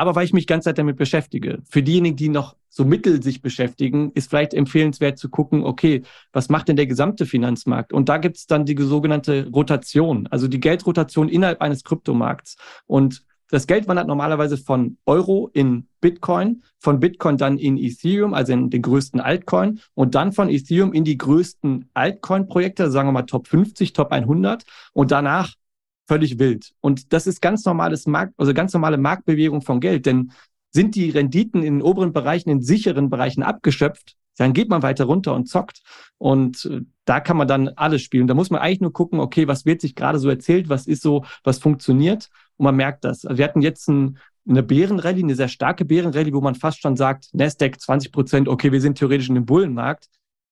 aber 0.00 0.14
weil 0.14 0.24
ich 0.24 0.32
mich 0.32 0.46
ganz 0.46 0.64
Zeit 0.64 0.78
damit 0.78 0.96
beschäftige. 0.96 1.58
Für 1.68 1.82
diejenigen, 1.82 2.16
die 2.16 2.30
noch 2.30 2.56
so 2.70 2.86
mittel 2.86 3.22
sich 3.22 3.42
beschäftigen, 3.42 4.12
ist 4.14 4.30
vielleicht 4.30 4.54
empfehlenswert 4.54 5.18
zu 5.18 5.28
gucken, 5.28 5.62
okay, 5.62 6.02
was 6.32 6.48
macht 6.48 6.68
denn 6.68 6.76
der 6.76 6.86
gesamte 6.86 7.26
Finanzmarkt? 7.26 7.92
Und 7.92 8.08
da 8.08 8.16
gibt 8.16 8.38
es 8.38 8.46
dann 8.46 8.64
die 8.64 8.76
sogenannte 8.80 9.50
Rotation, 9.50 10.26
also 10.30 10.48
die 10.48 10.58
Geldrotation 10.58 11.28
innerhalb 11.28 11.60
eines 11.60 11.84
Kryptomarkts. 11.84 12.56
Und 12.86 13.26
das 13.50 13.66
Geld 13.66 13.88
wandert 13.88 14.06
normalerweise 14.06 14.56
von 14.56 14.96
Euro 15.04 15.50
in 15.52 15.86
Bitcoin, 16.00 16.62
von 16.78 16.98
Bitcoin 16.98 17.36
dann 17.36 17.58
in 17.58 17.76
Ethereum, 17.76 18.32
also 18.32 18.54
in 18.54 18.70
den 18.70 18.80
größten 18.80 19.20
Altcoin, 19.20 19.80
und 19.92 20.14
dann 20.14 20.32
von 20.32 20.48
Ethereum 20.48 20.94
in 20.94 21.04
die 21.04 21.18
größten 21.18 21.90
Altcoin-Projekte, 21.92 22.90
sagen 22.90 23.08
wir 23.08 23.12
mal 23.12 23.22
Top 23.22 23.48
50, 23.48 23.92
Top 23.92 24.12
100. 24.12 24.64
Und 24.94 25.10
danach 25.10 25.56
völlig 26.10 26.40
wild. 26.40 26.72
Und 26.80 27.12
das 27.12 27.28
ist 27.28 27.40
ganz 27.40 27.64
normales 27.64 28.08
Markt, 28.08 28.34
also 28.36 28.52
ganz 28.52 28.72
normale 28.72 28.98
Marktbewegung 28.98 29.62
von 29.62 29.78
Geld, 29.78 30.06
denn 30.06 30.32
sind 30.72 30.96
die 30.96 31.10
Renditen 31.10 31.62
in 31.62 31.74
den 31.74 31.82
oberen 31.82 32.12
Bereichen, 32.12 32.50
in 32.50 32.62
sicheren 32.62 33.10
Bereichen 33.10 33.44
abgeschöpft, 33.44 34.16
dann 34.36 34.52
geht 34.52 34.68
man 34.68 34.82
weiter 34.82 35.04
runter 35.04 35.34
und 35.34 35.46
zockt. 35.46 35.82
Und 36.18 36.64
äh, 36.64 36.80
da 37.04 37.20
kann 37.20 37.36
man 37.36 37.46
dann 37.46 37.68
alles 37.76 38.02
spielen. 38.02 38.26
Da 38.26 38.34
muss 38.34 38.50
man 38.50 38.60
eigentlich 38.60 38.80
nur 38.80 38.92
gucken, 38.92 39.20
okay, 39.20 39.46
was 39.46 39.66
wird 39.66 39.80
sich 39.80 39.94
gerade 39.94 40.18
so 40.18 40.28
erzählt, 40.28 40.68
was 40.68 40.88
ist 40.88 41.02
so, 41.02 41.24
was 41.44 41.60
funktioniert. 41.60 42.28
Und 42.56 42.64
man 42.64 42.74
merkt 42.74 43.04
das. 43.04 43.24
Also 43.24 43.38
wir 43.38 43.44
hatten 43.44 43.62
jetzt 43.62 43.88
ein, 43.88 44.18
eine 44.48 44.64
Bärenrallye, 44.64 45.22
eine 45.22 45.36
sehr 45.36 45.48
starke 45.48 45.84
Bärenrallye, 45.84 46.32
wo 46.32 46.40
man 46.40 46.56
fast 46.56 46.80
schon 46.82 46.96
sagt, 46.96 47.28
Nasdaq 47.34 47.80
20 47.80 48.10
Prozent, 48.10 48.48
okay, 48.48 48.72
wir 48.72 48.80
sind 48.80 48.98
theoretisch 48.98 49.28
in 49.28 49.36
dem 49.36 49.46
Bullenmarkt. 49.46 50.08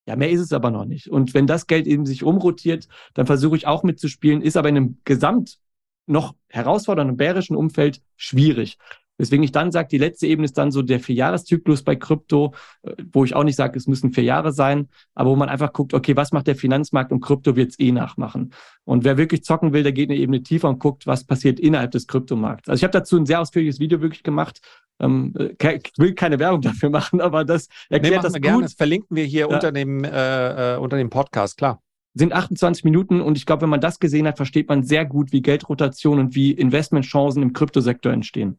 Ja, 0.08 0.16
mehr 0.16 0.30
ist 0.30 0.40
es 0.40 0.54
aber 0.54 0.70
noch 0.70 0.86
nicht. 0.86 1.08
Und 1.08 1.34
wenn 1.34 1.46
das 1.46 1.66
Geld 1.66 1.86
eben 1.86 2.06
sich 2.06 2.24
umrotiert, 2.24 2.88
dann 3.12 3.26
versuche 3.26 3.58
ich 3.58 3.66
auch 3.66 3.82
mitzuspielen, 3.82 4.40
ist 4.40 4.56
aber 4.56 4.70
in 4.70 4.76
einem 4.78 4.98
gesamt 5.04 5.58
noch 6.06 6.34
herausfordernden 6.48 7.18
bärischen 7.18 7.54
Umfeld 7.54 8.00
schwierig. 8.16 8.78
Weswegen 9.18 9.42
ich 9.42 9.52
dann 9.52 9.72
sage, 9.72 9.88
die 9.88 9.98
letzte 9.98 10.26
Ebene 10.26 10.46
ist 10.46 10.56
dann 10.56 10.70
so 10.70 10.80
der 10.80 11.00
Vierjahreszyklus 11.00 11.82
bei 11.82 11.96
Krypto, 11.96 12.54
äh, 12.82 12.94
wo 13.12 13.24
ich 13.24 13.34
auch 13.34 13.44
nicht 13.44 13.56
sage, 13.56 13.76
es 13.76 13.86
müssen 13.86 14.12
vier 14.12 14.24
Jahre 14.24 14.52
sein, 14.52 14.88
aber 15.14 15.30
wo 15.30 15.36
man 15.36 15.48
einfach 15.48 15.72
guckt, 15.72 15.92
okay, 15.92 16.16
was 16.16 16.32
macht 16.32 16.46
der 16.46 16.56
Finanzmarkt 16.56 17.12
und 17.12 17.20
Krypto 17.20 17.56
wird 17.56 17.72
es 17.72 17.78
eh 17.80 17.92
nachmachen. 17.92 18.52
Und 18.84 19.04
wer 19.04 19.18
wirklich 19.18 19.44
zocken 19.44 19.72
will, 19.72 19.82
der 19.82 19.92
geht 19.92 20.08
eine 20.08 20.18
Ebene 20.18 20.42
tiefer 20.42 20.68
und 20.68 20.78
guckt, 20.78 21.06
was 21.06 21.24
passiert 21.24 21.60
innerhalb 21.60 21.90
des 21.90 22.06
Kryptomarkts. 22.06 22.68
Also 22.68 22.78
ich 22.78 22.84
habe 22.84 22.92
dazu 22.92 23.16
ein 23.16 23.26
sehr 23.26 23.40
ausführliches 23.40 23.80
Video 23.80 24.00
wirklich 24.00 24.22
gemacht. 24.22 24.60
Ähm, 25.00 25.34
äh, 25.36 25.76
ich 25.76 25.92
will 25.98 26.14
keine 26.14 26.38
Werbung 26.38 26.62
dafür 26.62 26.90
machen, 26.90 27.20
aber 27.20 27.44
das 27.44 27.68
erklärt 27.90 28.16
nee, 28.16 28.22
das 28.22 28.32
gut. 28.34 28.42
Gerne. 28.42 28.62
Das 28.62 28.74
verlinken 28.74 29.16
wir 29.16 29.24
hier 29.24 29.40
ja. 29.40 29.46
unter, 29.46 29.72
dem, 29.72 30.04
äh, 30.04 30.74
äh, 30.74 30.78
unter 30.78 30.96
dem 30.96 31.10
Podcast, 31.10 31.58
klar 31.58 31.82
sind 32.14 32.32
28 32.32 32.84
Minuten 32.84 33.20
und 33.20 33.38
ich 33.38 33.46
glaube, 33.46 33.62
wenn 33.62 33.70
man 33.70 33.80
das 33.80 34.00
gesehen 34.00 34.26
hat, 34.26 34.36
versteht 34.36 34.68
man 34.68 34.82
sehr 34.82 35.04
gut, 35.04 35.30
wie 35.30 35.40
Geldrotation 35.40 36.18
und 36.18 36.34
wie 36.34 36.50
Investmentchancen 36.50 37.42
im 37.42 37.52
Kryptosektor 37.52 38.12
entstehen. 38.12 38.58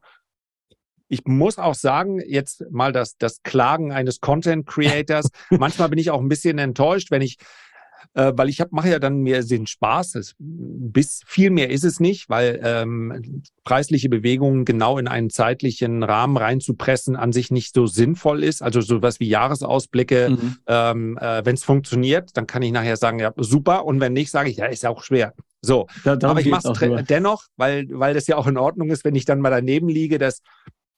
Ich 1.10 1.26
muss 1.26 1.58
auch 1.58 1.76
sagen, 1.76 2.22
jetzt 2.26 2.64
mal 2.72 2.92
das, 2.92 3.18
das 3.18 3.42
Klagen 3.44 3.92
eines 3.92 4.22
Content 4.22 4.66
Creators. 4.66 5.28
Manchmal 5.50 5.90
bin 5.90 6.00
ich 6.00 6.12
auch 6.12 6.22
ein 6.22 6.30
bisschen 6.30 6.58
enttäuscht, 6.60 7.12
wenn 7.12 7.22
ich 7.22 7.38
äh, 8.14 8.34
weil 8.36 8.50
ich 8.50 8.62
mache 8.72 8.90
ja 8.90 9.00
dann 9.00 9.22
mehr 9.22 9.44
den 9.44 9.68
Spaß. 9.68 10.16
Es, 10.16 10.36
bis 10.40 11.22
viel 11.26 11.52
mehr 11.52 11.70
ist 11.70 11.84
es 11.84 12.00
nicht, 12.00 12.30
weil 12.30 12.60
ähm, 12.64 13.44
preisliche 13.64 14.10
Bewegungen 14.10 14.66
genau 14.66 14.98
in 14.98 15.08
einen 15.08 15.30
zeitlichen 15.30 16.04
Rahmen 16.04 16.38
reinzupressen 16.38 17.16
an 17.16 17.32
sich 17.32 17.52
nicht 17.52 17.74
so 17.74 17.86
sinnvoll 17.88 18.44
ist. 18.44 18.62
Also 18.62 18.82
sowas 18.82 19.20
wie 19.20 19.28
Jahresausblicke. 19.28 20.30
Mhm. 20.32 20.58
Ähm, 20.68 21.18
äh, 21.20 21.46
wenn 21.46 21.56
es 21.56 21.64
funktioniert, 21.64 22.32
dann 22.36 22.48
kann 22.48 22.62
ich 22.62 22.72
nachher 22.72 22.98
sagen, 22.98 23.20
ja 23.20 23.34
super. 23.38 23.86
Und 23.86 24.00
wenn 24.00 24.14
nicht, 24.14 24.32
sage 24.32 24.50
ich, 24.50 24.58
ja, 24.58 24.66
ist 24.66 24.84
ja 24.84 24.90
auch 24.90 25.04
schwer. 25.04 25.34
So, 25.62 25.88
da, 26.06 26.14
aber 26.14 26.40
ich 26.40 26.48
mache 26.48 26.72
es 26.72 27.06
dennoch, 27.06 27.44
weil 27.58 27.86
weil 27.90 28.14
das 28.14 28.28
ja 28.28 28.38
auch 28.38 28.48
in 28.48 28.58
Ordnung 28.58 28.92
ist, 28.92 29.04
wenn 29.04 29.16
ich 29.16 29.26
dann 29.26 29.42
mal 29.42 29.50
daneben 29.50 29.90
liege, 29.90 30.18
dass 30.18 30.42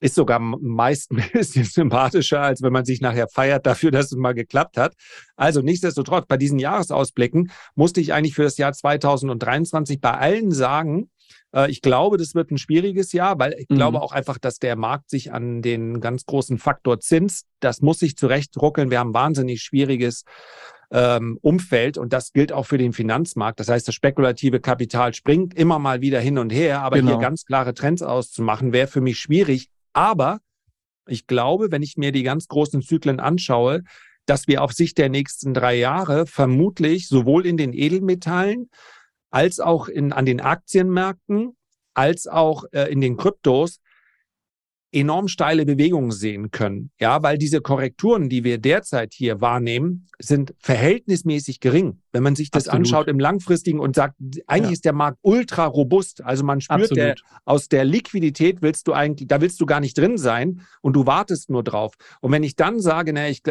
ist 0.01 0.15
sogar 0.15 0.39
meist 0.39 1.11
ein 1.11 1.23
bisschen 1.31 1.63
sympathischer, 1.63 2.41
als 2.41 2.61
wenn 2.61 2.73
man 2.73 2.83
sich 2.85 2.99
nachher 2.99 3.27
feiert 3.29 3.65
dafür, 3.65 3.91
dass 3.91 4.07
es 4.07 4.17
mal 4.17 4.33
geklappt 4.33 4.75
hat. 4.75 4.95
Also 5.37 5.61
nichtsdestotrotz, 5.61 6.25
bei 6.27 6.37
diesen 6.37 6.59
Jahresausblicken 6.59 7.51
musste 7.75 8.01
ich 8.01 8.11
eigentlich 8.13 8.35
für 8.35 8.43
das 8.43 8.57
Jahr 8.57 8.73
2023 8.73 10.01
bei 10.01 10.11
allen 10.11 10.51
sagen, 10.51 11.09
äh, 11.53 11.69
ich 11.69 11.81
glaube, 11.81 12.17
das 12.17 12.35
wird 12.35 12.51
ein 12.51 12.57
schwieriges 12.57 13.13
Jahr, 13.13 13.39
weil 13.39 13.53
ich 13.57 13.69
mhm. 13.69 13.75
glaube 13.75 14.01
auch 14.01 14.11
einfach, 14.11 14.39
dass 14.39 14.57
der 14.57 14.75
Markt 14.75 15.09
sich 15.09 15.31
an 15.31 15.61
den 15.61 16.01
ganz 16.01 16.25
großen 16.25 16.57
Faktor 16.57 16.99
Zins, 16.99 17.45
das 17.59 17.81
muss 17.81 17.99
sich 17.99 18.17
zurechtruckeln. 18.17 18.89
Wir 18.89 18.99
haben 18.99 19.13
wahnsinnig 19.13 19.61
schwieriges 19.61 20.23
ähm, 20.91 21.37
Umfeld 21.41 21.97
und 21.97 22.11
das 22.11 22.33
gilt 22.33 22.51
auch 22.51 22.65
für 22.65 22.77
den 22.77 22.91
Finanzmarkt. 22.91 23.59
Das 23.59 23.69
heißt, 23.69 23.87
das 23.87 23.95
spekulative 23.95 24.59
Kapital 24.59 25.13
springt 25.13 25.53
immer 25.53 25.79
mal 25.79 26.01
wieder 26.01 26.19
hin 26.19 26.37
und 26.37 26.51
her, 26.51 26.81
aber 26.81 26.97
genau. 26.97 27.11
hier 27.11 27.19
ganz 27.19 27.45
klare 27.45 27.73
Trends 27.73 28.01
auszumachen, 28.01 28.73
wäre 28.73 28.87
für 28.87 29.01
mich 29.01 29.19
schwierig. 29.19 29.69
Aber 29.93 30.39
ich 31.08 31.27
glaube, 31.27 31.71
wenn 31.71 31.84
ich 31.84 31.97
mir 31.97 32.12
die 32.12 32.23
ganz 32.23 32.47
großen 32.47 32.82
Zyklen 32.82 33.19
anschaue, 33.19 33.84
dass 34.25 34.47
wir 34.47 34.62
auf 34.62 34.71
Sicht 34.71 34.97
der 34.97 35.10
nächsten 35.10 35.54
drei 35.54 35.75
Jahre 35.75 36.25
vermutlich 36.25 37.08
sowohl 37.08 37.45
in 37.45 37.58
den 37.58 37.73
Edelmetallen 37.73 38.69
als 39.32 39.60
auch 39.60 39.88
in, 39.88 40.13
an 40.13 40.25
den 40.25 40.41
Aktienmärkten 40.41 41.56
als 41.93 42.27
auch 42.27 42.65
äh, 42.71 42.91
in 42.91 43.01
den 43.01 43.17
Kryptos 43.17 43.80
enorm 44.91 45.27
steile 45.27 45.65
Bewegungen 45.65 46.12
sehen 46.12 46.51
können. 46.51 46.91
Ja, 46.99 47.23
weil 47.23 47.38
diese 47.38 47.62
Korrekturen, 47.62 48.30
die 48.30 48.43
wir 48.43 48.58
derzeit 48.58 49.13
hier 49.13 49.39
wahrnehmen, 49.39 50.08
sind 50.19 50.54
verhältnismäßig 50.60 51.62
gering. 51.62 52.01
Wenn 52.12 52.23
man 52.23 52.36
sich 52.36 52.51
das 52.51 52.67
Absolut. 52.67 52.88
anschaut 52.88 53.08
im 53.08 53.19
langfristigen 53.19 53.80
und 53.80 53.95
sagt, 53.95 54.15
eigentlich 54.47 54.69
ja. 54.69 54.73
ist 54.73 54.86
der 54.86 54.93
Markt 54.93 55.17
ultra 55.21 55.65
robust. 55.65 56.23
Also 56.23 56.43
man 56.43 56.60
spürt, 56.60 56.95
der, 56.95 57.15
aus 57.45 57.69
der 57.69 57.86
Liquidität 57.86 58.62
willst 58.62 58.88
du 58.88 58.93
eigentlich, 58.93 59.27
da 59.27 59.39
willst 59.39 59.62
du 59.62 59.65
gar 59.65 59.80
nicht 59.80 59.97
drin 59.97 60.17
sein 60.17 60.62
und 60.82 60.93
du 60.93 61.06
wartest 61.06 61.49
nur 61.49 61.63
drauf. 61.63 61.93
Und 62.19 62.32
wenn 62.34 62.43
ich 62.43 62.56
dann 62.56 62.82
sage, 62.82 63.13
naja, 63.13 63.30
ich, 63.30 63.41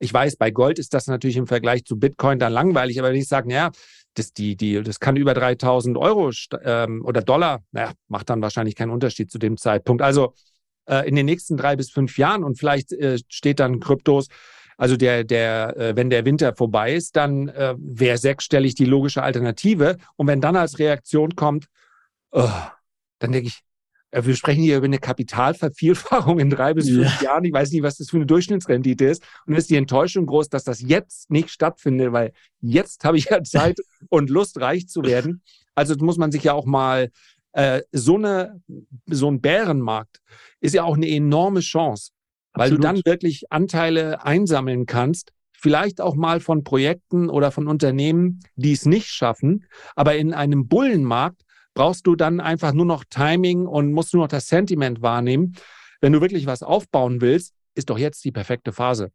ich 0.00 0.12
weiß, 0.12 0.36
bei 0.36 0.50
Gold 0.50 0.78
ist 0.78 0.94
das 0.94 1.06
natürlich 1.06 1.36
im 1.36 1.46
Vergleich 1.46 1.84
zu 1.84 1.98
Bitcoin 1.98 2.38
dann 2.40 2.52
langweilig, 2.52 2.98
aber 2.98 3.10
wenn 3.10 3.16
ich 3.16 3.28
sage, 3.28 3.48
naja, 3.48 3.70
das, 4.14 4.32
die, 4.32 4.56
die, 4.56 4.82
das 4.82 4.98
kann 4.98 5.16
über 5.16 5.32
3000 5.32 5.96
Euro 5.96 6.32
ähm, 6.64 7.04
oder 7.04 7.22
Dollar, 7.22 7.62
naja, 7.70 7.92
macht 8.08 8.30
dann 8.30 8.42
wahrscheinlich 8.42 8.74
keinen 8.74 8.90
Unterschied 8.90 9.30
zu 9.30 9.38
dem 9.38 9.56
Zeitpunkt. 9.56 10.02
Also 10.02 10.34
in 11.06 11.14
den 11.14 11.26
nächsten 11.26 11.56
drei 11.56 11.76
bis 11.76 11.90
fünf 11.90 12.18
Jahren 12.18 12.44
und 12.44 12.58
vielleicht 12.58 12.92
äh, 12.92 13.18
steht 13.28 13.60
dann 13.60 13.80
Kryptos, 13.80 14.28
also 14.78 14.96
der, 14.96 15.24
der, 15.24 15.76
äh, 15.76 15.96
wenn 15.96 16.08
der 16.08 16.24
Winter 16.24 16.54
vorbei 16.54 16.94
ist, 16.94 17.16
dann 17.16 17.48
äh, 17.48 17.74
wäre 17.78 18.16
sechsstellig 18.16 18.76
die 18.76 18.84
logische 18.84 19.22
Alternative. 19.22 19.98
Und 20.14 20.28
wenn 20.28 20.40
dann 20.40 20.54
als 20.54 20.78
Reaktion 20.78 21.34
kommt, 21.34 21.66
oh, 22.30 22.48
dann 23.18 23.32
denke 23.32 23.48
ich, 23.48 23.60
äh, 24.12 24.24
wir 24.24 24.36
sprechen 24.36 24.62
hier 24.62 24.76
über 24.76 24.86
eine 24.86 25.00
Kapitalvervielfachung 25.00 26.38
in 26.38 26.48
drei 26.48 26.74
bis 26.74 26.88
fünf 26.88 27.20
ja. 27.20 27.30
Jahren. 27.30 27.44
Ich 27.44 27.52
weiß 27.52 27.72
nicht, 27.72 27.82
was 27.82 27.96
das 27.96 28.10
für 28.10 28.18
eine 28.18 28.26
Durchschnittsrendite 28.26 29.06
ist. 29.06 29.24
Und 29.46 29.54
ist 29.54 29.68
die 29.68 29.76
Enttäuschung 29.76 30.26
groß, 30.26 30.48
dass 30.48 30.62
das 30.62 30.80
jetzt 30.80 31.28
nicht 31.28 31.50
stattfindet, 31.50 32.12
weil 32.12 32.32
jetzt 32.60 33.04
habe 33.04 33.18
ich 33.18 33.26
ja 33.26 33.42
Zeit 33.42 33.78
und 34.10 34.30
Lust, 34.30 34.60
reich 34.60 34.86
zu 34.86 35.02
werden. 35.02 35.42
Also 35.74 35.96
muss 35.98 36.18
man 36.18 36.30
sich 36.30 36.44
ja 36.44 36.52
auch 36.52 36.66
mal 36.66 37.10
äh, 37.58 37.82
so, 37.90 38.14
eine, 38.14 38.62
so 39.06 39.28
ein 39.28 39.40
Bärenmarkt 39.40 40.20
ist 40.60 40.74
ja 40.74 40.84
auch 40.84 40.94
eine 40.94 41.08
enorme 41.08 41.58
Chance, 41.58 42.12
weil 42.52 42.66
Absolut. 42.72 42.84
du 42.84 42.86
dann 42.86 43.02
wirklich 43.04 43.50
Anteile 43.50 44.24
einsammeln 44.24 44.86
kannst, 44.86 45.32
vielleicht 45.52 46.00
auch 46.00 46.14
mal 46.14 46.38
von 46.38 46.62
Projekten 46.62 47.28
oder 47.28 47.50
von 47.50 47.66
Unternehmen, 47.66 48.38
die 48.54 48.72
es 48.72 48.86
nicht 48.86 49.08
schaffen. 49.08 49.66
Aber 49.96 50.14
in 50.14 50.34
einem 50.34 50.68
Bullenmarkt 50.68 51.42
brauchst 51.74 52.06
du 52.06 52.14
dann 52.14 52.38
einfach 52.38 52.72
nur 52.72 52.86
noch 52.86 53.02
Timing 53.10 53.66
und 53.66 53.92
musst 53.92 54.14
nur 54.14 54.22
noch 54.22 54.28
das 54.28 54.46
Sentiment 54.46 55.02
wahrnehmen. 55.02 55.56
Wenn 56.00 56.12
du 56.12 56.20
wirklich 56.20 56.46
was 56.46 56.62
aufbauen 56.62 57.20
willst, 57.20 57.54
ist 57.74 57.90
doch 57.90 57.98
jetzt 57.98 58.24
die 58.24 58.30
perfekte 58.30 58.72
Phase. 58.72 59.10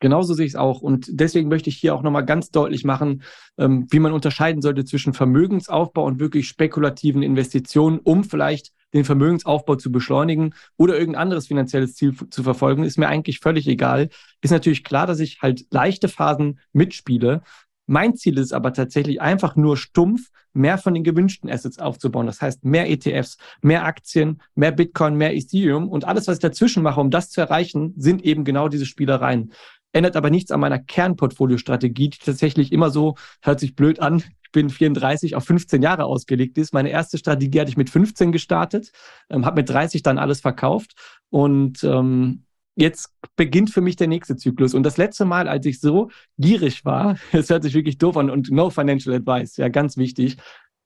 Genauso 0.00 0.34
sehe 0.34 0.44
ich 0.44 0.52
es 0.52 0.56
auch. 0.56 0.82
Und 0.82 1.08
deswegen 1.08 1.48
möchte 1.48 1.70
ich 1.70 1.76
hier 1.76 1.94
auch 1.94 2.02
nochmal 2.02 2.24
ganz 2.24 2.50
deutlich 2.50 2.84
machen, 2.84 3.22
ähm, 3.58 3.86
wie 3.90 3.98
man 3.98 4.12
unterscheiden 4.12 4.60
sollte 4.60 4.84
zwischen 4.84 5.14
Vermögensaufbau 5.14 6.04
und 6.04 6.20
wirklich 6.20 6.48
spekulativen 6.48 7.22
Investitionen, 7.22 7.98
um 8.00 8.24
vielleicht 8.24 8.72
den 8.92 9.04
Vermögensaufbau 9.04 9.76
zu 9.76 9.90
beschleunigen 9.90 10.54
oder 10.76 10.98
irgendein 10.98 11.22
anderes 11.22 11.46
finanzielles 11.46 11.94
Ziel 11.94 12.14
zu 12.30 12.42
verfolgen, 12.42 12.84
ist 12.84 12.98
mir 12.98 13.08
eigentlich 13.08 13.40
völlig 13.40 13.66
egal. 13.66 14.08
Ist 14.42 14.50
natürlich 14.50 14.84
klar, 14.84 15.06
dass 15.06 15.20
ich 15.20 15.40
halt 15.42 15.66
leichte 15.70 16.08
Phasen 16.08 16.60
mitspiele. 16.72 17.42
Mein 17.86 18.16
Ziel 18.16 18.38
ist 18.38 18.52
aber 18.52 18.72
tatsächlich 18.72 19.20
einfach 19.20 19.54
nur 19.54 19.76
stumpf, 19.76 20.30
mehr 20.52 20.78
von 20.78 20.94
den 20.94 21.04
gewünschten 21.04 21.50
Assets 21.50 21.78
aufzubauen. 21.78 22.26
Das 22.26 22.40
heißt, 22.40 22.64
mehr 22.64 22.90
ETFs, 22.90 23.36
mehr 23.60 23.84
Aktien, 23.84 24.42
mehr 24.54 24.72
Bitcoin, 24.72 25.14
mehr 25.14 25.36
Ethereum 25.36 25.88
und 25.88 26.04
alles, 26.04 26.26
was 26.26 26.36
ich 26.36 26.42
dazwischen 26.42 26.82
mache, 26.82 27.00
um 27.00 27.10
das 27.10 27.30
zu 27.30 27.40
erreichen, 27.40 27.94
sind 27.96 28.24
eben 28.24 28.44
genau 28.44 28.68
diese 28.68 28.86
Spielereien 28.86 29.52
ändert 29.96 30.14
aber 30.14 30.30
nichts 30.30 30.50
an 30.50 30.60
meiner 30.60 30.78
Kernportfolio-Strategie, 30.78 32.10
die 32.10 32.18
tatsächlich 32.18 32.70
immer 32.70 32.90
so, 32.90 33.14
hört 33.42 33.60
sich 33.60 33.74
blöd 33.74 33.98
an, 33.98 34.22
ich 34.42 34.52
bin 34.52 34.70
34, 34.70 35.34
auf 35.34 35.44
15 35.44 35.82
Jahre 35.82 36.04
ausgelegt 36.04 36.58
ist. 36.58 36.72
Meine 36.72 36.90
erste 36.90 37.18
Strategie 37.18 37.60
hatte 37.60 37.70
ich 37.70 37.76
mit 37.76 37.90
15 37.90 38.30
gestartet, 38.30 38.92
ähm, 39.30 39.44
habe 39.44 39.60
mit 39.60 39.68
30 39.68 40.02
dann 40.02 40.18
alles 40.18 40.40
verkauft 40.40 40.94
und 41.30 41.82
ähm, 41.82 42.44
jetzt 42.76 43.10
beginnt 43.36 43.70
für 43.70 43.80
mich 43.80 43.96
der 43.96 44.06
nächste 44.06 44.36
Zyklus. 44.36 44.74
Und 44.74 44.82
das 44.82 44.98
letzte 44.98 45.24
Mal, 45.24 45.48
als 45.48 45.64
ich 45.66 45.80
so 45.80 46.10
gierig 46.38 46.84
war, 46.84 47.16
es 47.32 47.50
hört 47.50 47.62
sich 47.62 47.74
wirklich 47.74 47.98
doof 47.98 48.16
an 48.18 48.30
und 48.30 48.50
no 48.50 48.70
financial 48.70 49.16
advice, 49.16 49.56
ja, 49.56 49.68
ganz 49.68 49.96
wichtig, 49.96 50.36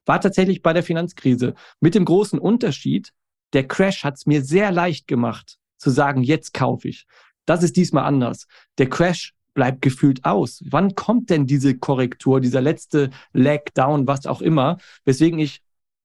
war 0.07 0.21
tatsächlich 0.21 0.63
bei 0.63 0.73
der 0.73 0.83
Finanzkrise. 0.83 1.55
Mit 1.81 1.95
dem 1.95 2.05
großen 2.05 2.39
Unterschied, 2.39 3.13
der 3.53 3.67
Crash 3.67 4.05
hat 4.05 4.15
es 4.15 4.27
mir 4.27 4.43
sehr 4.43 4.71
leicht 4.71 5.09
gemacht, 5.09 5.59
zu 5.79 5.91
sagen, 5.91 6.23
jetzt 6.23 6.55
kaufe 6.55 6.89
ich. 6.89 7.07
Das 7.51 7.65
ist 7.65 7.77
diesmal 7.77 8.05
anders. 8.05 8.47
Der 8.79 8.89
Crash 8.89 9.35
bleibt 9.55 9.83
gefühlt 9.83 10.25
aus. 10.25 10.63
Wann 10.71 10.95
kommt 10.95 11.31
denn 11.31 11.49
diese 11.49 11.77
Korrektur, 11.77 12.41
dieser 12.41 12.61
letzte 12.61 13.11
Leg 13.33 13.75
down, 13.75 14.07
was 14.07 14.27
auch 14.27 14.41
immer, 14.41 14.79
weswegen 15.05 15.41
ich 15.41 15.61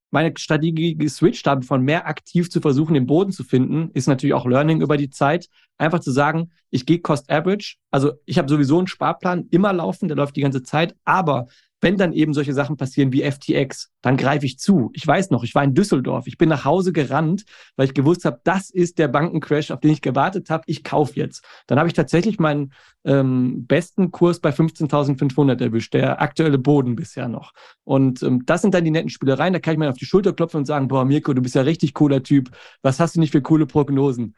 meine 0.09 0.33
Strategie 0.35 0.95
geswitcht 0.95 1.45
habe, 1.45 1.61
von 1.61 1.83
mehr 1.83 2.07
aktiv 2.07 2.49
zu 2.49 2.61
versuchen, 2.61 2.95
den 2.95 3.05
Boden 3.05 3.31
zu 3.31 3.43
finden, 3.43 3.91
ist 3.93 4.07
natürlich 4.07 4.33
auch 4.33 4.47
Learning 4.47 4.81
über 4.81 4.97
die 4.97 5.11
Zeit. 5.11 5.47
Einfach 5.77 5.99
zu 5.99 6.09
sagen, 6.09 6.49
ich 6.71 6.87
gehe 6.87 6.97
Cost 6.97 7.29
Average. 7.29 7.75
Also 7.91 8.13
ich 8.25 8.39
habe 8.39 8.49
sowieso 8.49 8.79
einen 8.79 8.87
Sparplan 8.87 9.45
immer 9.51 9.71
laufen, 9.71 10.07
der 10.07 10.17
läuft 10.17 10.37
die 10.37 10.41
ganze 10.41 10.63
Zeit, 10.63 10.95
aber 11.05 11.45
wenn 11.81 11.97
dann 11.97 12.13
eben 12.13 12.33
solche 12.33 12.53
Sachen 12.53 12.77
passieren 12.77 13.11
wie 13.11 13.21
FTX, 13.29 13.91
dann 14.01 14.17
greife 14.17 14.45
ich 14.45 14.57
zu. 14.57 14.91
Ich 14.93 15.05
weiß 15.05 15.29
noch, 15.29 15.43
ich 15.43 15.53
war 15.55 15.63
in 15.63 15.73
Düsseldorf. 15.73 16.25
Ich 16.27 16.37
bin 16.37 16.49
nach 16.49 16.65
Hause 16.65 16.93
gerannt, 16.93 17.45
weil 17.75 17.87
ich 17.87 17.93
gewusst 17.93 18.25
habe, 18.25 18.39
das 18.43 18.69
ist 18.69 18.97
der 18.97 19.07
Bankencrash, 19.07 19.71
auf 19.71 19.81
den 19.81 19.91
ich 19.91 20.01
gewartet 20.01 20.49
habe. 20.49 20.63
Ich 20.67 20.83
kaufe 20.83 21.15
jetzt. 21.15 21.43
Dann 21.67 21.77
habe 21.77 21.87
ich 21.87 21.93
tatsächlich 21.93 22.39
meinen 22.39 22.73
ähm, 23.03 23.67
besten 23.67 24.11
Kurs 24.11 24.39
bei 24.39 24.49
15.500 24.49 25.61
erwischt, 25.61 25.93
der 25.93 26.21
aktuelle 26.21 26.57
Boden 26.57 26.95
bisher 26.95 27.27
noch. 27.27 27.51
Und 27.83 28.23
ähm, 28.23 28.45
das 28.45 28.61
sind 28.61 28.73
dann 28.73 28.85
die 28.85 28.91
netten 28.91 29.09
Spielereien. 29.09 29.53
Da 29.53 29.59
kann 29.59 29.73
ich 29.73 29.79
mir 29.79 29.89
auf 29.89 29.97
die 29.97 30.05
Schulter 30.05 30.33
klopfen 30.33 30.59
und 30.59 30.65
sagen, 30.65 30.87
boah, 30.87 31.05
Mirko, 31.05 31.33
du 31.33 31.41
bist 31.41 31.55
ja 31.55 31.61
richtig 31.61 31.93
cooler 31.93 32.23
Typ. 32.23 32.49
Was 32.81 32.99
hast 32.99 33.15
du 33.15 33.19
nicht 33.19 33.31
für 33.31 33.41
coole 33.41 33.67
Prognosen? 33.67 34.35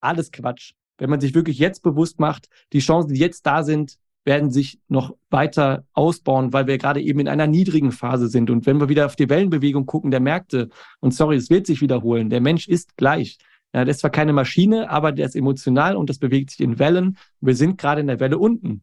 Alles 0.00 0.32
Quatsch. 0.32 0.72
Wenn 0.98 1.10
man 1.10 1.20
sich 1.20 1.34
wirklich 1.34 1.58
jetzt 1.58 1.82
bewusst 1.82 2.20
macht, 2.20 2.48
die 2.72 2.80
Chancen, 2.80 3.14
die 3.14 3.20
jetzt 3.20 3.46
da 3.46 3.62
sind, 3.62 3.96
werden 4.24 4.50
sich 4.50 4.78
noch 4.88 5.16
weiter 5.30 5.84
ausbauen, 5.92 6.52
weil 6.52 6.66
wir 6.66 6.78
gerade 6.78 7.00
eben 7.00 7.20
in 7.20 7.28
einer 7.28 7.46
niedrigen 7.46 7.92
Phase 7.92 8.28
sind. 8.28 8.50
Und 8.50 8.66
wenn 8.66 8.78
wir 8.78 8.88
wieder 8.88 9.06
auf 9.06 9.16
die 9.16 9.28
Wellenbewegung 9.28 9.86
gucken 9.86 10.10
der 10.10 10.20
Märkte, 10.20 10.68
und 11.00 11.14
sorry, 11.14 11.36
es 11.36 11.50
wird 11.50 11.66
sich 11.66 11.80
wiederholen, 11.80 12.30
der 12.30 12.40
Mensch 12.40 12.68
ist 12.68 12.96
gleich. 12.96 13.38
Ja, 13.72 13.84
der 13.84 13.92
ist 13.92 14.00
zwar 14.00 14.10
keine 14.10 14.32
Maschine, 14.32 14.90
aber 14.90 15.12
der 15.12 15.26
ist 15.26 15.36
emotional 15.36 15.96
und 15.96 16.10
das 16.10 16.18
bewegt 16.18 16.50
sich 16.50 16.60
in 16.60 16.78
Wellen. 16.78 17.16
Wir 17.40 17.54
sind 17.54 17.78
gerade 17.78 18.00
in 18.00 18.08
der 18.08 18.20
Welle 18.20 18.38
unten. 18.38 18.82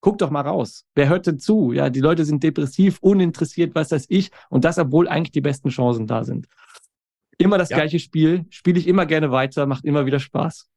Guck 0.00 0.18
doch 0.18 0.30
mal 0.30 0.40
raus. 0.40 0.84
Wer 0.94 1.08
hört 1.08 1.26
denn 1.26 1.38
zu? 1.38 1.72
Ja, 1.72 1.90
die 1.90 2.00
Leute 2.00 2.24
sind 2.24 2.42
depressiv, 2.42 2.98
uninteressiert, 3.00 3.74
was 3.74 3.92
weiß 3.92 4.06
ich. 4.08 4.30
Und 4.48 4.64
das, 4.64 4.78
obwohl 4.78 5.06
eigentlich 5.06 5.32
die 5.32 5.40
besten 5.40 5.68
Chancen 5.68 6.06
da 6.06 6.24
sind. 6.24 6.48
Immer 7.38 7.58
das 7.58 7.70
ja. 7.70 7.76
gleiche 7.76 7.98
Spiel, 7.98 8.46
spiele 8.50 8.78
ich 8.78 8.88
immer 8.88 9.06
gerne 9.06 9.30
weiter, 9.30 9.66
macht 9.66 9.84
immer 9.84 10.06
wieder 10.06 10.18
Spaß. 10.18 10.68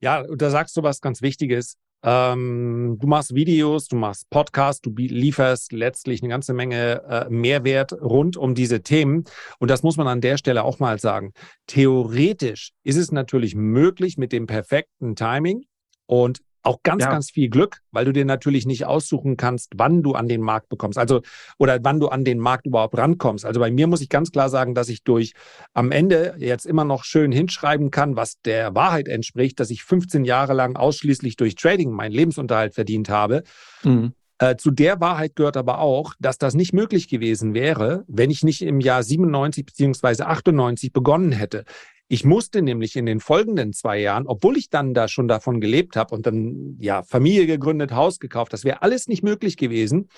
Ja, 0.00 0.24
da 0.36 0.50
sagst 0.50 0.76
du 0.76 0.82
was 0.82 1.00
ganz 1.00 1.22
Wichtiges. 1.22 1.78
Ähm, 2.04 2.98
du 3.00 3.06
machst 3.06 3.34
Videos, 3.34 3.88
du 3.88 3.96
machst 3.96 4.28
Podcasts, 4.28 4.82
du 4.82 4.92
lieferst 4.94 5.72
letztlich 5.72 6.22
eine 6.22 6.28
ganze 6.28 6.52
Menge 6.52 7.02
äh, 7.08 7.30
Mehrwert 7.30 7.94
rund 7.94 8.36
um 8.36 8.54
diese 8.54 8.82
Themen. 8.82 9.24
Und 9.58 9.70
das 9.70 9.82
muss 9.82 9.96
man 9.96 10.06
an 10.06 10.20
der 10.20 10.36
Stelle 10.36 10.64
auch 10.64 10.78
mal 10.78 10.98
sagen. 10.98 11.32
Theoretisch 11.66 12.72
ist 12.82 12.96
es 12.96 13.10
natürlich 13.10 13.54
möglich 13.54 14.18
mit 14.18 14.32
dem 14.32 14.46
perfekten 14.46 15.16
Timing 15.16 15.64
und 16.06 16.40
auch 16.64 16.82
ganz, 16.82 17.04
ja. 17.04 17.10
ganz 17.10 17.30
viel 17.30 17.48
Glück, 17.48 17.80
weil 17.92 18.04
du 18.04 18.12
dir 18.12 18.24
natürlich 18.24 18.66
nicht 18.66 18.86
aussuchen 18.86 19.36
kannst, 19.36 19.72
wann 19.76 20.02
du 20.02 20.12
an 20.12 20.28
den 20.28 20.40
Markt 20.40 20.68
bekommst. 20.68 20.98
Also, 20.98 21.22
oder 21.58 21.78
wann 21.82 22.00
du 22.00 22.08
an 22.08 22.24
den 22.24 22.38
Markt 22.38 22.66
überhaupt 22.66 22.96
rankommst. 22.96 23.44
Also 23.44 23.60
bei 23.60 23.70
mir 23.70 23.86
muss 23.86 24.00
ich 24.00 24.08
ganz 24.08 24.32
klar 24.32 24.48
sagen, 24.48 24.74
dass 24.74 24.88
ich 24.88 25.04
durch 25.04 25.34
am 25.74 25.92
Ende 25.92 26.34
jetzt 26.38 26.66
immer 26.66 26.84
noch 26.84 27.04
schön 27.04 27.32
hinschreiben 27.32 27.90
kann, 27.90 28.16
was 28.16 28.40
der 28.42 28.74
Wahrheit 28.74 29.08
entspricht, 29.08 29.60
dass 29.60 29.70
ich 29.70 29.84
15 29.84 30.24
Jahre 30.24 30.54
lang 30.54 30.76
ausschließlich 30.76 31.36
durch 31.36 31.54
Trading 31.54 31.90
meinen 31.90 32.12
Lebensunterhalt 32.12 32.74
verdient 32.74 33.10
habe. 33.10 33.42
Mhm. 33.82 34.14
Äh, 34.38 34.56
zu 34.56 34.72
der 34.72 35.00
Wahrheit 35.00 35.36
gehört 35.36 35.56
aber 35.56 35.78
auch, 35.78 36.14
dass 36.18 36.38
das 36.38 36.54
nicht 36.54 36.72
möglich 36.72 37.08
gewesen 37.08 37.54
wäre, 37.54 38.04
wenn 38.08 38.30
ich 38.30 38.42
nicht 38.42 38.62
im 38.62 38.80
Jahr 38.80 39.02
97 39.02 39.64
beziehungsweise 39.64 40.26
98 40.26 40.92
begonnen 40.92 41.30
hätte. 41.30 41.64
Ich 42.08 42.24
musste 42.24 42.60
nämlich 42.62 42.96
in 42.96 43.06
den 43.06 43.20
folgenden 43.20 43.72
zwei 43.72 43.98
Jahren, 43.98 44.26
obwohl 44.26 44.56
ich 44.56 44.68
dann 44.68 44.92
da 44.92 45.08
schon 45.08 45.26
davon 45.26 45.60
gelebt 45.60 45.96
habe 45.96 46.14
und 46.14 46.26
dann 46.26 46.76
ja 46.78 47.02
Familie 47.02 47.46
gegründet, 47.46 47.92
Haus 47.92 48.18
gekauft, 48.18 48.52
das 48.52 48.64
wäre 48.64 48.82
alles 48.82 49.08
nicht 49.08 49.22
möglich 49.22 49.56
gewesen. 49.56 50.08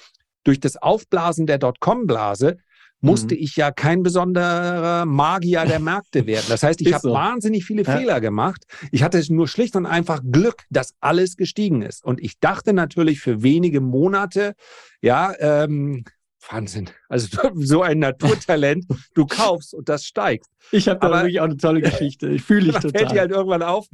Durch 0.45 0.61
das 0.61 0.77
Aufblasen 0.77 1.47
der 1.47 1.59
Dotcom-Blase 1.59 2.59
musste 3.01 3.35
mhm. 3.35 3.41
ich 3.41 3.57
ja 3.57 3.71
kein 3.71 4.03
besonderer 4.03 5.05
Magier 5.05 5.65
der 5.65 5.81
Märkte 5.81 6.27
werden. 6.27 6.47
Das 6.49 6.63
heißt, 6.63 6.81
ich 6.81 6.93
habe 6.93 7.03
so. 7.03 7.13
wahnsinnig 7.13 7.65
viele 7.65 7.83
ja. 7.83 7.97
Fehler 7.97 8.21
gemacht. 8.21 8.65
Ich 8.91 9.03
hatte 9.03 9.23
nur 9.33 9.49
schlicht 9.49 9.77
und 9.77 9.87
einfach 9.87 10.23
Glück, 10.25 10.65
dass 10.71 10.95
alles 11.01 11.37
gestiegen 11.37 11.83
ist. 11.83 12.05
Und 12.05 12.21
ich 12.21 12.39
dachte 12.41 12.73
natürlich 12.73 13.21
für 13.21 13.43
wenige 13.43 13.81
Monate, 13.81 14.55
ja, 15.03 15.33
ähm, 15.39 16.05
Wahnsinn. 16.51 16.91
Also 17.09 17.29
so 17.55 17.83
ein 17.83 17.99
Naturtalent, 17.99 18.87
du 19.15 19.27
kaufst 19.29 19.75
und 19.75 19.89
das 19.89 20.05
steigt. 20.05 20.47
Ich 20.73 20.89
habe 20.89 21.01
da 21.01 21.11
wirklich 21.11 21.41
auch 21.41 21.45
eine 21.45 21.57
tolle 21.57 21.81
Geschichte. 21.83 22.29
Ich 22.29 22.43
fühle 22.43 22.73
dich 22.73 22.75
total. 22.75 22.91
fällt 22.91 23.13
dir 23.13 23.21
halt 23.21 23.31
irgendwann 23.31 23.63
auf, 23.63 23.87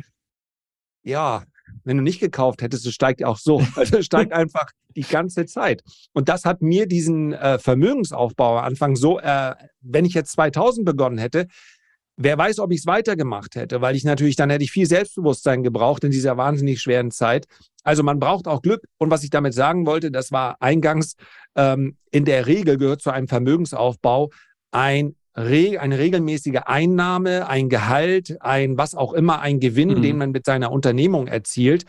ja, 1.05 1.45
wenn 1.85 1.97
du 1.97 2.03
nicht 2.03 2.21
gekauft 2.21 2.63
hättest, 2.63 2.87
es 2.87 2.95
steigt 2.95 3.25
auch 3.25 3.39
so. 3.39 3.63
Also 3.77 3.99
es 3.99 4.07
steigt 4.07 4.33
einfach 4.33 4.67
die 4.95 5.03
ganze 5.03 5.47
Zeit. 5.47 5.83
Und 6.13 6.29
das 6.29 6.45
hat 6.45 6.63
mir 6.63 6.87
diesen 6.87 7.33
äh, 7.33 7.59
Vermögensaufbau 7.59 8.59
am 8.59 8.65
Anfang 8.65 8.95
so, 8.95 9.19
äh, 9.19 9.55
wenn 9.81 10.05
ich 10.05 10.15
jetzt 10.15 10.33
2000 10.33 10.85
begonnen 10.85 11.19
hätte, 11.19 11.49
wer 12.17 12.39
weiß, 12.39 12.59
ob 12.59 12.73
ich 12.73 12.81
es 12.81 12.87
weitergemacht 12.87 13.57
hätte, 13.57 13.81
weil 13.81 13.97
ich 13.97 14.05
natürlich, 14.05 14.37
dann 14.37 14.51
hätte 14.51 14.65
ich 14.65 14.73
viel 14.73 14.87
Selbstbewusstsein 14.87 15.63
gebraucht 15.63 16.05
in 16.05 16.11
dieser 16.11 16.37
wahnsinnig 16.37 16.81
schweren 16.81 17.11
Zeit. 17.11 17.47
Also 17.83 18.03
man 18.03 18.19
braucht 18.19 18.47
auch 18.47 18.63
Glück. 18.63 18.85
Und 18.99 19.11
was 19.11 19.25
ich 19.25 19.31
damit 19.31 19.55
sagen 19.55 19.87
wollte, 19.87 20.11
das 20.11 20.33
war 20.33 20.57
eingangs, 20.61 21.15
ähm, 21.57 21.97
in 22.11 22.25
der 22.25 22.47
Regel 22.47 22.79
gehört 22.79 23.03
zu 23.03 23.11
einem 23.11 23.29
Vermögensaufbau 23.29 24.31
ein 24.71 25.17
eine 25.35 25.99
regelmäßige 25.99 26.61
Einnahme, 26.67 27.49
ein 27.49 27.71
Gehalt, 27.71 28.37
ein 28.41 28.77
was 28.77 28.95
auch 28.95 29.15
immer, 29.15 29.41
ein 29.41 29.61
Gewinn, 29.61 29.89
mhm. 29.89 30.03
den 30.03 30.19
man 30.19 30.31
mit 30.31 30.45
seiner 30.45 30.71
Unternehmung 30.71 31.27
erzielt. 31.27 31.85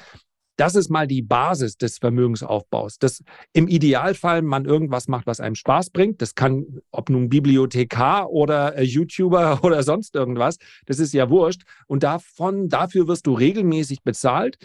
Das 0.56 0.76
ist 0.76 0.90
mal 0.90 1.08
die 1.08 1.22
Basis 1.22 1.78
des 1.78 1.98
Vermögensaufbaus. 1.98 2.98
Dass 3.00 3.24
im 3.54 3.68
Idealfall 3.68 4.42
man 4.42 4.66
irgendwas 4.66 5.08
macht, 5.08 5.26
was 5.26 5.40
einem 5.40 5.56
Spaß 5.56 5.90
bringt. 5.90 6.22
Das 6.22 6.36
kann, 6.36 6.80
ob 6.92 7.10
nun 7.10 7.30
Bibliothekar 7.30 8.30
oder 8.30 8.76
äh, 8.78 8.84
YouTuber 8.84 9.60
oder 9.64 9.84
sonst 9.84 10.16
irgendwas, 10.16 10.58
das 10.86 11.00
ist 11.00 11.14
ja 11.14 11.30
wurscht. 11.30 11.64
Und 11.88 12.04
davon, 12.04 12.70
dafür 12.70 13.08
wirst 13.08 13.28
du 13.28 13.34
regelmäßig 13.34 14.04
bezahlt. 14.04 14.58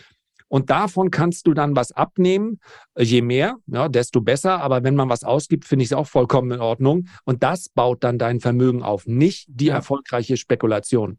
Und 0.48 0.70
davon 0.70 1.10
kannst 1.10 1.46
du 1.46 1.52
dann 1.52 1.76
was 1.76 1.92
abnehmen. 1.92 2.60
Je 2.98 3.20
mehr, 3.20 3.56
ja, 3.66 3.88
desto 3.88 4.20
besser. 4.20 4.60
Aber 4.60 4.82
wenn 4.82 4.94
man 4.94 5.08
was 5.08 5.24
ausgibt, 5.24 5.66
finde 5.66 5.84
ich 5.84 5.90
es 5.90 5.96
auch 5.96 6.06
vollkommen 6.06 6.52
in 6.52 6.60
Ordnung. 6.60 7.06
Und 7.24 7.42
das 7.42 7.68
baut 7.68 8.02
dann 8.02 8.18
dein 8.18 8.40
Vermögen 8.40 8.82
auf, 8.82 9.06
nicht 9.06 9.46
die 9.48 9.66
ja. 9.66 9.74
erfolgreiche 9.74 10.36
Spekulation. 10.36 11.18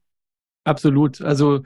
Absolut. 0.65 1.21
Also 1.21 1.61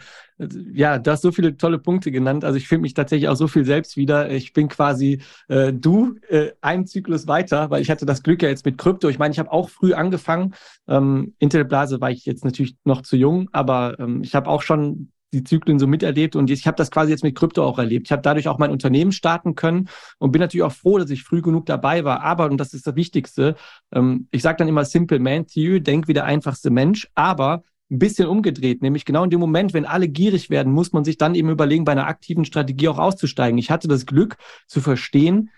ja, 0.74 0.98
du 0.98 1.12
hast 1.12 1.22
so 1.22 1.32
viele 1.32 1.58
tolle 1.58 1.80
Punkte 1.80 2.12
genannt. 2.12 2.46
Also 2.46 2.58
ich 2.58 2.68
finde 2.68 2.84
mich 2.84 2.94
tatsächlich 2.94 3.28
auch 3.28 3.36
so 3.36 3.48
viel 3.48 3.66
selbst 3.66 3.98
wieder. 3.98 4.30
Ich 4.32 4.54
bin 4.54 4.68
quasi 4.68 5.22
äh, 5.48 5.74
du 5.74 6.16
äh, 6.30 6.52
einen 6.62 6.86
Zyklus 6.88 7.28
weiter, 7.28 7.70
weil 7.70 7.82
ich 7.82 7.90
hatte 7.90 8.06
das 8.06 8.24
Glück 8.24 8.42
ja 8.42 8.50
jetzt 8.50 8.66
mit 8.66 8.78
Krypto. 8.78 9.10
Ich 9.10 9.20
meine, 9.20 9.34
ich 9.34 9.40
habe 9.40 9.52
auch 9.52 9.70
früh 9.70 9.94
angefangen. 9.94 10.54
Ähm, 10.88 11.34
Internetblase 11.40 12.02
war 12.02 12.12
ich 12.12 12.26
jetzt 12.26 12.46
natürlich 12.46 12.76
noch 12.86 13.02
zu 13.02 13.18
jung, 13.18 13.50
aber 13.52 14.00
ähm, 14.00 14.22
ich 14.24 14.36
habe 14.36 14.50
auch 14.50 14.62
schon 14.62 15.12
die 15.34 15.44
Zyklen 15.44 15.80
so 15.80 15.88
miterlebt 15.88 16.36
und 16.36 16.50
ich 16.52 16.68
habe 16.68 16.78
das 16.78 16.92
quasi 16.92 17.12
jetzt 17.12 17.24
mit 17.24 17.36
Krypto 17.36 17.66
auch 17.66 17.80
erlebt. 17.80 18.08
Ich 18.08 18.12
habe 18.12 18.22
dadurch 18.22 18.48
auch 18.48 18.60
mein 18.60 18.70
Unternehmen 18.72 19.12
starten 19.12 19.56
können 19.56 19.90
und 20.20 20.32
bin 20.32 20.40
natürlich 20.40 20.64
auch 20.64 20.72
froh, 20.72 21.00
dass 21.00 21.10
ich 21.10 21.24
früh 21.24 21.42
genug 21.42 21.66
dabei 21.66 22.04
war. 22.04 22.22
Aber, 22.22 22.46
und 22.46 22.58
das 22.58 22.74
ist 22.74 22.86
das 22.86 22.96
Wichtigste, 22.96 23.56
ähm, 23.92 24.28
ich 24.32 24.44
sage 24.44 24.58
dann 24.58 24.68
immer 24.68 24.86
Simple 24.86 25.20
Man 25.20 25.48
to 25.48 25.60
you, 25.60 25.80
denk 25.80 26.08
wie 26.08 26.14
der 26.14 26.26
einfachste 26.26 26.70
Mensch, 26.70 27.10
aber 27.16 27.64
ein 27.94 28.00
bisschen 28.00 28.28
umgedreht, 28.28 28.82
nämlich 28.82 29.06
genau 29.06 29.24
in 29.24 29.30
dem 29.30 29.40
Moment, 29.40 29.74
wenn 29.74 29.86
alle 29.86 30.08
gierig 30.08 30.50
werden, 30.50 30.74
muss 30.74 30.92
man 30.92 31.04
sich 31.04 31.18
dann 31.18 31.36
eben 31.36 31.50
überlegen, 31.50 31.86
bei 31.86 31.94
einer 31.94 32.08
aktiven 32.08 32.44
Strategie 32.44 32.90
auch 32.90 33.00
auszusteigen. 33.00 33.58
Ich 33.58 33.72
hatte 33.72 33.88
das 33.88 34.06
Glück 34.06 34.38
zu 34.68 34.82
verstehen, 34.82 35.52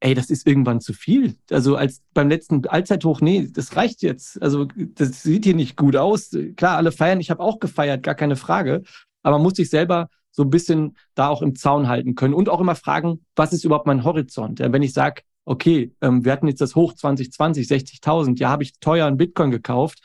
ey, 0.00 0.14
das 0.14 0.30
ist 0.30 0.46
irgendwann 0.46 0.80
zu 0.80 0.92
viel. 0.92 1.36
Also 1.50 1.76
als 1.76 2.02
beim 2.12 2.28
letzten 2.28 2.66
Allzeithoch, 2.66 3.20
nee, 3.20 3.48
das 3.52 3.76
reicht 3.76 4.02
jetzt. 4.02 4.42
Also 4.42 4.66
das 4.76 5.22
sieht 5.22 5.44
hier 5.44 5.54
nicht 5.54 5.76
gut 5.76 5.96
aus. 5.96 6.36
Klar, 6.56 6.76
alle 6.76 6.90
feiern, 6.90 7.20
ich 7.20 7.30
habe 7.30 7.42
auch 7.42 7.60
gefeiert, 7.60 8.02
gar 8.02 8.16
keine 8.16 8.36
Frage. 8.36 8.82
Aber 9.22 9.36
man 9.36 9.44
muss 9.44 9.54
sich 9.54 9.70
selber 9.70 10.08
so 10.32 10.42
ein 10.42 10.50
bisschen 10.50 10.96
da 11.14 11.28
auch 11.28 11.42
im 11.42 11.54
Zaun 11.54 11.88
halten 11.88 12.14
können 12.14 12.34
und 12.34 12.48
auch 12.48 12.60
immer 12.60 12.74
fragen, 12.74 13.24
was 13.36 13.52
ist 13.52 13.64
überhaupt 13.64 13.86
mein 13.86 14.02
Horizont? 14.02 14.58
Ja, 14.58 14.72
wenn 14.72 14.82
ich 14.82 14.92
sage, 14.92 15.22
okay, 15.44 15.94
ähm, 16.00 16.24
wir 16.24 16.32
hatten 16.32 16.48
jetzt 16.48 16.60
das 16.60 16.74
Hoch 16.74 16.94
2020, 16.94 17.68
60.000, 17.68 18.38
ja, 18.38 18.48
habe 18.48 18.62
ich 18.62 18.78
teuer 18.80 19.06
einen 19.06 19.16
Bitcoin 19.16 19.50
gekauft. 19.50 20.00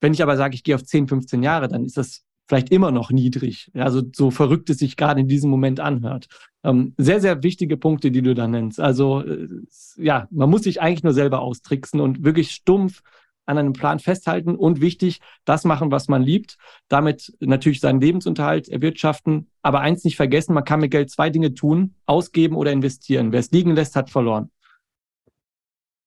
Wenn 0.00 0.12
ich 0.12 0.22
aber 0.22 0.36
sage, 0.36 0.54
ich 0.54 0.62
gehe 0.62 0.74
auf 0.74 0.84
10, 0.84 1.08
15 1.08 1.42
Jahre, 1.42 1.68
dann 1.68 1.84
ist 1.84 1.96
das 1.96 2.24
vielleicht 2.48 2.70
immer 2.70 2.90
noch 2.90 3.10
niedrig. 3.10 3.70
Also 3.74 4.02
so 4.14 4.30
verrückt 4.30 4.70
es 4.70 4.78
sich 4.78 4.96
gerade 4.96 5.20
in 5.20 5.28
diesem 5.28 5.50
Moment 5.50 5.80
anhört. 5.80 6.28
Ähm, 6.64 6.94
sehr, 6.96 7.20
sehr 7.20 7.42
wichtige 7.42 7.76
Punkte, 7.76 8.10
die 8.10 8.22
du 8.22 8.34
da 8.34 8.48
nennst. 8.48 8.80
Also 8.80 9.22
äh, 9.22 9.46
ja, 9.96 10.26
man 10.30 10.48
muss 10.48 10.62
sich 10.62 10.80
eigentlich 10.80 11.04
nur 11.04 11.12
selber 11.12 11.40
austricksen 11.40 12.00
und 12.00 12.24
wirklich 12.24 12.50
stumpf 12.50 13.02
an 13.48 13.56
einem 13.56 13.72
Plan 13.72 13.98
festhalten 13.98 14.56
und 14.56 14.82
wichtig, 14.82 15.20
das 15.46 15.64
machen, 15.64 15.90
was 15.90 16.08
man 16.08 16.22
liebt, 16.22 16.58
damit 16.88 17.32
natürlich 17.40 17.80
seinen 17.80 18.00
Lebensunterhalt 18.00 18.68
erwirtschaften. 18.68 19.48
Aber 19.62 19.80
eins 19.80 20.04
nicht 20.04 20.16
vergessen, 20.16 20.52
man 20.52 20.64
kann 20.64 20.80
mit 20.80 20.90
Geld 20.90 21.10
zwei 21.10 21.30
Dinge 21.30 21.54
tun, 21.54 21.94
ausgeben 22.04 22.56
oder 22.56 22.72
investieren. 22.72 23.32
Wer 23.32 23.40
es 23.40 23.50
liegen 23.50 23.74
lässt, 23.74 23.96
hat 23.96 24.10
verloren. 24.10 24.50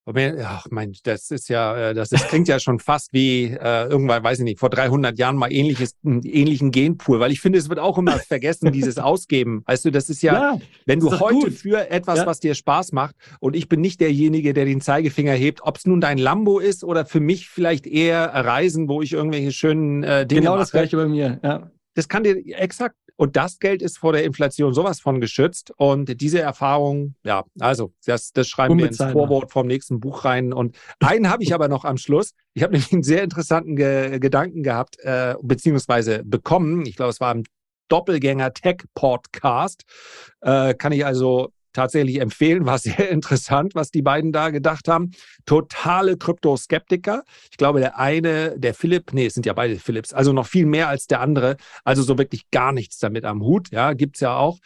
Ach 0.05 0.65
mein, 0.71 0.93
das 1.03 1.29
ist 1.29 1.47
ja, 1.49 1.89
äh, 1.89 1.93
das, 1.93 2.09
das 2.09 2.27
klingt 2.27 2.47
ja 2.47 2.59
schon 2.59 2.79
fast 2.79 3.13
wie 3.13 3.45
äh, 3.45 3.87
irgendwann, 3.87 4.23
weiß 4.23 4.39
ich 4.39 4.45
nicht, 4.45 4.59
vor 4.59 4.69
300 4.69 5.17
Jahren 5.17 5.35
mal 5.35 5.51
ähnliches, 5.53 5.95
einen 6.03 6.23
ähnlichen 6.23 6.71
Genpool, 6.71 7.19
weil 7.19 7.31
ich 7.31 7.39
finde, 7.39 7.59
es 7.59 7.69
wird 7.69 7.79
auch 7.79 7.97
immer 7.97 8.17
vergessen, 8.19 8.71
dieses 8.71 8.97
Ausgeben. 8.97 9.63
Weißt 9.65 9.85
du, 9.85 9.91
das 9.91 10.09
ist 10.09 10.23
ja, 10.23 10.33
ja 10.33 10.61
wenn 10.85 10.99
du 10.99 11.19
heute 11.19 11.35
gut. 11.35 11.53
für 11.53 11.89
etwas, 11.89 12.19
ja. 12.19 12.25
was 12.25 12.39
dir 12.39 12.55
Spaß 12.55 12.93
macht, 12.93 13.15
und 13.39 13.55
ich 13.55 13.69
bin 13.69 13.81
nicht 13.81 14.01
derjenige, 14.01 14.53
der 14.53 14.65
den 14.65 14.81
Zeigefinger 14.81 15.33
hebt, 15.33 15.61
ob 15.63 15.77
es 15.77 15.85
nun 15.85 16.01
dein 16.01 16.17
Lambo 16.17 16.59
ist 16.59 16.83
oder 16.83 17.05
für 17.05 17.19
mich 17.19 17.47
vielleicht 17.49 17.85
eher 17.85 18.25
Reisen, 18.25 18.89
wo 18.89 19.01
ich 19.01 19.13
irgendwelche 19.13 19.51
schönen 19.51 20.03
äh, 20.03 20.25
Dinge 20.25 20.41
Genau 20.41 20.51
mache. 20.51 20.61
das 20.61 20.71
gleiche 20.71 20.97
bei 20.97 21.07
mir, 21.07 21.39
ja 21.43 21.71
das 21.93 22.07
kann 22.07 22.23
dir 22.23 22.37
exakt 22.57 22.95
Und 23.17 23.35
das 23.35 23.59
Geld 23.59 23.81
ist 23.81 23.99
vor 23.99 24.13
der 24.13 24.23
Inflation 24.23 24.73
sowas 24.73 24.99
von 24.99 25.21
geschützt. 25.21 25.71
Und 25.77 26.21
diese 26.21 26.39
Erfahrung, 26.39 27.15
ja, 27.23 27.43
also 27.59 27.93
das, 28.05 28.31
das 28.31 28.47
schreiben 28.47 28.77
wir 28.77 28.87
ins 28.87 28.97
Vorwort 28.97 29.51
vom 29.51 29.67
nächsten 29.67 29.99
Buch 29.99 30.25
rein. 30.25 30.53
Und 30.53 30.77
einen 30.99 31.29
habe 31.29 31.43
ich 31.43 31.53
aber 31.53 31.67
noch 31.67 31.85
am 31.85 31.97
Schluss. 31.97 32.33
Ich 32.53 32.63
habe 32.63 32.73
nämlich 32.73 32.91
einen 32.91 33.03
sehr 33.03 33.23
interessanten 33.23 33.75
Ge 33.75 34.19
Gedanken 34.19 34.63
gehabt, 34.63 34.99
äh, 34.99 35.35
beziehungsweise 35.41 36.23
bekommen. 36.23 36.85
Ich 36.85 36.95
glaube, 36.95 37.11
es 37.11 37.19
war 37.19 37.31
im 37.33 37.43
Doppelgänger 37.89 38.53
Tech 38.53 38.85
Podcast. 38.95 39.83
Äh, 40.39 40.73
kann 40.73 40.93
ich 40.93 41.05
also 41.05 41.51
tatsächlich 41.73 42.19
empfehlen. 42.19 42.65
War 42.65 42.77
sehr 42.77 43.09
interessant, 43.11 43.75
was 43.75 43.91
die 43.91 44.01
beiden 44.01 44.31
da 44.31 44.49
gedacht 44.49 44.87
haben. 44.87 45.11
Totale 45.45 46.17
Kryptoskeptiker. 46.17 47.23
Ich 47.49 47.57
glaube, 47.57 47.79
der 47.79 47.97
eine, 47.97 48.57
der 48.57 48.73
Philipp, 48.73 49.13
nee, 49.13 49.25
es 49.25 49.33
sind 49.33 49.45
ja 49.45 49.53
beide 49.53 49.77
Philips, 49.77 50.13
also 50.13 50.33
noch 50.33 50.47
viel 50.47 50.65
mehr 50.65 50.89
als 50.89 51.07
der 51.07 51.21
andere. 51.21 51.57
Also 51.83 52.03
so 52.03 52.17
wirklich 52.17 52.49
gar 52.51 52.71
nichts 52.71 52.99
damit 52.99 53.25
am 53.25 53.41
Hut. 53.41 53.71
Ja, 53.71 53.93
gibt's 53.93 54.19
ja 54.19 54.35
auch. 54.35 54.59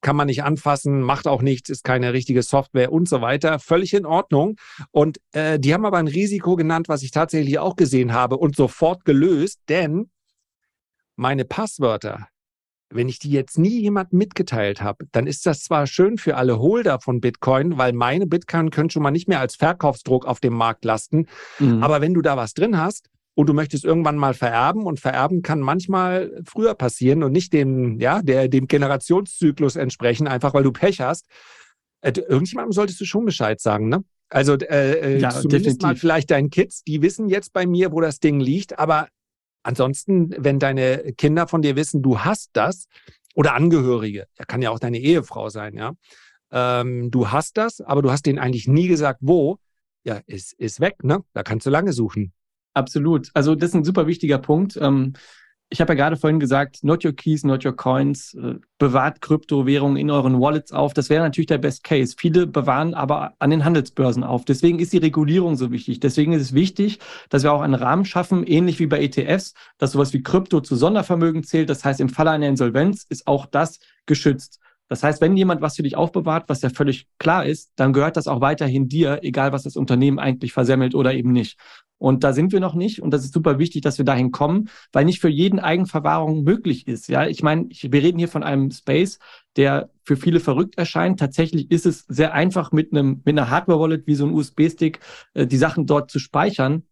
Kann 0.00 0.16
man 0.16 0.26
nicht 0.26 0.42
anfassen, 0.42 1.00
macht 1.00 1.28
auch 1.28 1.42
nichts, 1.42 1.70
ist 1.70 1.84
keine 1.84 2.12
richtige 2.12 2.42
Software 2.42 2.90
und 2.90 3.08
so 3.08 3.20
weiter. 3.20 3.60
Völlig 3.60 3.94
in 3.94 4.04
Ordnung. 4.04 4.56
Und 4.90 5.20
äh, 5.30 5.60
die 5.60 5.72
haben 5.72 5.86
aber 5.86 5.98
ein 5.98 6.08
Risiko 6.08 6.56
genannt, 6.56 6.88
was 6.88 7.04
ich 7.04 7.12
tatsächlich 7.12 7.60
auch 7.60 7.76
gesehen 7.76 8.12
habe 8.12 8.36
und 8.36 8.56
sofort 8.56 9.04
gelöst, 9.04 9.60
denn 9.68 10.10
meine 11.14 11.44
Passwörter 11.44 12.26
wenn 12.94 13.08
ich 13.08 13.18
die 13.18 13.30
jetzt 13.30 13.58
nie 13.58 13.80
jemand 13.80 14.12
mitgeteilt 14.12 14.82
habe, 14.82 15.06
dann 15.12 15.26
ist 15.26 15.46
das 15.46 15.62
zwar 15.62 15.86
schön 15.86 16.18
für 16.18 16.36
alle 16.36 16.58
Holder 16.58 17.00
von 17.00 17.20
Bitcoin, 17.20 17.78
weil 17.78 17.92
meine 17.92 18.26
Bitcoin 18.26 18.70
können 18.70 18.90
schon 18.90 19.02
mal 19.02 19.10
nicht 19.10 19.28
mehr 19.28 19.40
als 19.40 19.56
Verkaufsdruck 19.56 20.26
auf 20.26 20.40
dem 20.40 20.54
Markt 20.54 20.84
lasten. 20.84 21.26
Mhm. 21.58 21.82
Aber 21.82 22.00
wenn 22.00 22.14
du 22.14 22.22
da 22.22 22.36
was 22.36 22.54
drin 22.54 22.78
hast 22.78 23.08
und 23.34 23.48
du 23.48 23.54
möchtest 23.54 23.84
irgendwann 23.84 24.16
mal 24.16 24.34
vererben 24.34 24.84
und 24.84 25.00
vererben 25.00 25.42
kann 25.42 25.60
manchmal 25.60 26.42
früher 26.44 26.74
passieren 26.74 27.22
und 27.22 27.32
nicht 27.32 27.52
dem, 27.52 27.98
ja, 27.98 28.22
der, 28.22 28.48
dem 28.48 28.66
Generationszyklus 28.66 29.76
entsprechen, 29.76 30.28
einfach 30.28 30.54
weil 30.54 30.64
du 30.64 30.72
Pech 30.72 31.00
hast. 31.00 31.26
Äh, 32.02 32.12
irgendjemandem 32.12 32.72
solltest 32.72 33.00
du 33.00 33.04
schon 33.04 33.24
Bescheid 33.24 33.60
sagen, 33.60 33.88
ne? 33.88 34.04
Also 34.28 34.54
äh, 34.54 35.16
äh 35.16 35.20
ja, 35.20 35.30
zumindest 35.30 35.52
definitiv. 35.52 35.82
mal 35.82 35.96
vielleicht 35.96 36.30
deinen 36.30 36.48
Kids, 36.48 36.82
die 36.84 37.02
wissen 37.02 37.28
jetzt 37.28 37.52
bei 37.52 37.66
mir, 37.66 37.92
wo 37.92 38.00
das 38.00 38.18
Ding 38.18 38.40
liegt, 38.40 38.78
aber 38.78 39.08
Ansonsten, 39.62 40.34
wenn 40.36 40.58
deine 40.58 41.12
Kinder 41.16 41.46
von 41.46 41.62
dir 41.62 41.76
wissen, 41.76 42.02
du 42.02 42.20
hast 42.20 42.50
das, 42.54 42.86
oder 43.34 43.54
Angehörige, 43.54 44.26
ja, 44.38 44.44
kann 44.44 44.62
ja 44.62 44.70
auch 44.70 44.78
deine 44.78 44.98
Ehefrau 44.98 45.48
sein, 45.48 45.74
ja. 45.74 45.92
Ähm, 46.50 47.10
du 47.10 47.30
hast 47.30 47.56
das, 47.56 47.80
aber 47.80 48.02
du 48.02 48.10
hast 48.10 48.26
denen 48.26 48.38
eigentlich 48.38 48.68
nie 48.68 48.88
gesagt, 48.88 49.20
wo. 49.22 49.58
Ja, 50.04 50.20
ist, 50.26 50.52
ist 50.54 50.80
weg, 50.80 51.02
ne? 51.04 51.24
Da 51.32 51.42
kannst 51.42 51.64
du 51.64 51.70
lange 51.70 51.92
suchen. 51.92 52.32
Absolut. 52.74 53.30
Also, 53.34 53.54
das 53.54 53.70
ist 53.70 53.76
ein 53.76 53.84
super 53.84 54.06
wichtiger 54.06 54.38
Punkt. 54.38 54.76
Ähm, 54.76 55.14
ich 55.72 55.80
habe 55.80 55.94
ja 55.94 55.96
gerade 55.96 56.16
vorhin 56.18 56.38
gesagt, 56.38 56.84
not 56.84 57.02
your 57.02 57.12
keys, 57.12 57.44
not 57.44 57.64
your 57.64 57.74
coins. 57.74 58.34
Äh, 58.34 58.56
bewahrt 58.78 59.22
Kryptowährungen 59.22 59.96
in 59.96 60.10
euren 60.10 60.38
Wallets 60.38 60.70
auf. 60.72 60.92
Das 60.92 61.08
wäre 61.08 61.22
natürlich 61.22 61.46
der 61.46 61.58
Best 61.58 61.82
Case. 61.82 62.14
Viele 62.18 62.46
bewahren 62.46 62.94
aber 62.94 63.32
an 63.38 63.50
den 63.50 63.64
Handelsbörsen 63.64 64.22
auf. 64.22 64.44
Deswegen 64.44 64.80
ist 64.80 64.92
die 64.92 64.98
Regulierung 64.98 65.56
so 65.56 65.70
wichtig. 65.70 66.00
Deswegen 66.00 66.32
ist 66.34 66.42
es 66.42 66.52
wichtig, 66.52 66.98
dass 67.30 67.42
wir 67.42 67.52
auch 67.52 67.62
einen 67.62 67.74
Rahmen 67.74 68.04
schaffen, 68.04 68.44
ähnlich 68.44 68.80
wie 68.80 68.86
bei 68.86 69.00
ETFs, 69.00 69.54
dass 69.78 69.92
sowas 69.92 70.12
wie 70.12 70.22
Krypto 70.22 70.60
zu 70.60 70.76
Sondervermögen 70.76 71.42
zählt. 71.42 71.70
Das 71.70 71.84
heißt, 71.84 72.00
im 72.00 72.10
Falle 72.10 72.32
einer 72.32 72.48
Insolvenz 72.48 73.06
ist 73.08 73.26
auch 73.26 73.46
das 73.46 73.78
geschützt. 74.04 74.58
Das 74.88 75.02
heißt, 75.02 75.22
wenn 75.22 75.36
jemand 75.38 75.62
was 75.62 75.76
für 75.76 75.82
dich 75.82 75.96
aufbewahrt, 75.96 76.48
was 76.48 76.60
ja 76.60 76.68
völlig 76.68 77.06
klar 77.18 77.46
ist, 77.46 77.72
dann 77.76 77.94
gehört 77.94 78.18
das 78.18 78.26
auch 78.26 78.42
weiterhin 78.42 78.88
dir, 78.88 79.20
egal 79.22 79.52
was 79.52 79.62
das 79.62 79.76
Unternehmen 79.76 80.18
eigentlich 80.18 80.52
versemmelt 80.52 80.94
oder 80.94 81.14
eben 81.14 81.32
nicht. 81.32 81.58
Und 82.02 82.24
da 82.24 82.32
sind 82.32 82.50
wir 82.50 82.58
noch 82.58 82.74
nicht. 82.74 83.00
Und 83.00 83.12
das 83.12 83.22
ist 83.24 83.32
super 83.32 83.60
wichtig, 83.60 83.82
dass 83.82 83.96
wir 83.96 84.04
dahin 84.04 84.32
kommen, 84.32 84.68
weil 84.90 85.04
nicht 85.04 85.20
für 85.20 85.28
jeden 85.28 85.60
Eigenverwahrung 85.60 86.42
möglich 86.42 86.88
ist. 86.88 87.08
Ja, 87.08 87.28
ich 87.28 87.44
meine, 87.44 87.68
wir 87.70 88.02
reden 88.02 88.18
hier 88.18 88.26
von 88.26 88.42
einem 88.42 88.72
Space, 88.72 89.20
der 89.54 89.88
für 90.02 90.16
viele 90.16 90.40
verrückt 90.40 90.76
erscheint. 90.76 91.20
Tatsächlich 91.20 91.70
ist 91.70 91.86
es 91.86 92.04
sehr 92.08 92.34
einfach 92.34 92.72
mit 92.72 92.90
einem, 92.90 93.22
mit 93.24 93.38
einer 93.38 93.50
Hardware-Wallet 93.50 94.08
wie 94.08 94.16
so 94.16 94.26
ein 94.26 94.32
USB-Stick, 94.32 94.98
äh, 95.34 95.46
die 95.46 95.56
Sachen 95.56 95.86
dort 95.86 96.10
zu 96.10 96.18
speichern. 96.18 96.82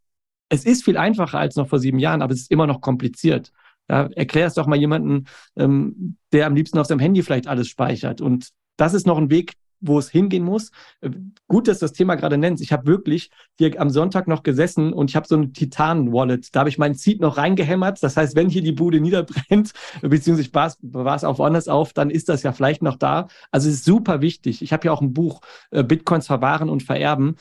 Es 0.49 0.65
ist 0.65 0.85
viel 0.85 0.97
einfacher 0.97 1.41
als 1.41 1.57
noch 1.57 1.67
vor 1.67 1.81
sieben 1.81 1.99
Jahren, 1.99 2.23
aber 2.23 2.33
es 2.33 2.43
ist 2.43 2.53
immer 2.53 2.69
noch 2.69 2.81
kompliziert. 2.81 3.51
Ja, 3.89 4.09
erklär 4.15 4.47
es 4.47 4.55
doch 4.55 4.69
mal 4.69 4.79
jemanden, 4.79 5.25
ähm, 5.57 6.19
der 6.33 6.47
am 6.47 6.55
liebsten 6.55 6.79
auf 6.79 6.87
seinem 6.87 7.01
Handy 7.01 7.25
vielleicht 7.25 7.49
alles 7.49 7.67
speichert. 7.67 8.21
Und 8.21 8.51
das 8.77 8.95
ist 8.95 9.09
noch 9.09 9.19
ein 9.19 9.29
Weg, 9.29 9.55
wo 9.81 9.99
es 9.99 10.11
hingehen 10.11 10.45
muss. 10.45 10.71
Äh, 11.01 11.11
gut, 11.49 11.69
dass 11.69 11.79
du 11.79 11.85
das 11.85 11.93
Thema 11.93 12.15
gerade 12.15 12.39
nennst. 12.39 12.63
Ich 12.63 12.73
habe 12.73 12.87
wirklich 12.87 13.31
hier 13.59 13.81
am 13.81 13.91
Sonntag 13.91 14.29
noch 14.29 14.43
gesessen 14.43 14.93
und 14.93 15.11
ich 15.11 15.17
habe 15.17 15.27
so 15.27 15.37
ein 15.37 15.53
Titan-Wallet. 15.53 16.55
Da 16.55 16.61
habe 16.61 16.69
ich 16.69 16.79
meinen 16.79 16.95
Seed 16.95 17.21
noch 17.21 17.37
reingehämmert. 17.37 18.03
Das 18.03 18.17
heißt, 18.17 18.37
wenn 18.37 18.49
hier 18.49 18.63
die 18.63 18.73
Bude 18.73 19.01
niederbrennt, 19.01 19.73
beziehungsweise 20.03 20.51
war 20.83 21.17
es 21.17 21.25
auch 21.25 21.39
woanders 21.39 21.69
auf, 21.69 21.93
dann 21.93 22.11
ist 22.11 22.29
das 22.29 22.43
ja 22.43 22.53
vielleicht 22.53 22.83
noch 22.83 22.97
da. 22.97 23.29
Also 23.51 23.69
es 23.69 23.77
ist 23.77 23.85
super 23.85 24.21
wichtig. 24.21 24.63
Ich 24.63 24.73
habe 24.73 24.87
ja 24.87 24.93
auch 24.93 25.01
ein 25.01 25.13
Buch, 25.13 25.41
äh, 25.71 25.83
Bitcoins 25.83 26.27
verwahren 26.27 26.69
und 26.69 26.83
vererben 26.83 27.37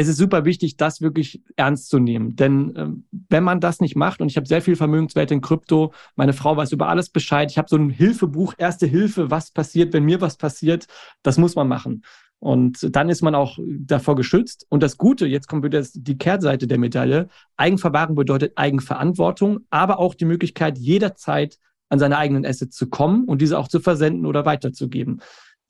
es 0.00 0.08
ist 0.08 0.16
super 0.16 0.44
wichtig, 0.44 0.76
das 0.76 1.00
wirklich 1.00 1.42
ernst 1.56 1.90
zu 1.90 1.98
nehmen. 1.98 2.34
Denn 2.36 2.72
ähm, 2.76 3.04
wenn 3.28 3.44
man 3.44 3.60
das 3.60 3.80
nicht 3.80 3.96
macht, 3.96 4.20
und 4.20 4.30
ich 4.30 4.36
habe 4.36 4.46
sehr 4.46 4.62
viel 4.62 4.76
Vermögenswerte 4.76 5.34
in 5.34 5.40
Krypto, 5.40 5.92
meine 6.16 6.32
Frau 6.32 6.56
weiß 6.56 6.72
über 6.72 6.88
alles 6.88 7.10
Bescheid, 7.10 7.50
ich 7.50 7.58
habe 7.58 7.68
so 7.68 7.76
ein 7.76 7.90
Hilfebuch, 7.90 8.54
erste 8.56 8.86
Hilfe, 8.86 9.30
was 9.30 9.50
passiert, 9.50 9.92
wenn 9.92 10.04
mir 10.04 10.20
was 10.20 10.36
passiert, 10.36 10.86
das 11.22 11.38
muss 11.38 11.54
man 11.54 11.68
machen. 11.68 12.02
Und 12.38 12.96
dann 12.96 13.10
ist 13.10 13.20
man 13.20 13.34
auch 13.34 13.58
davor 13.68 14.16
geschützt. 14.16 14.66
Und 14.70 14.82
das 14.82 14.96
Gute, 14.96 15.26
jetzt 15.26 15.46
kommt 15.46 15.62
wieder 15.62 15.84
die 15.92 16.16
Kehrseite 16.16 16.66
der 16.66 16.78
Medaille, 16.78 17.28
Eigenverwahrung 17.58 18.16
bedeutet 18.16 18.52
Eigenverantwortung, 18.56 19.60
aber 19.68 19.98
auch 19.98 20.14
die 20.14 20.24
Möglichkeit, 20.24 20.78
jederzeit 20.78 21.58
an 21.90 21.98
seine 21.98 22.16
eigenen 22.16 22.46
Assets 22.46 22.76
zu 22.76 22.88
kommen 22.88 23.24
und 23.24 23.42
diese 23.42 23.58
auch 23.58 23.68
zu 23.68 23.80
versenden 23.80 24.24
oder 24.24 24.46
weiterzugeben. 24.46 25.20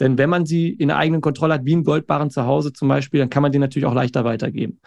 Denn 0.01 0.19
wenn 0.19 0.31
man 0.31 0.47
sie 0.47 0.71
in 0.71 0.89
der 0.89 0.97
eigenen 0.97 1.21
Kontrolle 1.21 1.55
hat, 1.55 1.65
wie 1.65 1.75
einen 1.75 1.85
Goldbarren 1.85 2.31
zu 2.31 2.47
Hause 2.47 2.73
zum 2.73 2.89
Beispiel, 2.89 3.21
dann 3.21 3.31
kann 3.31 3.43
man 3.43 3.53
die 3.53 3.59
natürlich 3.59 3.87
auch 3.87 3.95
leichter 3.95 4.25
weitergeben. 4.25 4.81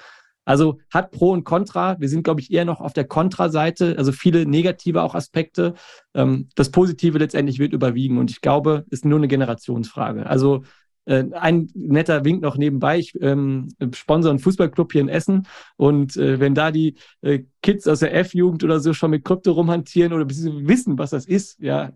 Also 0.46 0.80
hat 0.90 1.12
Pro 1.12 1.32
und 1.32 1.46
Contra. 1.46 2.00
Wir 2.00 2.10
sind, 2.10 2.24
glaube 2.24 2.42
ich, 2.42 2.52
eher 2.52 2.66
noch 2.66 2.82
auf 2.82 2.94
der 2.94 3.06
Contra-Seite, 3.06 3.96
also 3.98 4.12
viele 4.12 4.46
negative 4.46 5.02
auch 5.02 5.16
Aspekte. 5.16 5.76
Ähm, 6.14 6.50
das 6.56 6.70
Positive 6.72 7.18
letztendlich 7.18 7.60
wird 7.60 7.74
überwiegen 7.74 8.18
und 8.18 8.30
ich 8.30 8.42
glaube, 8.42 8.86
ist 8.90 9.06
nur 9.06 9.20
eine 9.20 9.28
Generationsfrage. 9.28 10.26
Also 10.26 10.64
äh, 11.06 11.26
ein 11.34 11.70
netter 11.76 12.26
Wink 12.26 12.42
noch 12.42 12.58
nebenbei. 12.58 13.00
Ich 13.00 13.14
ähm, 13.22 13.70
sponsor 13.94 14.32
einen 14.32 14.40
Fußballclub 14.40 14.92
hier 14.92 15.02
in 15.02 15.10
Essen 15.10 15.48
und 15.78 16.18
äh, 16.18 16.40
wenn 16.40 16.56
da 16.56 16.72
die 16.72 16.96
äh, 17.22 17.44
Kids 17.62 17.88
aus 17.88 18.00
der 18.00 18.14
F-Jugend 18.16 18.64
oder 18.64 18.80
so 18.80 18.94
schon 18.94 19.12
mit 19.12 19.24
Krypto 19.24 19.52
rumhantieren 19.52 20.14
oder 20.14 20.30
wissen, 20.30 20.98
was 20.98 21.12
das 21.12 21.26
ist, 21.26 21.60
ja, 21.62 21.94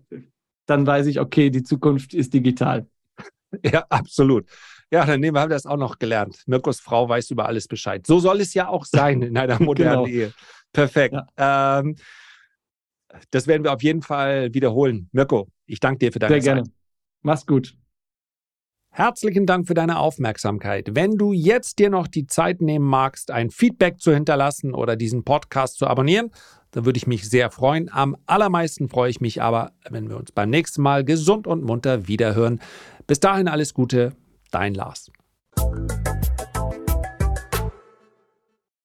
dann 0.66 0.86
weiß 0.86 1.06
ich, 1.06 1.20
okay, 1.20 1.50
die 1.50 1.62
Zukunft 1.62 2.14
ist 2.14 2.34
digital. 2.34 2.86
Ja, 3.62 3.86
absolut. 3.88 4.46
Ja, 4.90 5.04
dann 5.04 5.20
nehmen 5.20 5.34
wir 5.34 5.48
das 5.48 5.66
auch 5.66 5.76
noch 5.76 5.98
gelernt. 5.98 6.42
Mirkos 6.46 6.80
Frau 6.80 7.08
weiß 7.08 7.30
über 7.30 7.46
alles 7.46 7.68
Bescheid. 7.68 8.06
So 8.06 8.20
soll 8.20 8.40
es 8.40 8.54
ja 8.54 8.68
auch 8.68 8.84
sein 8.84 9.22
in 9.22 9.36
einer 9.36 9.58
modernen 9.62 10.04
genau. 10.04 10.06
Ehe. 10.06 10.32
Perfekt. 10.72 11.14
Ja. 11.38 11.80
Ähm, 11.80 11.96
das 13.30 13.46
werden 13.46 13.64
wir 13.64 13.72
auf 13.72 13.82
jeden 13.82 14.02
Fall 14.02 14.52
wiederholen. 14.52 15.08
Mirko, 15.12 15.48
ich 15.66 15.80
danke 15.80 15.98
dir 15.98 16.12
für 16.12 16.18
deine 16.18 16.34
Sehr 16.34 16.40
Zeit. 16.40 16.44
Sehr 16.44 16.54
gerne. 16.54 16.70
Mach's 17.22 17.46
gut. 17.46 17.74
Herzlichen 18.90 19.46
Dank 19.46 19.68
für 19.68 19.74
deine 19.74 19.98
Aufmerksamkeit. 19.98 20.94
Wenn 20.94 21.16
du 21.16 21.32
jetzt 21.32 21.78
dir 21.78 21.90
noch 21.90 22.08
die 22.08 22.26
Zeit 22.26 22.60
nehmen 22.60 22.84
magst, 22.84 23.30
ein 23.30 23.50
Feedback 23.50 24.00
zu 24.00 24.12
hinterlassen 24.12 24.74
oder 24.74 24.96
diesen 24.96 25.24
Podcast 25.24 25.78
zu 25.78 25.86
abonnieren, 25.86 26.32
dann 26.72 26.84
würde 26.84 26.96
ich 26.96 27.06
mich 27.06 27.28
sehr 27.28 27.50
freuen. 27.50 27.90
Am 27.92 28.16
allermeisten 28.26 28.88
freue 28.88 29.10
ich 29.10 29.20
mich 29.20 29.40
aber, 29.40 29.72
wenn 29.88 30.08
wir 30.08 30.16
uns 30.16 30.32
beim 30.32 30.50
nächsten 30.50 30.82
Mal 30.82 31.04
gesund 31.04 31.46
und 31.46 31.62
munter 31.62 32.08
wiederhören. 32.08 32.60
Bis 33.08 33.20
dahin 33.20 33.48
alles 33.48 33.72
Gute, 33.72 34.12
dein 34.50 34.74
Lars. 34.74 35.10